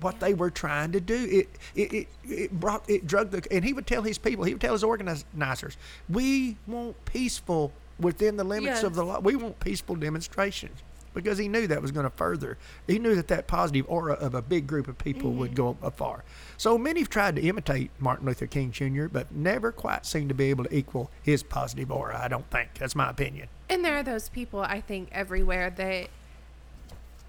what 0.00 0.20
they 0.20 0.34
were 0.34 0.50
trying 0.50 0.92
to 0.92 1.00
do. 1.00 1.26
It 1.30 1.48
it, 1.74 1.92
it 1.92 2.08
it 2.24 2.52
brought 2.52 2.88
it 2.88 3.06
drug 3.06 3.30
the 3.30 3.46
and 3.50 3.64
he 3.64 3.72
would 3.72 3.86
tell 3.86 4.02
his 4.02 4.18
people 4.18 4.44
he 4.44 4.54
would 4.54 4.60
tell 4.60 4.72
his 4.72 4.84
organizers 4.84 5.76
we 6.08 6.56
want 6.66 7.04
peaceful 7.04 7.72
within 7.98 8.36
the 8.36 8.44
limits 8.44 8.82
of 8.82 8.94
the 8.94 9.04
law. 9.04 9.20
We 9.20 9.36
want 9.36 9.60
peaceful 9.60 9.96
demonstrations. 9.96 10.82
Because 11.14 11.38
he 11.38 11.48
knew 11.48 11.66
that 11.66 11.82
was 11.82 11.90
going 11.90 12.04
to 12.04 12.10
further 12.10 12.58
he 12.86 12.98
knew 13.00 13.16
that 13.16 13.26
that 13.28 13.48
positive 13.48 13.86
aura 13.88 14.12
of 14.14 14.34
a 14.34 14.42
big 14.42 14.68
group 14.68 14.86
of 14.86 14.98
people 14.98 15.32
would 15.32 15.56
go 15.56 15.76
afar. 15.82 16.22
So 16.58 16.78
many 16.78 17.00
have 17.00 17.08
tried 17.08 17.34
to 17.36 17.42
imitate 17.42 17.90
martin 17.98 18.26
luther 18.26 18.46
king 18.46 18.70
jr 18.70 19.06
but 19.06 19.32
never 19.32 19.72
quite 19.72 20.06
seem 20.06 20.28
to 20.28 20.34
be 20.34 20.50
able 20.50 20.64
to 20.64 20.74
equal 20.74 21.10
his 21.22 21.42
positive 21.42 21.90
aura 21.90 22.20
i 22.22 22.28
don't 22.28 22.48
think. 22.50 22.74
That's 22.74 22.94
my 22.94 23.10
opinion. 23.10 23.48
And 23.68 23.84
there 23.84 23.96
are 23.96 24.02
those 24.02 24.28
people, 24.28 24.60
I 24.60 24.80
think, 24.80 25.08
everywhere 25.10 25.70
that 25.70 26.08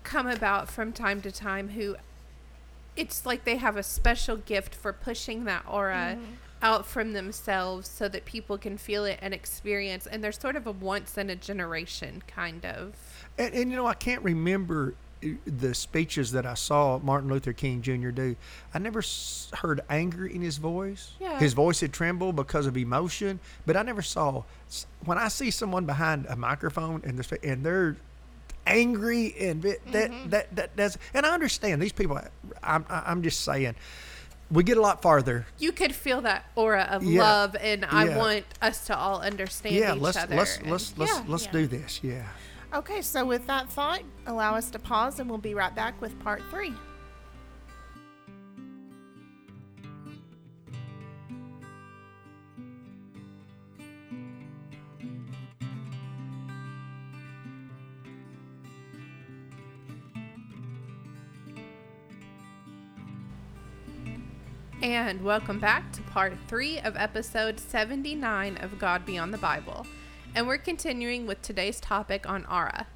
come 0.04 0.28
about 0.28 0.70
from 0.70 0.94
time 0.94 1.22
to 1.22 1.32
time 1.32 1.70
who 1.70 1.96
it's 2.96 3.26
like 3.26 3.46
they 3.46 3.58
have 3.58 3.78
a 3.78 3.84
special 3.84 4.38
gift 4.38 4.76
for 4.76 4.92
pushing 4.94 5.46
that 5.46 5.64
aura 5.68 6.18
out 6.62 6.86
from 6.86 7.14
themselves 7.14 7.88
so 7.88 8.10
that 8.10 8.26
people 8.26 8.58
can 8.58 8.78
feel 8.78 9.06
it 9.06 9.18
and 9.22 9.34
experience. 9.34 10.06
And 10.06 10.22
they're 10.24 10.32
sort 10.34 10.56
of 10.58 10.68
a 10.68 10.72
once 10.72 11.18
in 11.18 11.30
a 11.30 11.36
generation 11.36 12.22
kind 12.28 12.66
of. 12.66 12.94
And, 13.38 13.54
and 13.54 13.72
you 13.72 13.78
know, 13.78 13.88
I 13.88 13.94
can't 13.94 14.22
remember 14.24 14.94
uh, 15.24 15.28
the 15.46 15.74
speeches 15.74 16.34
that 16.34 16.46
I 16.46 16.56
saw 16.56 17.00
Martin 17.00 17.30
Luther 17.30 17.54
King 17.54 17.82
Jr. 17.82 18.10
do. 18.10 18.36
I 18.74 18.80
never 18.80 19.00
s- 19.00 19.50
heard 19.54 19.80
anger 19.90 20.26
in 20.26 20.42
his 20.42 20.58
voice. 20.58 21.12
Yeah. 21.22 21.40
His 21.40 21.54
voice 21.54 21.80
had 21.80 21.94
trembled 21.94 22.36
because 22.36 22.66
of 22.66 22.76
emotion, 22.76 23.40
but 23.66 23.78
I 23.78 23.84
never 23.84 24.02
saw. 24.02 24.44
When 25.06 25.18
I 25.18 25.30
see 25.30 25.52
someone 25.52 25.86
behind 25.86 26.26
a 26.28 26.36
microphone 26.36 27.02
and 27.06 27.18
they're, 27.18 27.40
and 27.42 27.66
they're 27.66 27.96
angry 28.68 29.36
and 29.40 29.64
it- 29.66 29.92
that 29.92 30.12
mm-hmm. 30.12 30.30
that 30.30 30.56
that 30.56 30.76
does, 30.76 30.98
and 31.14 31.26
I 31.26 31.34
understand 31.34 31.82
these 31.82 31.94
people. 31.94 32.20
I'm 32.64 32.86
I'm 32.90 33.22
just 33.24 33.42
saying, 33.44 33.76
we 34.52 34.64
get 34.64 34.78
a 34.78 34.82
lot 34.82 35.02
farther. 35.02 35.46
You 35.58 35.72
could 35.72 35.94
feel 35.96 36.22
that 36.22 36.46
aura 36.56 36.84
of 36.90 37.04
Yeah. 37.04 37.22
love, 37.22 37.56
and 37.60 37.86
I 37.86 38.06
Yeah. 38.06 38.18
want 38.18 38.46
us 38.62 38.86
to 38.88 38.98
all 38.98 39.22
understand 39.22 39.76
Yeah, 39.76 39.96
each 39.96 40.02
let's 40.02 40.18
other. 40.18 40.36
let's 40.36 40.58
and- 40.58 40.72
let's 40.72 40.98
let's 40.98 41.14
yeah. 41.14 41.24
let's 41.28 41.46
Yeah. 41.46 41.52
do 41.52 41.68
this. 41.68 42.00
Yeah. 42.04 42.24
Okay, 42.72 43.02
so 43.02 43.26
with 43.26 43.48
that 43.48 43.68
thought, 43.70 44.02
allow 44.28 44.54
us 44.56 44.70
to 44.72 44.78
pause 44.80 45.20
and 45.20 45.28
we'll 45.28 45.40
be 45.40 45.56
right 45.56 45.74
back 45.74 46.00
with 46.02 46.20
part 46.20 46.44
three. 46.52 46.74
And 64.82 65.26
welcome 65.26 65.60
back 65.60 65.92
to 65.92 66.02
part 66.04 66.32
three 66.48 66.80
of 66.80 66.96
episode 66.96 67.60
79 67.60 68.56
of 68.56 68.80
God 68.80 69.06
Beyond 69.06 69.34
the 69.34 69.38
Bible. 69.38 69.86
And 70.34 70.48
we're 70.48 70.58
continuing 70.58 71.28
with 71.28 71.42
today's 71.42 71.82
topic 71.82 72.30
on 72.30 72.46
aura. 72.46 72.88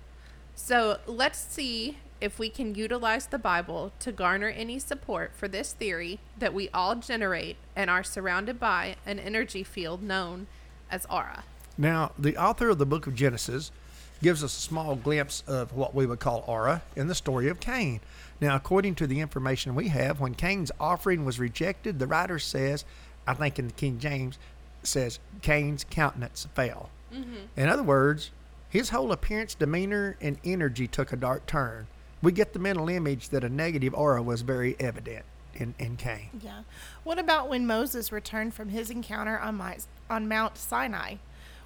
So 0.56 1.00
let's 1.06 1.40
see 1.40 1.98
if 2.22 2.40
we 2.40 2.50
can 2.50 2.74
utilize 2.74 3.28
the 3.28 3.38
Bible 3.38 3.92
to 4.00 4.14
garner 4.14 4.48
any 4.48 4.80
support 4.80 5.34
for 5.36 5.50
this 5.50 5.74
theory 5.74 6.20
that 6.40 6.54
we 6.54 6.70
all 6.70 6.96
generate 6.96 7.58
and 7.76 7.90
are 7.90 8.04
surrounded 8.04 8.62
by 8.62 8.96
an 9.06 9.20
energy 9.20 9.62
field 9.62 10.02
known 10.02 10.48
as 10.90 11.06
aura. 11.08 11.44
Now, 11.78 12.14
the 12.18 12.38
author 12.38 12.70
of 12.70 12.78
the 12.78 12.86
book 12.86 13.08
of 13.08 13.16
Genesis 13.16 13.74
gives 14.24 14.44
us 14.44 14.58
a 14.58 14.62
small 14.62 14.96
glimpse 14.96 15.44
of 15.46 15.74
what 15.74 15.94
we 15.94 16.06
would 16.06 16.20
call 16.20 16.44
aura 16.48 16.82
in 16.96 17.08
the 17.08 17.14
story 17.14 17.50
of 17.50 17.60
Cain. 17.60 18.00
Now, 18.42 18.56
according 18.56 18.96
to 18.96 19.08
the 19.08 19.20
information 19.20 19.76
we 19.76 19.90
have, 19.90 20.20
when 20.20 20.34
Cain's 20.34 20.72
offering 20.80 21.26
was 21.26 21.40
rejected, 21.40 22.00
the 22.00 22.08
writer 22.08 22.40
says, 22.40 22.86
I 23.28 23.36
think 23.36 23.60
in 23.60 23.68
the 23.68 23.74
King 23.74 24.00
James, 24.00 24.40
says 24.82 25.20
Cain's 25.42 25.86
countenance 25.90 26.48
fell. 26.56 26.90
Mm-hmm. 27.14 27.36
In 27.56 27.70
other 27.70 27.84
words, 27.84 28.32
his 28.70 28.90
whole 28.90 29.12
appearance, 29.12 29.54
demeanor, 29.54 30.18
and 30.20 30.38
energy 30.44 30.88
took 30.88 31.14
a 31.14 31.16
dark 31.16 31.46
turn. 31.46 31.88
We 32.22 32.32
get 32.32 32.54
the 32.54 32.60
mental 32.60 32.90
image 32.90 33.30
that 33.30 33.44
a 33.44 33.50
negative 33.50 33.94
aura 33.94 34.24
was 34.24 34.42
very 34.42 34.76
evident 34.80 35.26
in, 35.54 35.76
in 35.78 35.98
Cain. 35.98 36.30
Yeah. 36.42 36.64
What 37.04 37.20
about 37.20 37.50
when 37.50 37.68
Moses 37.68 38.12
returned 38.12 38.54
from 38.54 38.70
his 38.70 38.90
encounter 38.90 39.38
on, 39.38 39.58
Mi- 39.58 39.84
on 40.10 40.28
Mount 40.28 40.58
Sinai? 40.58 41.16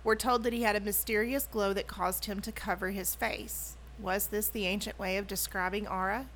We're 0.07 0.15
told 0.15 0.43
that 0.43 0.53
he 0.53 0.63
had 0.63 0.77
a 0.77 0.79
mysterious 0.79 1.47
glow 1.51 1.73
that 1.73 1.87
caused 1.87 2.27
him 2.27 2.39
to 2.39 2.51
cover 2.53 2.91
his 2.91 3.13
face. 3.13 3.75
Was 3.99 4.27
this 4.27 4.47
the 4.47 4.65
ancient 4.65 4.97
way 4.97 5.17
of 5.17 5.27
describing 5.27 5.85
aura? 5.85 6.27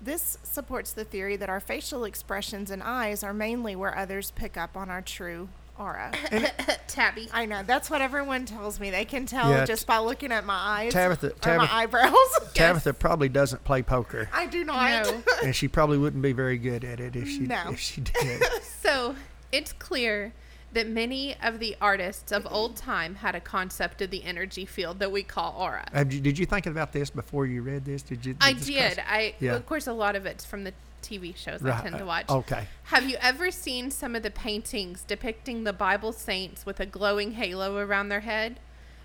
This 0.00 0.36
supports 0.42 0.90
the 0.92 1.04
theory 1.04 1.36
that 1.36 1.48
our 1.48 1.60
facial 1.60 2.02
expressions 2.02 2.72
and 2.72 2.82
eyes 2.82 3.22
are 3.22 3.32
mainly 3.32 3.76
where 3.76 3.96
others 3.96 4.32
pick 4.32 4.56
up 4.56 4.76
on 4.76 4.90
our 4.90 5.00
true 5.00 5.48
aura. 5.78 6.10
Tabby. 6.88 7.28
I 7.32 7.46
know 7.46 7.62
that's 7.62 7.88
what 7.88 8.02
everyone 8.02 8.46
tells 8.46 8.80
me. 8.80 8.90
They 8.90 9.04
can 9.04 9.26
tell 9.26 9.48
Yeah, 9.48 9.64
just 9.64 9.86
by 9.86 9.98
looking 9.98 10.32
at 10.32 10.44
my 10.44 10.56
eyes 10.80 10.92
Tabitha- 10.92 11.28
or 11.28 11.38
Tabitha- 11.38 11.72
my 11.72 11.82
eyebrows. 11.82 12.16
Tabitha 12.54 12.94
probably 12.94 13.28
doesn't 13.28 13.62
play 13.62 13.82
poker, 13.82 14.28
I 14.32 14.46
do 14.46 14.64
not. 14.64 15.04
No. 15.04 15.22
and 15.44 15.54
she 15.54 15.68
probably 15.68 15.98
wouldn't 15.98 16.22
be 16.24 16.32
very 16.32 16.58
good 16.58 16.82
at 16.82 16.98
it 16.98 17.14
if 17.14 17.28
she 17.28 17.42
No. 17.42 17.70
if 17.70 17.78
she 17.78 18.00
did. 18.00 18.42
So 18.82 19.14
it's 19.52 19.72
clear 19.72 20.32
that 20.74 20.88
many 20.88 21.36
of 21.42 21.58
the 21.60 21.76
artists 21.80 22.32
of 22.32 22.46
old 22.50 22.74
mm-hmm. 22.74 22.90
time 22.90 23.14
had 23.16 23.34
a 23.34 23.40
concept 23.40 24.02
of 24.02 24.10
the 24.10 24.24
energy 24.24 24.66
field 24.66 24.98
that 24.98 25.10
we 25.10 25.22
call 25.22 25.54
aura. 25.58 25.86
Did 26.06 26.38
you 26.38 26.46
think 26.46 26.66
about 26.66 26.92
this 26.92 27.10
before 27.10 27.46
you 27.46 27.62
read 27.62 27.84
this? 27.84 28.02
Did 28.02 28.26
you? 28.26 28.36
I 28.40 28.52
this 28.52 28.66
did. 28.66 28.98
I 29.06 29.34
Yeah. 29.40 29.54
of 29.54 29.66
course 29.66 29.86
a 29.86 29.92
lot 29.92 30.16
of 30.16 30.26
it's 30.26 30.44
from 30.44 30.64
the 30.64 30.72
TV 31.02 31.36
shows 31.36 31.64
I 31.64 31.80
tend 31.82 31.98
to 31.98 32.04
watch. 32.04 32.30
okay. 32.30 32.66
Have 32.84 33.08
you 33.08 33.16
ever 33.20 33.50
seen 33.50 33.90
some 33.90 34.16
of 34.16 34.22
the 34.22 34.30
paintings 34.30 35.04
depicting 35.06 35.64
the 35.64 35.72
Bible 35.72 36.12
saints 36.12 36.64
with 36.64 36.80
a 36.80 36.86
glowing 36.86 37.32
halo 37.32 37.76
around 37.76 38.08
their 38.08 38.20
head? 38.20 38.58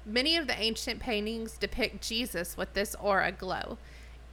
Many 0.06 0.38
of 0.38 0.48
the 0.48 0.60
ancient 0.60 1.00
paintings 1.00 1.58
depict 1.58 2.02
Jesus 2.02 2.56
with 2.56 2.74
this 2.74 2.96
aura 2.96 3.32
glow. 3.32 3.78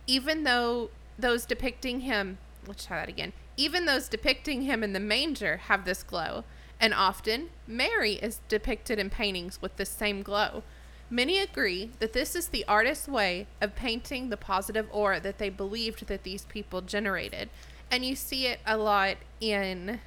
Even 0.07 0.45
though 0.45 0.91
those 1.19 1.45
depicting 1.45 2.01
him, 2.01 2.39
let's 2.67 2.87
try 2.87 3.01
that 3.01 3.09
again. 3.09 3.33
Even 3.57 3.85
those 3.85 4.09
depicting 4.09 4.63
him 4.63 4.85
in 4.85 4.93
the 4.93 5.01
manger 5.01 5.57
have 5.57 5.85
this 5.85 6.03
glow. 6.03 6.45
And 6.81 6.93
often, 6.93 7.51
Mary 7.67 8.15
is 8.15 8.41
depicted 8.49 8.99
in 8.99 9.11
paintings 9.11 9.61
with 9.63 9.77
this 9.77 9.89
same 9.89 10.23
glow. 10.23 10.63
Many 11.09 11.39
agree 11.39 11.91
that 12.01 12.13
this 12.13 12.35
is 12.35 12.49
the 12.49 12.65
artist's 12.67 13.09
way 13.09 13.47
of 13.61 13.77
painting 13.77 14.29
the 14.29 14.37
positive 14.37 14.89
aura 14.91 15.21
that 15.21 15.39
they 15.39 15.49
believed 15.49 16.07
that 16.09 16.25
these 16.25 16.45
people 16.45 16.81
generated. 16.81 17.49
And 17.91 18.05
you 18.05 18.17
see 18.17 18.47
it 18.47 18.61
a 18.67 18.77
lot 18.77 19.17
in, 19.41 20.01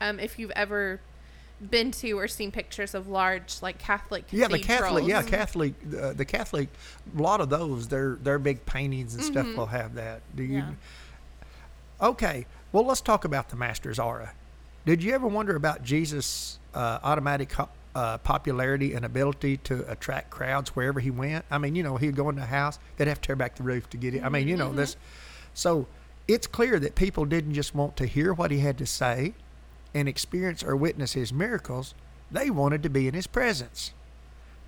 um, 0.00 0.18
if 0.18 0.38
you've 0.38 0.50
ever 0.52 1.00
been 1.70 1.90
to 1.90 2.12
or 2.12 2.28
seen 2.28 2.50
pictures 2.50 2.94
of 2.94 3.08
large, 3.08 3.60
like 3.60 3.78
Catholic 3.78 4.24
Yeah, 4.30 4.48
the 4.48 4.58
Catholic. 4.58 5.06
Yeah. 5.06 5.22
Catholic. 5.22 5.74
Uh, 5.86 6.12
the 6.14 6.24
Catholic. 6.24 6.68
A 7.16 7.20
lot 7.20 7.40
of 7.40 7.50
those, 7.50 7.88
their 7.88 8.16
their 8.16 8.38
big 8.38 8.64
paintings 8.64 9.14
and 9.14 9.24
stuff 9.24 9.46
will 9.56 9.66
have 9.66 9.94
that. 9.94 10.22
Do 10.34 10.42
you? 10.44 10.58
Yeah. 10.58 10.70
Okay. 12.00 12.46
Well, 12.72 12.86
let's 12.86 13.00
talk 13.00 13.24
about 13.24 13.50
the 13.50 13.56
Master's 13.56 13.98
aura. 13.98 14.32
Did 14.88 15.02
you 15.02 15.12
ever 15.12 15.26
wonder 15.26 15.54
about 15.54 15.82
Jesus' 15.82 16.58
uh, 16.72 16.98
automatic 17.02 17.52
uh, 17.94 18.16
popularity 18.16 18.94
and 18.94 19.04
ability 19.04 19.58
to 19.58 19.84
attract 19.86 20.30
crowds 20.30 20.70
wherever 20.70 20.98
he 20.98 21.10
went? 21.10 21.44
I 21.50 21.58
mean, 21.58 21.74
you 21.74 21.82
know, 21.82 21.98
he'd 21.98 22.16
go 22.16 22.30
into 22.30 22.40
a 22.40 22.46
house, 22.46 22.78
they'd 22.96 23.06
have 23.06 23.20
to 23.20 23.26
tear 23.26 23.36
back 23.36 23.56
the 23.56 23.64
roof 23.64 23.90
to 23.90 23.98
get 23.98 24.14
it. 24.14 24.24
I 24.24 24.30
mean, 24.30 24.48
you 24.48 24.56
know, 24.56 24.72
this. 24.72 24.96
So 25.52 25.86
it's 26.26 26.46
clear 26.46 26.78
that 26.80 26.94
people 26.94 27.26
didn't 27.26 27.52
just 27.52 27.74
want 27.74 27.98
to 27.98 28.06
hear 28.06 28.32
what 28.32 28.50
he 28.50 28.60
had 28.60 28.78
to 28.78 28.86
say 28.86 29.34
and 29.92 30.08
experience 30.08 30.62
or 30.62 30.74
witness 30.74 31.12
his 31.12 31.34
miracles, 31.34 31.92
they 32.30 32.48
wanted 32.48 32.82
to 32.84 32.88
be 32.88 33.06
in 33.06 33.12
his 33.12 33.26
presence. 33.26 33.92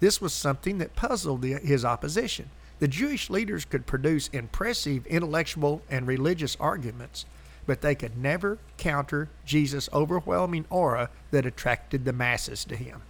This 0.00 0.20
was 0.20 0.34
something 0.34 0.76
that 0.80 0.94
puzzled 0.96 1.40
the, 1.40 1.54
his 1.54 1.82
opposition. 1.82 2.50
The 2.78 2.88
Jewish 2.88 3.30
leaders 3.30 3.64
could 3.64 3.86
produce 3.86 4.28
impressive 4.28 5.06
intellectual 5.06 5.80
and 5.88 6.06
religious 6.06 6.58
arguments, 6.60 7.24
but 7.66 7.80
they 7.80 7.94
could 7.94 8.16
never 8.16 8.58
counter 8.76 9.28
Jesus' 9.44 9.88
overwhelming 9.92 10.64
aura 10.70 11.10
that 11.30 11.46
attracted 11.46 12.04
the 12.04 12.12
masses 12.12 12.64
to 12.64 12.76
him. 12.76 13.02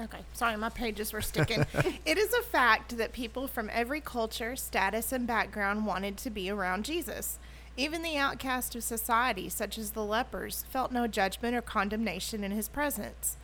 Okay, 0.00 0.20
sorry, 0.32 0.56
my 0.56 0.70
pages 0.70 1.12
were 1.12 1.20
sticking. 1.20 1.66
it 2.06 2.16
is 2.16 2.32
a 2.32 2.42
fact 2.42 2.96
that 2.96 3.12
people 3.12 3.46
from 3.46 3.68
every 3.72 4.00
culture, 4.00 4.56
status, 4.56 5.12
and 5.12 5.26
background 5.26 5.84
wanted 5.84 6.16
to 6.18 6.30
be 6.30 6.50
around 6.50 6.84
Jesus. 6.84 7.38
Even 7.76 8.02
the 8.02 8.16
outcast 8.16 8.74
of 8.74 8.82
society, 8.82 9.48
such 9.48 9.78
as 9.78 9.90
the 9.90 10.04
lepers, 10.04 10.64
felt 10.70 10.92
no 10.92 11.06
judgment 11.06 11.54
or 11.54 11.62
condemnation 11.62 12.44
in 12.44 12.52
his 12.52 12.68
presence. 12.68 13.36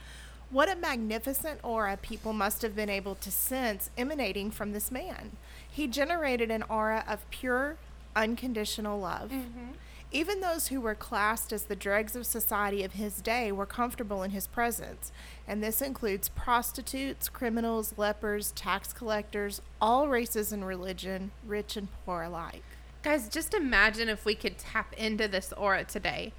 What 0.50 0.70
a 0.70 0.76
magnificent 0.76 1.60
aura 1.62 1.98
people 2.00 2.32
must 2.32 2.62
have 2.62 2.74
been 2.74 2.88
able 2.88 3.14
to 3.16 3.30
sense 3.30 3.90
emanating 3.98 4.50
from 4.50 4.72
this 4.72 4.90
man. 4.90 5.32
He 5.70 5.86
generated 5.86 6.50
an 6.50 6.62
aura 6.64 7.04
of 7.06 7.28
pure, 7.30 7.76
unconditional 8.16 8.98
love. 8.98 9.30
Mm-hmm. 9.30 9.72
Even 10.10 10.40
those 10.40 10.68
who 10.68 10.80
were 10.80 10.94
classed 10.94 11.52
as 11.52 11.64
the 11.64 11.76
dregs 11.76 12.16
of 12.16 12.24
society 12.24 12.82
of 12.82 12.94
his 12.94 13.20
day 13.20 13.52
were 13.52 13.66
comfortable 13.66 14.22
in 14.22 14.30
his 14.30 14.46
presence, 14.46 15.12
and 15.46 15.62
this 15.62 15.82
includes 15.82 16.30
prostitutes, 16.30 17.28
criminals, 17.28 17.92
lepers, 17.98 18.52
tax 18.52 18.94
collectors, 18.94 19.60
all 19.82 20.08
races 20.08 20.50
and 20.50 20.66
religion, 20.66 21.30
rich 21.46 21.76
and 21.76 21.88
poor 22.06 22.22
alike. 22.22 22.64
Guys, 23.02 23.28
just 23.28 23.52
imagine 23.52 24.08
if 24.08 24.24
we 24.24 24.34
could 24.34 24.56
tap 24.56 24.94
into 24.94 25.28
this 25.28 25.52
aura 25.52 25.84
today. 25.84 26.32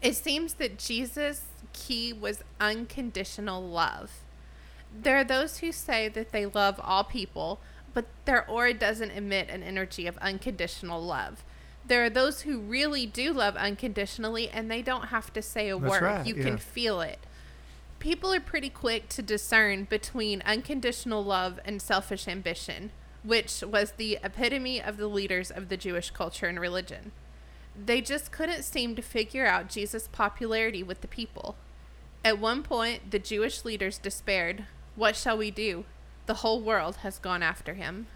It 0.00 0.14
seems 0.14 0.54
that 0.54 0.78
Jesus' 0.78 1.46
key 1.72 2.12
was 2.12 2.44
unconditional 2.60 3.60
love. 3.60 4.20
There 4.96 5.16
are 5.16 5.24
those 5.24 5.58
who 5.58 5.72
say 5.72 6.08
that 6.10 6.30
they 6.30 6.46
love 6.46 6.80
all 6.82 7.02
people, 7.02 7.58
but 7.92 8.06
their 8.24 8.48
aura 8.48 8.72
doesn't 8.72 9.10
emit 9.10 9.50
an 9.50 9.64
energy 9.64 10.06
of 10.06 10.16
unconditional 10.18 11.02
love. 11.02 11.42
There 11.86 12.04
are 12.04 12.10
those 12.10 12.42
who 12.42 12.58
really 12.58 13.06
do 13.06 13.32
love 13.32 13.56
unconditionally 13.56 14.48
and 14.48 14.70
they 14.70 14.82
don't 14.82 15.06
have 15.06 15.32
to 15.34 15.42
say 15.42 15.68
a 15.68 15.78
That's 15.78 15.90
word. 15.90 16.02
right, 16.02 16.26
you 16.26 16.34
yeah. 16.34 16.42
can 16.42 16.58
feel 16.58 17.00
it. 17.00 17.20
People 17.98 18.32
are 18.32 18.40
pretty 18.40 18.70
quick 18.70 19.08
to 19.10 19.22
discern 19.22 19.84
between 19.84 20.42
unconditional 20.42 21.24
love 21.24 21.60
and 21.64 21.80
selfish 21.80 22.28
ambition, 22.28 22.90
which 23.22 23.62
was 23.66 23.92
the 23.92 24.18
epitome 24.22 24.82
of 24.82 24.96
the 24.96 25.06
leaders 25.06 25.50
of 25.50 25.68
the 25.68 25.76
Jewish 25.76 26.10
culture 26.10 26.46
and 26.46 26.60
religion. 26.60 27.12
They 27.76 28.00
just 28.00 28.32
couldn't 28.32 28.62
seem 28.62 28.96
to 28.96 29.02
figure 29.02 29.46
out 29.46 29.68
Jesus' 29.68 30.08
popularity 30.10 30.82
with 30.82 31.00
the 31.02 31.08
people. 31.08 31.56
At 32.24 32.38
one 32.38 32.62
point, 32.62 33.10
the 33.10 33.18
Jewish 33.18 33.64
leaders 33.64 33.98
despaired. 33.98 34.64
What 34.94 35.14
shall 35.14 35.38
we 35.38 35.50
do? 35.50 35.84
The 36.26 36.34
whole 36.34 36.60
world 36.60 36.96
has 36.96 37.18
gone 37.18 37.42
after 37.42 37.74
him. 37.74 38.08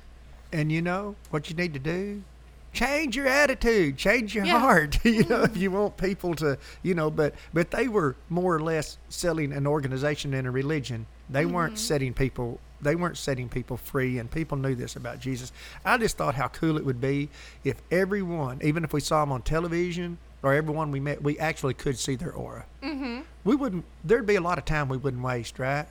And 0.53 0.73
you 0.73 0.83
know 0.83 1.15
what 1.31 1.49
you 1.49 1.57
need 1.57 1.73
to 1.75 1.79
do? 1.79 2.25
Change 2.73 3.17
your 3.17 3.27
attitude, 3.27 3.97
change 3.97 4.35
your 4.35 4.45
Yeah. 4.45 4.61
heart. 4.61 4.99
you 5.05 5.25
know, 5.25 5.43
if 5.43 5.57
you 5.57 5.71
want 5.71 5.97
people 5.97 6.35
to, 6.37 6.57
you 6.83 6.95
know, 6.95 7.11
but 7.11 7.35
but 7.53 7.71
they 7.71 7.89
were 7.89 8.15
more 8.29 8.55
or 8.55 8.61
less 8.61 8.99
selling 9.09 9.53
an 9.53 9.67
organization 9.67 10.35
and 10.35 10.47
a 10.47 10.51
religion. 10.51 11.07
They 11.29 11.47
weren't 11.47 11.79
setting 11.79 12.13
people. 12.15 12.61
They 12.83 12.97
weren't 12.97 13.19
setting 13.19 13.49
people 13.49 13.77
free, 13.77 14.19
and 14.19 14.31
people 14.31 14.57
knew 14.57 14.75
this 14.75 14.97
about 14.97 15.21
Jesus. 15.21 15.53
I 15.85 15.99
just 15.99 16.17
thought 16.17 16.35
how 16.35 16.49
cool 16.49 16.79
it 16.79 16.85
would 16.85 17.01
be 17.01 17.29
if 17.63 17.77
everyone, 17.91 18.59
even 18.63 18.85
if 18.85 18.93
we 18.93 19.01
saw 19.01 19.21
them 19.21 19.33
on 19.33 19.43
television 19.43 20.17
or 20.43 20.55
everyone 20.55 20.91
we 20.91 20.99
met, 20.99 21.23
we 21.23 21.39
actually 21.39 21.75
could 21.75 21.99
see 21.99 22.15
their 22.17 22.33
aura. 22.33 22.65
Mm-hmm. 22.83 23.21
We 23.45 23.55
wouldn't. 23.55 23.85
There'd 24.03 24.27
be 24.27 24.37
a 24.37 24.41
lot 24.41 24.59
of 24.59 24.65
time 24.65 24.89
we 24.89 24.97
wouldn't 24.97 25.23
waste, 25.23 25.59
right? 25.59 25.87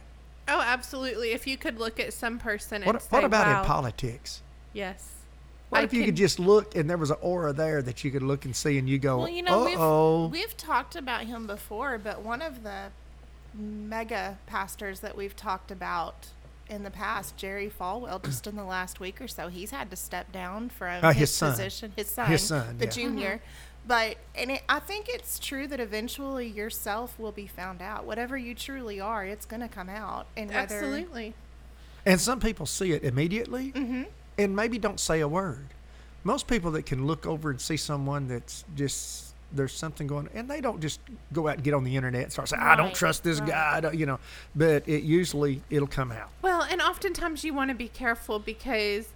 Oh, 0.47 0.61
absolutely. 0.61 1.31
If 1.31 1.45
you 1.45 1.57
could 1.57 1.77
look 1.79 1.99
at 1.99 2.11
some 2.11 2.39
person 2.39 2.77
and 2.81 2.85
What, 2.85 3.01
say, 3.03 3.07
what 3.11 3.23
about 3.23 3.45
wow, 3.45 3.59
in 3.61 3.65
politics? 3.67 4.41
Yes. 4.73 5.11
What 5.69 5.81
I 5.81 5.83
if 5.83 5.93
you 5.93 5.99
can- 6.01 6.07
could 6.07 6.15
just 6.17 6.39
look 6.39 6.75
and 6.75 6.89
there 6.89 6.97
was 6.97 7.11
an 7.11 7.17
aura 7.21 7.53
there 7.53 7.81
that 7.81 8.03
you 8.03 8.09
could 8.11 8.23
look 8.23 8.43
and 8.45 8.55
see 8.55 8.77
and 8.77 8.89
you 8.89 8.97
go, 8.97 9.19
Well, 9.19 9.29
you 9.29 9.43
know, 9.43 9.67
oh, 9.77 10.23
we've, 10.27 10.41
we've 10.41 10.57
talked 10.57 10.95
about 10.95 11.23
him 11.25 11.45
before, 11.47 11.97
but 11.97 12.21
one 12.23 12.41
of 12.41 12.63
the 12.63 12.85
mega 13.53 14.37
pastors 14.47 14.99
that 15.01 15.15
we've 15.17 15.35
talked 15.35 15.71
about 15.71 16.27
in 16.69 16.83
the 16.83 16.91
past, 16.91 17.35
Jerry 17.35 17.69
Falwell, 17.69 18.23
just 18.23 18.45
in 18.45 18.55
the 18.55 18.63
last 18.63 18.99
week 18.99 19.19
or 19.19 19.27
so, 19.27 19.47
he's 19.47 19.71
had 19.71 19.89
to 19.89 19.95
step 19.95 20.31
down 20.31 20.69
from 20.69 21.03
Uh, 21.03 21.09
his, 21.11 21.21
his 21.21 21.31
son. 21.31 21.51
position. 21.51 21.93
His 21.95 22.07
son, 22.09 22.27
His 22.29 22.41
son, 22.43 22.77
the 22.77 22.85
yeah. 22.85 22.91
junior. 22.91 23.41
But 23.87 24.17
and 24.35 24.51
it, 24.51 24.61
I 24.69 24.79
think 24.79 25.07
it's 25.09 25.39
true 25.39 25.65
that 25.67 25.79
eventually 25.79 26.47
yourself 26.47 27.17
will 27.17 27.31
be 27.31 27.47
found 27.47 27.81
out. 27.81 28.05
Whatever 28.05 28.37
you 28.37 28.53
truly 28.53 28.99
are, 28.99 29.25
it's 29.25 29.45
going 29.47 29.61
to 29.61 29.67
come 29.67 29.89
out. 29.89 30.27
And 30.37 30.49
whether, 30.49 30.75
Absolutely. 30.75 31.33
and 32.05 32.21
some 32.21 32.39
people 32.39 32.65
see 32.67 32.91
it 32.91 33.03
immediately 33.03 33.71
Mm-hmm. 33.71 34.03
And 34.39 34.55
maybe 34.55 34.79
don't 34.79 34.99
say 34.99 35.19
a 35.19 35.27
word. 35.27 35.67
Most 36.23 36.47
people 36.47 36.71
that 36.71 36.85
can 36.85 37.05
look 37.05 37.25
over 37.25 37.49
and 37.49 37.59
see 37.59 37.77
someone 37.77 38.27
that's 38.27 38.63
just 38.75 39.33
there's 39.51 39.73
something 39.73 40.05
going, 40.05 40.29
and 40.35 40.47
they 40.47 40.61
don't 40.61 40.79
just 40.79 40.99
go 41.33 41.47
out 41.47 41.55
and 41.55 41.63
get 41.63 41.73
on 41.73 41.83
the 41.83 41.95
internet 41.95 42.23
and 42.23 42.31
start 42.31 42.49
saying, 42.49 42.61
"I 42.61 42.75
don't 42.75 42.93
trust 42.93 43.23
this 43.23 43.39
right. 43.39 43.49
guy," 43.49 43.77
I 43.77 43.79
don't- 43.79 43.97
you 43.97 44.05
know. 44.05 44.19
But 44.55 44.87
it 44.87 45.03
usually 45.03 45.63
it'll 45.69 45.87
come 45.87 46.11
out. 46.11 46.29
Well, 46.41 46.61
and 46.61 46.81
oftentimes 46.81 47.43
you 47.43 47.53
want 47.53 47.69
to 47.69 47.75
be 47.75 47.87
careful 47.87 48.37
because 48.37 49.09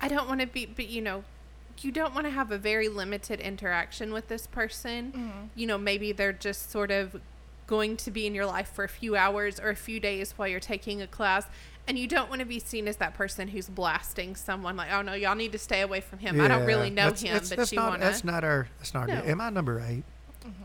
I 0.00 0.08
don't 0.08 0.28
want 0.28 0.40
to 0.40 0.46
be, 0.46 0.66
but 0.66 0.88
you 0.88 1.02
know, 1.02 1.24
you 1.80 1.90
don't 1.90 2.14
want 2.14 2.26
to 2.26 2.30
have 2.30 2.52
a 2.52 2.58
very 2.58 2.88
limited 2.88 3.40
interaction 3.40 4.12
with 4.12 4.28
this 4.28 4.46
person. 4.46 5.12
Mm-hmm. 5.12 5.46
You 5.56 5.66
know, 5.66 5.78
maybe 5.78 6.12
they're 6.12 6.32
just 6.32 6.70
sort 6.70 6.90
of 6.90 7.20
going 7.70 7.96
to 7.96 8.10
be 8.10 8.26
in 8.26 8.34
your 8.34 8.46
life 8.46 8.68
for 8.72 8.82
a 8.82 8.88
few 8.88 9.14
hours 9.14 9.60
or 9.60 9.70
a 9.70 9.76
few 9.76 10.00
days 10.00 10.34
while 10.36 10.48
you're 10.48 10.58
taking 10.58 11.00
a 11.00 11.06
class. 11.06 11.46
And 11.86 11.96
you 11.96 12.08
don't 12.08 12.28
want 12.28 12.40
to 12.40 12.46
be 12.46 12.58
seen 12.58 12.88
as 12.88 12.96
that 12.96 13.14
person 13.14 13.46
who's 13.48 13.68
blasting 13.68 14.34
someone 14.34 14.76
like, 14.76 14.90
oh 14.92 15.02
no, 15.02 15.14
y'all 15.14 15.36
need 15.36 15.52
to 15.52 15.58
stay 15.58 15.80
away 15.80 16.00
from 16.00 16.18
him. 16.18 16.40
I 16.40 16.48
don't 16.48 16.66
really 16.66 16.90
know 16.90 17.04
that's- 17.04 17.22
him, 17.22 17.32
that's- 17.32 17.48
but 17.48 17.58
that's 17.58 17.72
you 17.72 17.78
not, 17.78 17.88
want 17.90 18.00
That's 18.00 18.24
not 18.24 18.42
our. 18.44 18.68
That's 18.78 18.92
not. 18.92 19.08
Our, 19.08 19.16
No. 19.16 19.22
Am 19.22 19.40
I 19.40 19.50
number 19.50 19.80
8 19.80 20.02
Mm-hmm. 20.44 20.64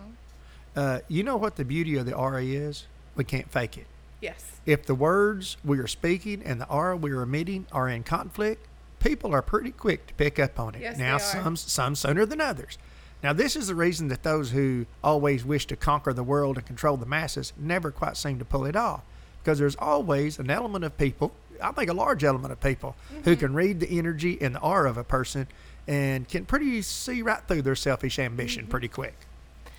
Uh, 0.75 0.99
you 1.07 1.21
know 1.23 1.37
what 1.37 1.55
the 1.57 1.63
beauty 1.65 1.95
of 1.95 2.05
the 2.05 2.13
aura 2.13 2.43
is? 2.43 2.85
We 3.15 3.23
can't 3.23 3.49
fake 3.51 3.77
it. 3.77 3.85
Yes. 4.19 4.59
If 4.65 4.85
the 4.85 4.95
words 4.95 5.57
we 5.63 5.77
are 5.79 5.87
speaking 5.87 6.41
and 6.43 6.59
the 6.59 6.67
aura 6.67 6.97
we 6.97 7.11
are 7.11 7.21
emitting 7.21 7.67
are 7.71 7.87
in 7.87 8.03
conflict, 8.03 8.65
people 8.99 9.31
are 9.33 9.41
pretty 9.43 9.71
quick 9.71 10.07
to 10.07 10.13
pick 10.15 10.39
up 10.39 10.59
on 10.59 10.73
it. 10.75 10.81
Yes, 10.81 10.97
now, 10.97 11.17
they 11.17 11.23
are. 11.23 11.43
some 11.43 11.55
some 11.55 11.95
sooner 11.95 12.25
than 12.25 12.41
others. 12.41 12.77
Now, 13.23 13.33
this 13.33 13.55
is 13.55 13.67
the 13.67 13.75
reason 13.75 14.07
that 14.09 14.23
those 14.23 14.51
who 14.51 14.85
always 15.03 15.43
wish 15.43 15.65
to 15.67 15.75
conquer 15.75 16.13
the 16.13 16.23
world 16.23 16.57
and 16.57 16.65
control 16.65 16.95
the 16.97 17.05
masses 17.07 17.53
never 17.57 17.89
quite 17.91 18.17
seem 18.17 18.37
to 18.39 18.45
pull 18.45 18.65
it 18.65 18.75
off, 18.75 19.01
because 19.43 19.57
there's 19.57 19.75
always 19.77 20.37
an 20.37 20.49
element 20.51 20.83
of 20.85 20.97
people. 20.97 21.31
I 21.63 21.71
think 21.71 21.89
a 21.89 21.93
large 21.93 22.23
element 22.23 22.51
of 22.51 22.59
people 22.61 22.95
Mm-hmm. 23.11 23.21
who 23.23 23.35
can 23.35 23.53
read 23.53 23.79
the 23.79 23.97
energy 23.97 24.37
and 24.41 24.55
the 24.55 24.59
aura 24.61 24.89
of 24.89 24.97
a 24.97 25.03
person 25.03 25.47
and 25.87 26.27
can 26.27 26.45
pretty 26.45 26.81
see 26.81 27.21
right 27.21 27.41
through 27.47 27.61
their 27.63 27.75
selfish 27.75 28.19
ambition 28.19 28.63
Mm-hmm. 28.63 28.71
pretty 28.71 28.87
quick. 28.89 29.15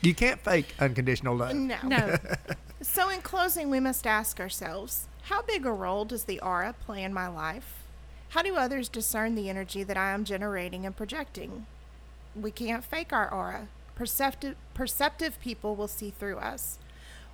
You 0.02 0.14
can't 0.14 0.40
fake 0.40 0.74
unconditional 0.78 1.36
love. 1.36 1.54
No. 1.54 1.76
No. 1.84 2.16
So, 2.82 3.08
in 3.08 3.22
closing, 3.22 3.70
we 3.70 3.80
must 3.80 4.06
ask 4.06 4.38
ourselves 4.38 5.06
how 5.22 5.40
big 5.42 5.64
a 5.64 5.72
role 5.72 6.04
does 6.04 6.24
the 6.24 6.38
aura 6.40 6.74
play 6.84 7.02
in 7.02 7.12
my 7.14 7.26
life? 7.26 7.82
How 8.28 8.42
do 8.42 8.54
others 8.56 8.90
discern 8.90 9.34
the 9.34 9.48
energy 9.48 9.82
that 9.82 9.96
I 9.96 10.10
am 10.12 10.24
generating 10.24 10.84
and 10.84 10.94
projecting? 10.94 11.64
We 12.40 12.50
can't 12.50 12.84
fake 12.84 13.12
our 13.12 13.32
aura. 13.32 13.68
Perceptive, 13.94 14.56
perceptive 14.74 15.40
people 15.40 15.74
will 15.74 15.88
see 15.88 16.10
through 16.10 16.36
us. 16.36 16.78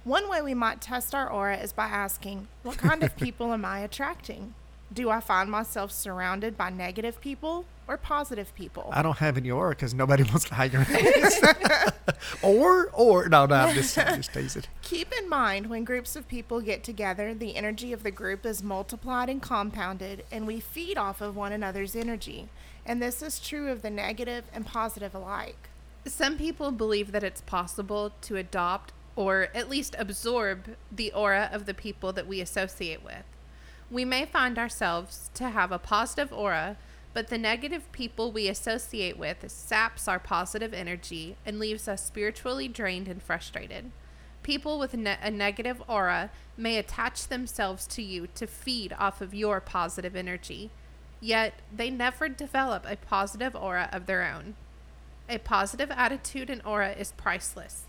One 0.05 0.29
way 0.29 0.43
we 0.43 0.55
might 0.55 0.81
test 0.81 1.15
our 1.15 1.29
aura 1.29 1.57
is 1.57 1.73
by 1.73 1.87
asking, 1.87 2.49
What 2.62 2.79
kind 2.79 3.03
of 3.03 3.17
people 3.25 3.53
am 3.53 3.65
I 3.65 3.81
attracting? 3.81 4.55
Do 4.93 5.11
I 5.11 5.21
find 5.21 5.51
myself 5.51 5.91
surrounded 5.91 6.57
by 6.57 6.71
negative 6.71 7.21
people 7.21 7.65
or 7.88 7.97
positive 7.97 8.55
people? 8.55 8.88
I 8.92 9.03
don't 9.03 9.18
have 9.18 9.37
any 9.37 9.51
aura 9.51 9.71
because 9.71 9.95
nobody 9.95 10.23
wants 10.31 10.45
to 10.47 10.55
hang 10.55 10.75
around. 10.75 11.92
or, 12.42 12.90
or 12.92 13.29
no, 13.29 13.47
no, 13.47 13.55
I'm 13.55 13.75
just, 13.75 13.99
I'm 13.99 14.16
just 14.16 14.33
teasing. 14.33 14.64
Keep 14.83 15.12
in 15.18 15.29
mind 15.29 15.68
when 15.68 15.85
groups 15.85 16.16
of 16.16 16.29
people 16.29 16.61
get 16.61 16.85
together, 16.85 17.35
the 17.35 17.57
energy 17.57 17.92
of 17.92 18.03
the 18.03 18.11
group 18.11 18.47
is 18.47 18.62
multiplied 18.62 19.29
and 19.29 19.42
compounded, 19.42 20.25
and 20.31 20.47
we 20.47 20.61
feed 20.61 20.97
off 20.97 21.21
of 21.21 21.37
one 21.37 21.53
another's 21.53 21.97
energy. 21.97 22.49
And 22.85 23.01
this 23.01 23.23
is 23.23 23.38
true 23.38 23.71
of 23.71 23.83
the 23.83 23.90
negative 23.90 24.45
and 24.53 24.66
positive 24.66 25.14
alike. 25.14 25.68
Some 26.05 26.37
people 26.37 26.73
believe 26.73 27.12
that 27.12 27.23
it's 27.23 27.42
possible 27.42 28.12
to 28.23 28.37
adopt 28.37 28.92
or 29.14 29.49
at 29.55 29.68
least 29.68 29.95
absorb 29.99 30.77
the 30.90 31.12
aura 31.12 31.49
of 31.53 31.66
the 31.66 31.75
people 31.75 32.12
that 32.12 32.27
we 32.27 32.40
associate 32.40 33.05
with. 33.05 33.25
We 33.90 34.05
may 34.05 34.25
find 34.25 34.59
ourselves 34.59 35.31
to 35.35 35.51
have 35.51 35.71
a 35.71 35.79
positive 35.79 36.33
aura, 36.33 36.77
but 37.15 37.29
the 37.29 37.38
negative 37.38 37.90
people 37.92 38.33
we 38.33 38.48
associate 38.48 39.19
with 39.19 39.50
saps 39.50 40.08
our 40.08 40.19
positive 40.19 40.73
energy 40.73 41.37
and 41.44 41.58
leaves 41.58 41.87
us 41.87 42.04
spiritually 42.04 42.69
drained 42.69 43.08
and 43.08 43.23
frustrated. 43.23 43.90
People 44.42 44.79
with 44.79 44.94
ne- 44.94 45.19
a 45.23 45.31
negative 45.31 45.83
aura 45.87 46.31
may 46.56 46.79
attach 46.79 47.29
themselves 47.29 47.87
to 47.87 48.02
you 48.02 48.27
to 48.35 48.46
feed 48.46 48.92
off 48.98 49.21
of 49.21 49.35
your 49.35 49.60
positive 49.60 50.17
energy, 50.17 50.71
yet 51.21 51.54
they 51.75 51.90
never 51.90 52.29
develop 52.29 52.85
a 52.87 52.96
positive 52.96 53.54
aura 53.54 53.88
of 53.92 54.06
their 54.06 54.25
own. 54.25 54.56
A 55.29 55.38
positive 55.38 55.90
attitude 55.90 56.50
and 56.50 56.63
aura 56.65 56.92
is 56.92 57.13
priceless, 57.13 57.85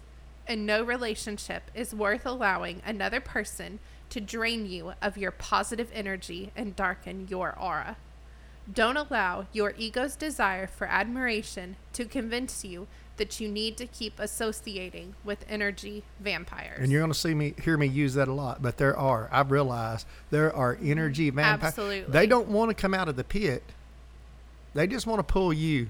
and 0.46 0.66
no 0.66 0.84
relationship 0.84 1.72
is 1.74 1.96
worth 1.96 2.26
allowing 2.26 2.82
another 2.86 3.20
person 3.20 3.80
to 4.10 4.22
drain 4.22 4.66
you 4.66 4.94
of 5.02 5.18
your 5.18 5.32
positive 5.32 5.90
energy 5.94 6.52
and 6.56 6.76
darken 6.76 7.28
your 7.30 7.58
aura. 7.58 7.98
Don't 8.72 8.98
allow 8.98 9.48
your 9.52 9.74
ego's 9.78 10.16
desire 10.16 10.68
for 10.68 10.88
admiration 10.88 11.76
to 11.94 12.06
convince 12.06 12.64
you 12.64 12.88
that 13.18 13.40
you 13.40 13.48
need 13.48 13.78
to 13.78 13.86
keep 13.86 14.18
associating 14.20 15.16
with 15.24 15.46
energy 15.48 16.04
vampires. 16.20 16.80
And 16.82 16.92
you're 16.92 17.02
going 17.02 17.12
to 17.12 17.18
see 17.18 17.34
me, 17.36 17.54
hear 17.62 17.78
me 17.78 17.86
use 17.88 18.14
that 18.16 18.28
a 18.28 18.34
lot. 18.34 18.62
But 18.62 18.78
there 18.78 18.98
are, 18.98 19.30
I've 19.32 19.52
realized 19.52 20.08
there 20.32 20.56
are 20.56 20.76
mm-hmm. 20.76 20.92
energy 20.92 21.30
vampires. 21.30 21.70
Absolutely. 21.70 22.12
They 22.12 22.26
don't 22.26 22.48
want 22.48 22.70
to 22.70 22.76
come 22.76 22.94
out 22.94 23.08
of 23.10 23.16
the 23.16 23.24
pit. 23.24 23.64
They 24.74 24.88
just 24.88 25.06
want 25.06 25.20
to 25.20 25.24
pull 25.24 25.54
you 25.54 25.90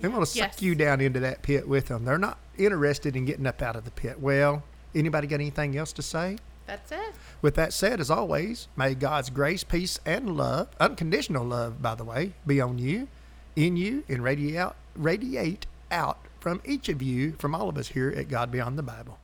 They 0.00 0.08
want 0.08 0.26
to 0.26 0.36
Yes. 0.38 0.54
suck 0.54 0.62
you 0.62 0.74
down 0.74 1.00
into 1.00 1.20
that 1.20 1.42
pit 1.42 1.68
with 1.68 1.88
them. 1.88 2.04
They're 2.04 2.18
not 2.18 2.38
interested 2.58 3.14
in 3.14 3.24
getting 3.24 3.46
up 3.46 3.62
out 3.62 3.76
of 3.76 3.84
the 3.84 3.90
pit. 3.90 4.18
Well, 4.20 4.62
anybody 4.94 5.26
got 5.26 5.36
anything 5.36 5.76
else 5.76 5.92
to 5.92 6.02
say? 6.02 6.38
That's 6.66 6.92
it. 6.92 7.14
With 7.40 7.54
that 7.56 7.72
said, 7.72 8.00
as 8.00 8.10
always, 8.10 8.68
may 8.76 8.94
God's 8.94 9.30
grace, 9.30 9.64
peace, 9.64 9.98
and 10.06 10.36
love, 10.36 10.68
unconditional 10.78 11.44
love, 11.44 11.82
by 11.82 11.94
the 11.94 12.04
way, 12.04 12.34
be 12.46 12.60
on 12.60 12.78
you, 12.78 13.08
in 13.56 13.76
you, 13.76 14.04
and 14.08 14.22
radiate 14.22 14.56
out, 14.56 14.76
radiate 14.94 15.66
out 15.90 16.18
from 16.40 16.60
each 16.64 16.88
of 16.88 17.02
you, 17.02 17.32
from 17.38 17.54
all 17.54 17.68
of 17.68 17.78
us 17.78 17.88
here 17.88 18.12
at 18.16 18.28
God 18.28 18.50
Beyond 18.50 18.78
the 18.78 18.82
Bible. 18.82 19.18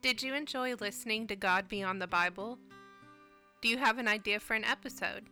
Did 0.00 0.22
you 0.22 0.34
enjoy 0.34 0.76
listening 0.76 1.26
to 1.26 1.36
God 1.36 1.68
Beyond 1.68 2.00
the 2.00 2.06
Bible? 2.06 2.58
Do 3.60 3.68
you 3.68 3.78
have 3.78 3.98
an 3.98 4.06
idea 4.06 4.38
for 4.38 4.54
an 4.54 4.64
episode? 4.64 5.24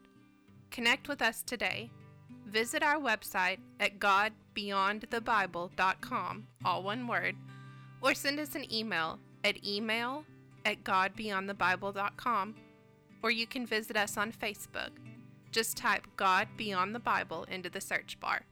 Connect 0.71 1.09
with 1.09 1.23
us 1.23 1.43
today. 1.43 1.91
Visit 2.47 2.83
our 2.83 3.01
website 3.01 3.59
at 3.81 3.99
godbeyondthebible.com, 3.99 6.47
all 6.65 6.83
one 6.83 7.07
word, 7.07 7.37
or 8.01 8.15
send 8.15 8.41
us 8.41 8.55
an 8.55 8.73
email 8.73 9.19
at 9.45 9.65
email 9.65 10.25
at 10.65 10.83
godbeyondthebible.com, 10.85 12.55
or 13.23 13.31
you 13.31 13.47
can 13.47 13.67
visit 13.67 13.97
us 13.97 14.17
on 14.17 14.33
Facebook. 14.33 14.91
Just 15.53 15.77
type 15.77 16.07
God 16.17 16.49
Beyond 16.57 16.95
the 16.95 17.01
Bible 17.01 17.45
into 17.45 17.71
the 17.71 17.81
search 17.81 18.19
bar. 18.21 18.43